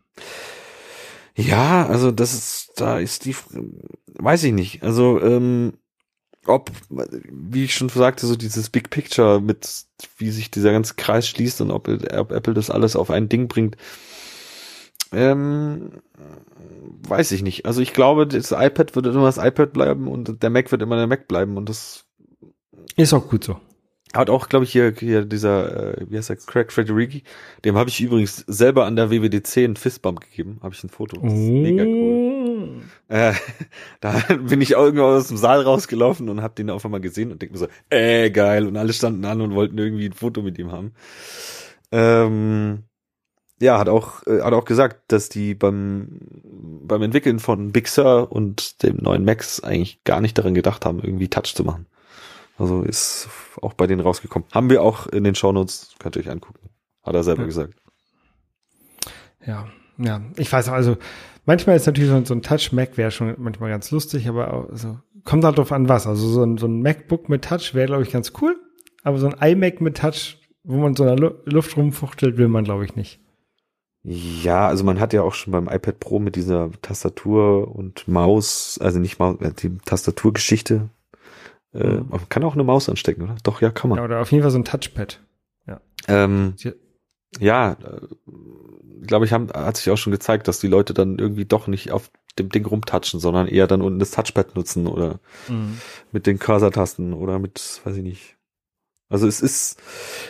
Ja, 1.36 1.86
also 1.88 2.12
das 2.12 2.34
ist, 2.34 2.74
da 2.78 2.98
ist 3.00 3.26
die, 3.26 3.36
weiß 4.18 4.44
ich 4.44 4.54
nicht. 4.54 4.84
Also, 4.84 5.22
ähm, 5.22 5.74
ob, 6.46 6.72
wie 6.90 7.66
ich 7.66 7.74
schon 7.76 7.90
sagte, 7.90 8.28
so 8.28 8.36
dieses 8.36 8.70
Big 8.70 8.90
Picture 8.90 9.42
mit, 9.42 9.86
wie 10.18 10.30
sich 10.30 10.52
dieser 10.52 10.72
ganze 10.72 10.94
Kreis 10.96 11.28
schließt 11.28 11.62
und 11.62 11.72
ob, 11.72 11.88
ob 11.88 12.32
Apple 12.32 12.54
das 12.54 12.70
alles 12.70 12.96
auf 12.96 13.10
ein 13.10 13.30
Ding 13.30 13.48
bringt, 13.48 13.78
ähm, 15.12 16.02
weiß 17.08 17.32
ich 17.32 17.42
nicht. 17.42 17.66
Also 17.66 17.82
ich 17.82 17.94
glaube, 17.94 18.28
das 18.28 18.52
iPad 18.52 18.96
wird 18.96 19.08
immer 19.08 19.26
das 19.26 19.38
iPad 19.38 19.74
bleiben 19.74 20.08
und 20.08 20.42
der 20.44 20.50
Mac 20.50 20.72
wird 20.72 20.82
immer 20.82 20.98
der 20.98 21.08
Mac 21.08 21.28
bleiben 21.28 21.58
und 21.58 21.68
das 21.68 22.06
Ist 22.96 23.14
auch 23.14 23.28
gut 23.28 23.44
so. 23.44 23.60
Hat 24.16 24.30
auch, 24.30 24.50
glaube 24.50 24.66
ich, 24.66 24.72
hier, 24.72 24.94
hier 24.98 25.26
dieser, 25.26 25.98
äh, 25.98 26.06
wie 26.10 26.18
heißt 26.18 26.30
der, 26.30 26.38
Craig 26.38 26.72
Federighi, 26.72 27.24
dem 27.64 27.76
habe 27.76 27.90
ich 27.90 28.02
übrigens 28.02 28.38
selber 28.48 28.86
an 28.86 28.96
der 28.96 29.12
WWDC 29.12 29.58
einen 29.58 29.76
Fistbump 29.76 30.22
gegeben, 30.22 30.60
habe 30.62 30.74
ich 30.74 30.84
ein 30.84 30.90
Foto. 30.90 31.20
Das 31.22 31.34
ist 31.34 31.40
mega 31.40 31.84
cool. 31.84 32.82
Äh, 33.08 33.34
da 34.02 34.22
bin 34.48 34.62
ich 34.62 34.76
auch 34.76 34.86
irgendwann 34.86 35.18
aus 35.18 35.28
dem 35.28 35.38
Saal 35.38 35.62
rausgelaufen 35.62 36.30
und 36.30 36.42
hab 36.42 36.56
den 36.56 36.70
auf 36.70 36.86
einmal 36.86 37.02
gesehen 37.02 37.32
und 37.32 37.42
denk 37.42 37.52
mir 37.52 37.58
so, 37.58 37.68
äh, 37.90 38.30
geil. 38.32 38.68
Und 38.68 38.78
alle 38.78 38.94
standen 38.94 39.26
an 39.26 39.42
und 39.42 39.54
wollten 39.54 39.78
irgendwie 39.78 40.06
ein 40.06 40.14
Foto 40.14 40.42
mit 40.42 40.58
ihm 40.58 40.72
haben. 40.72 40.94
Ähm, 41.92 42.84
ja, 43.60 43.80
hat 43.80 43.90
auch, 43.90 44.26
äh, 44.28 44.42
hat 44.42 44.54
auch 44.54 44.66
gesagt, 44.66 45.12
dass 45.12 45.30
die 45.30 45.56
beim, 45.56 46.20
beim 46.44 47.02
Entwickeln 47.02 47.40
von 47.40 47.72
Big 47.72 47.88
Sur 47.88 48.32
und 48.32 48.84
dem 48.84 48.98
neuen 48.98 49.24
Max 49.24 49.62
eigentlich 49.62 50.04
gar 50.04 50.22
nicht 50.22 50.38
daran 50.38 50.54
gedacht 50.54 50.86
haben, 50.86 51.00
irgendwie 51.00 51.30
Touch 51.30 51.56
zu 51.56 51.64
machen. 51.64 51.86
Also 52.58 52.84
ist 52.84 53.28
auch 53.62 53.74
bei 53.74 53.86
denen 53.88 54.02
rausgekommen. 54.02 54.48
Haben 54.54 54.70
wir 54.70 54.82
auch 54.82 55.08
in 55.08 55.24
den 55.24 55.36
Shownotes, 55.36 55.96
könnt 56.00 56.16
ihr 56.16 56.22
euch 56.22 56.30
angucken. 56.30 56.70
Hat 57.04 57.14
er 57.16 57.24
selber 57.24 57.42
Ja. 57.42 57.48
gesagt. 57.48 57.74
Ja, 59.46 59.68
ja. 59.98 60.22
Ich 60.38 60.52
weiß 60.52 60.70
auch, 60.70 60.74
also 60.74 60.98
manchmal 61.46 61.76
ist 61.76 61.86
natürlich 61.86 62.10
so, 62.10 62.34
ein- 62.34 62.42
Touch-Mac 62.42 62.98
wäre 62.98 63.12
schon 63.12 63.36
manchmal 63.38 63.70
ganz 63.70 63.92
lustig, 63.92 64.28
aber 64.28 64.54
auch, 64.54 64.70
also, 64.70 64.98
kommt 65.24 65.44
halt 65.44 65.58
drauf 65.58 65.72
an 65.72 65.90
was. 65.90 66.08
Also 66.08 66.28
so 66.28 66.44
ein, 66.44 66.58
so 66.58 66.68
ein 66.68 66.82
MacBook 66.82 67.30
mit 67.30 67.44
Touch 67.46 67.74
wäre, 67.74 67.88
glaube 67.88 68.04
ich, 68.04 68.12
ganz 68.12 68.34
cool. 68.42 68.56
Aber 69.04 69.18
so 69.20 69.28
ein 69.30 69.52
iMac 69.52 69.82
mit 69.82 69.98
Touch, 69.98 70.38
wo 70.64 70.78
man 70.78 70.96
so 70.96 71.04
in 71.04 71.10
der 71.16 71.18
Lu 71.20 71.36
Luft 71.46 71.78
rumfuchtelt, 71.78 72.38
will 72.38 72.48
man, 72.48 72.64
glaube 72.64 72.86
ich, 72.86 72.96
nicht. 72.96 73.20
Ja, 74.04 74.68
also 74.68 74.84
man 74.84 75.00
hat 75.00 75.14
ja 75.14 75.24
auch 75.24 75.34
schon 75.34 75.52
beim 75.52 75.68
iPad 75.68 76.00
Pro 76.00 76.20
mit 76.20 76.36
dieser 76.36 76.70
Tastatur 76.82 77.76
und 77.76 78.08
Maus, 78.08 78.78
also 78.80 79.00
nicht 79.00 79.18
Maus, 79.20 79.40
äh, 79.42 79.52
die 79.52 79.78
Tastaturgeschichte. 79.80 80.90
Äh, 81.76 81.88
Mhm. 81.88 82.10
Man 82.10 82.30
kann 82.30 82.44
auch 82.44 82.54
eine 82.54 82.64
Maus 82.64 82.90
anstecken, 82.90 83.24
oder? 83.24 83.36
Doch, 83.44 83.62
ja, 83.62 83.70
kann 83.70 83.90
man. 83.90 84.00
Ja, 84.00 84.06
oder 84.06 84.22
auf 84.22 84.32
jeden 84.32 84.42
Fall 84.44 84.52
so 84.52 84.58
ein 84.58 84.66
Touchpad. 84.66 85.22
Ähm, 86.08 86.54
Ja. 86.58 86.72
ja, 87.40 87.72
äh, 87.72 88.02
glaube 89.08 89.26
ich, 89.26 89.34
haben, 89.34 89.50
hat 89.52 89.78
sich 89.78 89.90
auch 89.90 89.98
schon 89.98 90.12
gezeigt, 90.12 90.48
dass 90.48 90.60
die 90.60 90.68
Leute 90.68 90.94
dann 90.94 91.18
irgendwie 91.18 91.46
doch 91.46 91.68
nicht 91.68 91.92
auf 91.92 92.12
dem 92.38 92.50
Ding 92.50 92.66
rumtatschen, 92.66 93.20
sondern 93.20 93.48
eher 93.48 93.66
dann 93.66 93.82
unten 93.82 93.98
das 94.00 94.12
Touchpad 94.12 94.56
nutzen 94.56 94.88
oder 94.88 95.20
mhm. 95.48 95.80
mit 96.12 96.28
den 96.28 96.38
Cursor-Tasten 96.38 97.14
oder 97.14 97.40
mit, 97.40 97.82
weiß 97.84 97.98
ich 97.98 98.04
nicht. 98.04 98.38
Also 99.10 99.28
es 99.28 99.42
ist, 99.42 99.82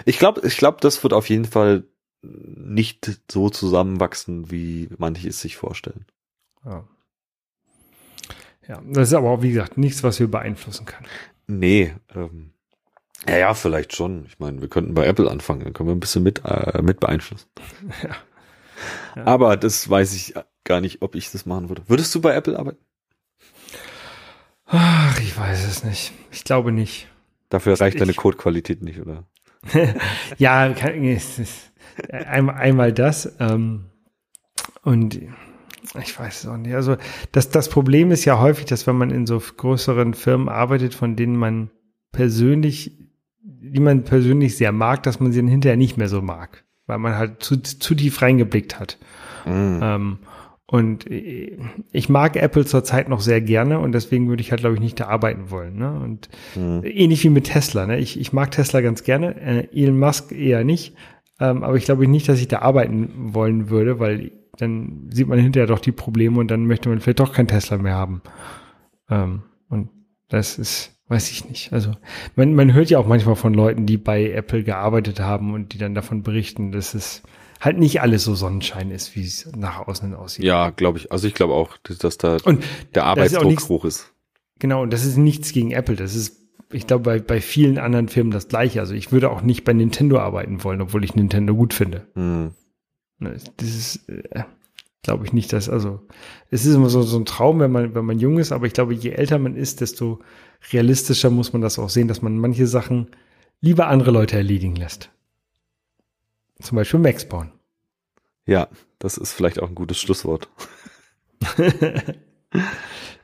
ich 0.06 0.18
glaube, 0.20 0.48
ich 0.48 0.58
glaube, 0.58 0.78
das 0.82 1.04
wird 1.04 1.14
auf 1.14 1.30
jeden 1.30 1.46
Fall 1.46 1.84
nicht 2.22 3.20
so 3.30 3.50
zusammenwachsen, 3.50 4.52
wie 4.52 4.90
manche 4.98 5.28
es 5.28 5.42
sich 5.42 5.58
vorstellen. 5.58 6.06
Ja. 6.64 6.88
ja, 8.68 8.82
das 8.88 9.10
ist 9.10 9.14
aber 9.14 9.30
auch, 9.30 9.42
wie 9.42 9.52
gesagt, 9.52 9.78
nichts, 9.78 10.04
was 10.04 10.20
wir 10.20 10.28
beeinflussen 10.28 10.86
können. 10.86 11.08
Nee, 11.48 11.94
ähm, 12.16 12.52
ja, 13.28 13.38
ja, 13.38 13.54
vielleicht 13.54 13.96
schon. 13.96 14.26
Ich 14.28 14.40
meine, 14.40 14.62
wir 14.62 14.68
könnten 14.68 14.94
bei 14.94 15.06
Apple 15.06 15.30
anfangen, 15.30 15.64
dann 15.64 15.74
können 15.74 15.90
wir 15.90 15.96
ein 15.96 16.00
bisschen 16.00 16.24
mit, 16.24 16.44
äh, 16.46 16.82
mit 16.82 17.00
beeinflussen. 17.00 17.48
Ja. 18.04 18.10
ja. 19.16 19.26
Aber 19.26 19.56
das 19.56 19.90
weiß 19.90 20.14
ich 20.14 20.34
gar 20.66 20.82
nicht, 20.82 21.02
ob 21.02 21.16
ich 21.16 21.32
das 21.32 21.46
machen 21.46 21.70
würde. 21.70 21.84
Würdest 21.88 22.14
du 22.14 22.20
bei 22.20 22.36
Apple 22.36 22.60
arbeiten? 22.60 22.84
Ach, 24.66 25.18
ich 25.22 25.38
weiß 25.38 25.66
es 25.66 25.86
nicht. 25.86 26.12
Ich 26.32 26.44
glaube 26.44 26.74
nicht. 26.74 27.08
Dafür 27.50 27.80
reicht 27.80 27.96
ich, 27.96 28.00
deine 28.00 28.14
Codequalität 28.14 28.82
nicht, 28.82 29.00
oder? 29.00 29.24
ja, 30.38 30.74
kann, 30.74 31.04
es 31.06 31.40
ist, 31.40 31.72
einmal, 32.12 32.56
einmal 32.56 32.92
das. 32.92 33.34
Ähm, 33.40 33.86
und 34.84 35.22
ich 36.02 36.20
weiß 36.20 36.44
es 36.44 36.50
auch 36.50 36.58
nicht. 36.58 36.74
Also 36.74 36.98
das, 37.32 37.50
das 37.50 37.70
Problem 37.70 38.12
ist 38.12 38.26
ja 38.26 38.40
häufig, 38.40 38.66
dass 38.66 38.88
wenn 38.88 38.98
man 38.98 39.12
in 39.12 39.26
so 39.26 39.40
größeren 39.40 40.14
Firmen 40.14 40.50
arbeitet, 40.50 40.94
von 40.94 41.16
denen 41.16 41.36
man 41.36 41.70
persönlich, 42.12 42.98
die 43.42 43.80
man 43.80 44.04
persönlich 44.04 44.58
sehr 44.58 44.72
mag, 44.72 45.04
dass 45.04 45.20
man 45.20 45.32
sie 45.32 45.40
dann 45.40 45.48
hinterher 45.48 45.78
nicht 45.78 45.98
mehr 45.98 46.10
so 46.10 46.22
mag, 46.22 46.64
weil 46.88 46.98
man 46.98 47.16
halt 47.16 47.44
zu, 47.44 47.62
zu 47.62 47.96
tief 47.96 48.22
reingeblickt 48.22 48.80
hat. 48.80 48.98
Mm. 49.46 49.80
Ähm, 49.82 50.18
und 50.68 51.06
ich 51.08 52.10
mag 52.10 52.36
Apple 52.36 52.66
zurzeit 52.66 53.08
noch 53.08 53.22
sehr 53.22 53.40
gerne 53.40 53.80
und 53.80 53.92
deswegen 53.92 54.28
würde 54.30 54.42
ich 54.42 54.50
halt, 54.50 54.62
glaube 54.62 54.76
ich, 54.76 54.82
nicht 54.82 55.00
da 55.00 55.06
arbeiten 55.08 55.52
wollen. 55.52 55.78
Ne? 55.78 56.00
Und 56.00 56.30
mm. 56.56 56.80
ähnlich 56.84 57.24
wie 57.24 57.30
mit 57.30 57.46
Tesla. 57.46 57.86
Ne? 57.86 58.00
Ich, 58.00 58.20
ich 58.20 58.34
mag 58.34 58.50
Tesla 58.50 58.82
ganz 58.82 59.04
gerne, 59.04 59.40
äh, 59.40 59.68
Elon 59.72 60.00
Musk 60.00 60.32
eher 60.32 60.64
nicht. 60.64 60.96
Ähm, 61.40 61.64
aber 61.64 61.76
ich 61.76 61.86
glaube 61.86 62.08
nicht, 62.08 62.30
dass 62.30 62.40
ich 62.40 62.48
da 62.48 62.60
arbeiten 62.60 63.34
wollen 63.34 63.70
würde, 63.70 64.00
weil 64.00 64.32
dann 64.58 65.10
sieht 65.12 65.28
man 65.28 65.40
hinterher 65.40 65.68
doch 65.68 65.80
die 65.80 65.92
Probleme 65.92 66.40
und 66.40 66.50
dann 66.50 66.66
möchte 66.66 66.90
man 66.90 67.00
vielleicht 67.00 67.20
doch 67.20 67.34
kein 67.34 67.48
Tesla 67.48 67.78
mehr 67.78 67.96
haben. 67.96 68.22
Ähm, 69.10 69.44
und 69.70 69.90
das 70.30 70.58
ist, 70.58 70.98
weiß 71.08 71.32
ich 71.32 71.50
nicht. 71.50 71.74
Also 71.74 71.92
man, 72.36 72.54
man 72.54 72.74
hört 72.74 72.90
ja 72.90 73.00
auch 73.00 73.08
manchmal 73.08 73.36
von 73.36 73.54
Leuten, 73.54 73.86
die 73.86 73.98
bei 73.98 74.32
Apple 74.32 74.64
gearbeitet 74.64 75.20
haben 75.20 75.54
und 75.54 75.74
die 75.74 75.78
dann 75.78 75.96
davon 75.96 76.24
berichten, 76.24 76.72
dass 76.72 76.94
es 76.94 77.24
halt 77.60 77.78
nicht 77.78 78.02
alles 78.02 78.24
so 78.24 78.36
Sonnenschein 78.36 78.92
ist, 78.92 79.16
wie 79.16 79.24
es 79.24 79.50
nach 79.56 79.88
außen 79.88 80.14
aussieht. 80.14 80.46
Ja, 80.46 80.70
glaube 80.70 81.00
ich. 81.00 81.12
Also 81.12 81.28
ich 81.28 81.34
glaube 81.34 81.54
auch, 81.54 81.78
dass 81.78 82.18
da 82.18 82.38
und 82.44 82.64
der 82.94 83.06
Arbeitsdruck 83.06 83.44
ist 83.44 83.50
nichts, 83.50 83.70
hoch 83.70 83.86
ist. 83.86 84.14
Genau, 84.60 84.84
und 84.84 84.94
das 84.94 85.06
ist 85.06 85.18
nichts 85.18 85.52
gegen 85.52 85.72
Apple. 85.72 85.96
Das 85.96 86.16
ist 86.16 86.46
ich 86.72 86.88
glaube, 86.88 87.04
bei, 87.04 87.20
bei 87.20 87.42
vielen 87.42 87.78
anderen 87.78 88.08
Firmen 88.10 88.32
das 88.32 88.48
gleiche. 88.48 88.80
Also 88.80 88.94
ich 88.94 89.12
würde 89.12 89.30
auch 89.30 89.42
nicht 89.42 89.64
bei 89.64 89.74
Nintendo 89.74 90.20
arbeiten 90.20 90.64
wollen, 90.64 90.82
obwohl 90.82 91.04
ich 91.04 91.16
Nintendo 91.16 91.56
gut 91.56 91.74
finde. 91.74 92.08
Mhm. 92.16 92.52
Das 93.20 93.44
ist, 93.60 94.10
äh, 94.10 94.44
glaube 95.04 95.26
ich 95.26 95.34
nicht, 95.34 95.54
dass, 95.54 95.70
also 95.70 96.02
es 96.50 96.66
ist 96.66 96.76
immer 96.76 96.90
so, 96.90 97.02
so 97.02 97.18
ein 97.18 97.26
Traum, 97.26 97.60
wenn 97.60 97.72
man, 97.72 97.96
wenn 97.96 98.06
man 98.06 98.20
jung 98.20 98.40
ist, 98.40 98.52
aber 98.52 98.66
ich 98.66 98.74
glaube, 98.74 98.94
je 98.94 99.12
älter 99.12 99.40
man 99.40 99.56
ist, 99.56 99.82
desto 99.82 100.20
realistischer 100.72 101.30
muss 101.30 101.54
man 101.54 101.62
das 101.62 101.80
auch 101.80 101.90
sehen, 101.90 102.08
dass 102.08 102.22
man 102.22 102.38
manche 102.38 102.68
Sachen 102.68 103.08
lieber 103.62 103.88
andere 103.88 104.12
Leute 104.12 104.36
erledigen 104.36 104.76
lässt. 104.76 105.12
Zum 106.60 106.76
Beispiel 106.76 107.00
Max 107.00 107.28
bauen. 107.28 107.52
Ja, 108.46 108.68
das 109.00 109.18
ist 109.18 109.34
vielleicht 109.34 109.62
auch 109.62 109.70
ein 109.70 109.76
gutes 109.76 110.00
Schlusswort. 110.00 110.50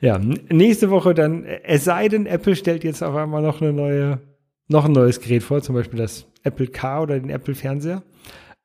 Ja, 0.01 0.17
nächste 0.17 0.89
Woche 0.89 1.13
dann, 1.13 1.45
es 1.45 1.83
sei 1.83 2.07
denn, 2.07 2.25
Apple 2.25 2.55
stellt 2.55 2.83
jetzt 2.83 3.03
auf 3.03 3.15
einmal 3.15 3.43
noch 3.43 3.61
eine 3.61 3.71
neue, 3.71 4.19
noch 4.67 4.85
ein 4.85 4.93
neues 4.93 5.21
Gerät 5.21 5.43
vor, 5.43 5.61
zum 5.61 5.75
Beispiel 5.75 5.99
das 5.99 6.25
Apple 6.41 6.67
Car 6.67 7.03
oder 7.03 7.19
den 7.19 7.29
Apple 7.29 7.53
Fernseher. 7.53 8.01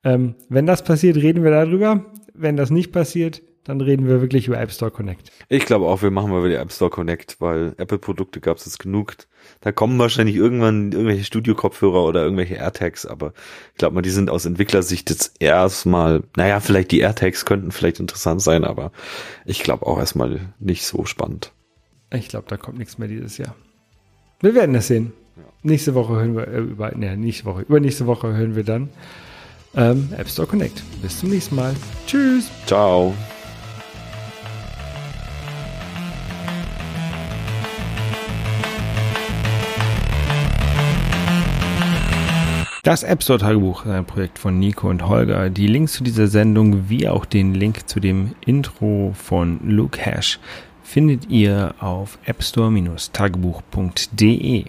Ähm, 0.05 0.35
wenn 0.49 0.67
das 0.67 0.85
passiert, 0.85 1.17
reden 1.17 1.45
wir 1.45 1.51
darüber. 1.51 2.05
Wenn 2.35 2.57
das 2.57 2.71
nicht 2.71 2.93
passiert, 2.93 3.43
dann 3.67 3.81
reden 3.81 4.07
wir 4.07 4.21
wirklich 4.21 4.47
über 4.47 4.61
App 4.61 4.71
Store 4.71 4.93
Connect. 4.93 5.33
Ich 5.49 5.67
glaube 5.67 5.87
auch, 5.87 6.01
wir 6.03 6.13
machen 6.13 6.31
mal 6.31 6.45
wieder 6.45 6.61
App 6.61 6.71
Store 6.71 6.91
Connect, 6.91 7.41
weil 7.41 7.75
Apple-Produkte 7.79 8.41
gab 8.41 8.59
es 8.59 8.65
jetzt 8.65 8.79
genug. 8.79 9.15
Da 9.61 9.73
kommen 9.73 9.99
wahrscheinlich 9.99 10.37
irgendwann 10.37 10.93
irgendwelche 10.93 11.25
Studio-Kopfhörer 11.25 12.05
oder 12.05 12.23
irgendwelche 12.23 12.55
AirTags, 12.55 13.07
aber 13.07 13.33
ich 13.73 13.79
glaube 13.79 13.97
mal, 13.97 14.03
die 14.03 14.11
sind 14.11 14.31
aus 14.31 14.45
Entwicklersicht 14.45 15.11
jetzt 15.11 15.35
erstmal, 15.41 16.23
naja, 16.37 16.61
vielleicht 16.61 16.93
die 16.93 17.01
AirTags 17.01 17.45
könnten 17.45 17.73
vielleicht 17.73 17.99
interessant 17.99 18.41
sein, 18.41 18.63
aber 18.63 18.93
ich 19.45 19.63
glaube 19.65 19.87
auch 19.87 19.99
erstmal 19.99 20.55
nicht 20.61 20.87
so 20.87 21.05
spannend. 21.05 21.53
Ich 22.13 22.29
glaube, 22.29 22.47
da 22.49 22.57
kommt 22.57 22.79
nichts 22.79 22.99
mehr 22.99 23.09
dieses 23.09 23.37
Jahr. 23.37 23.57
Wir 24.41 24.55
werden 24.55 24.77
es 24.77 24.87
sehen. 24.87 25.13
Ja. 25.37 25.43
Nächste 25.63 25.95
Woche 25.95 26.15
hören 26.15 26.37
wir 26.37 26.47
äh, 26.47 26.59
über, 26.59 26.93
ne, 26.93 27.17
nächste 27.17 27.47
Woche, 27.47 27.63
übernächste 27.63 28.07
Woche 28.07 28.33
hören 28.33 28.55
wir 28.55 28.65
dann 28.65 28.91
ähm, 29.77 30.09
App 30.17 30.29
Store 30.29 30.49
Connect. 30.49 30.83
Bis 31.03 31.21
zum 31.21 31.31
nächsten 31.31 31.55
Mal. 31.55 31.75
Tschüss. 32.07 32.51
Ciao. 32.67 33.15
Das 42.87 43.03
App 43.03 43.23
Store 43.25 43.41
Tagebuch 43.41 43.85
ist 43.85 43.91
ein 43.91 44.05
Projekt 44.05 44.39
von 44.39 44.61
Nico 44.61 44.89
und 44.89 45.09
Holger. 45.09 45.51
Die 45.51 45.67
Links 45.67 45.95
zu 45.95 46.05
dieser 46.05 46.29
Sendung 46.29 46.89
wie 46.89 47.09
auch 47.09 47.25
den 47.25 47.53
Link 47.53 47.89
zu 47.89 47.99
dem 47.99 48.37
Intro 48.47 49.13
von 49.21 49.59
Luke 49.65 50.01
Hash 50.01 50.39
findet 50.85 51.29
ihr 51.29 51.75
auf 51.81 52.17
appstore-tagebuch.de. 52.27 54.67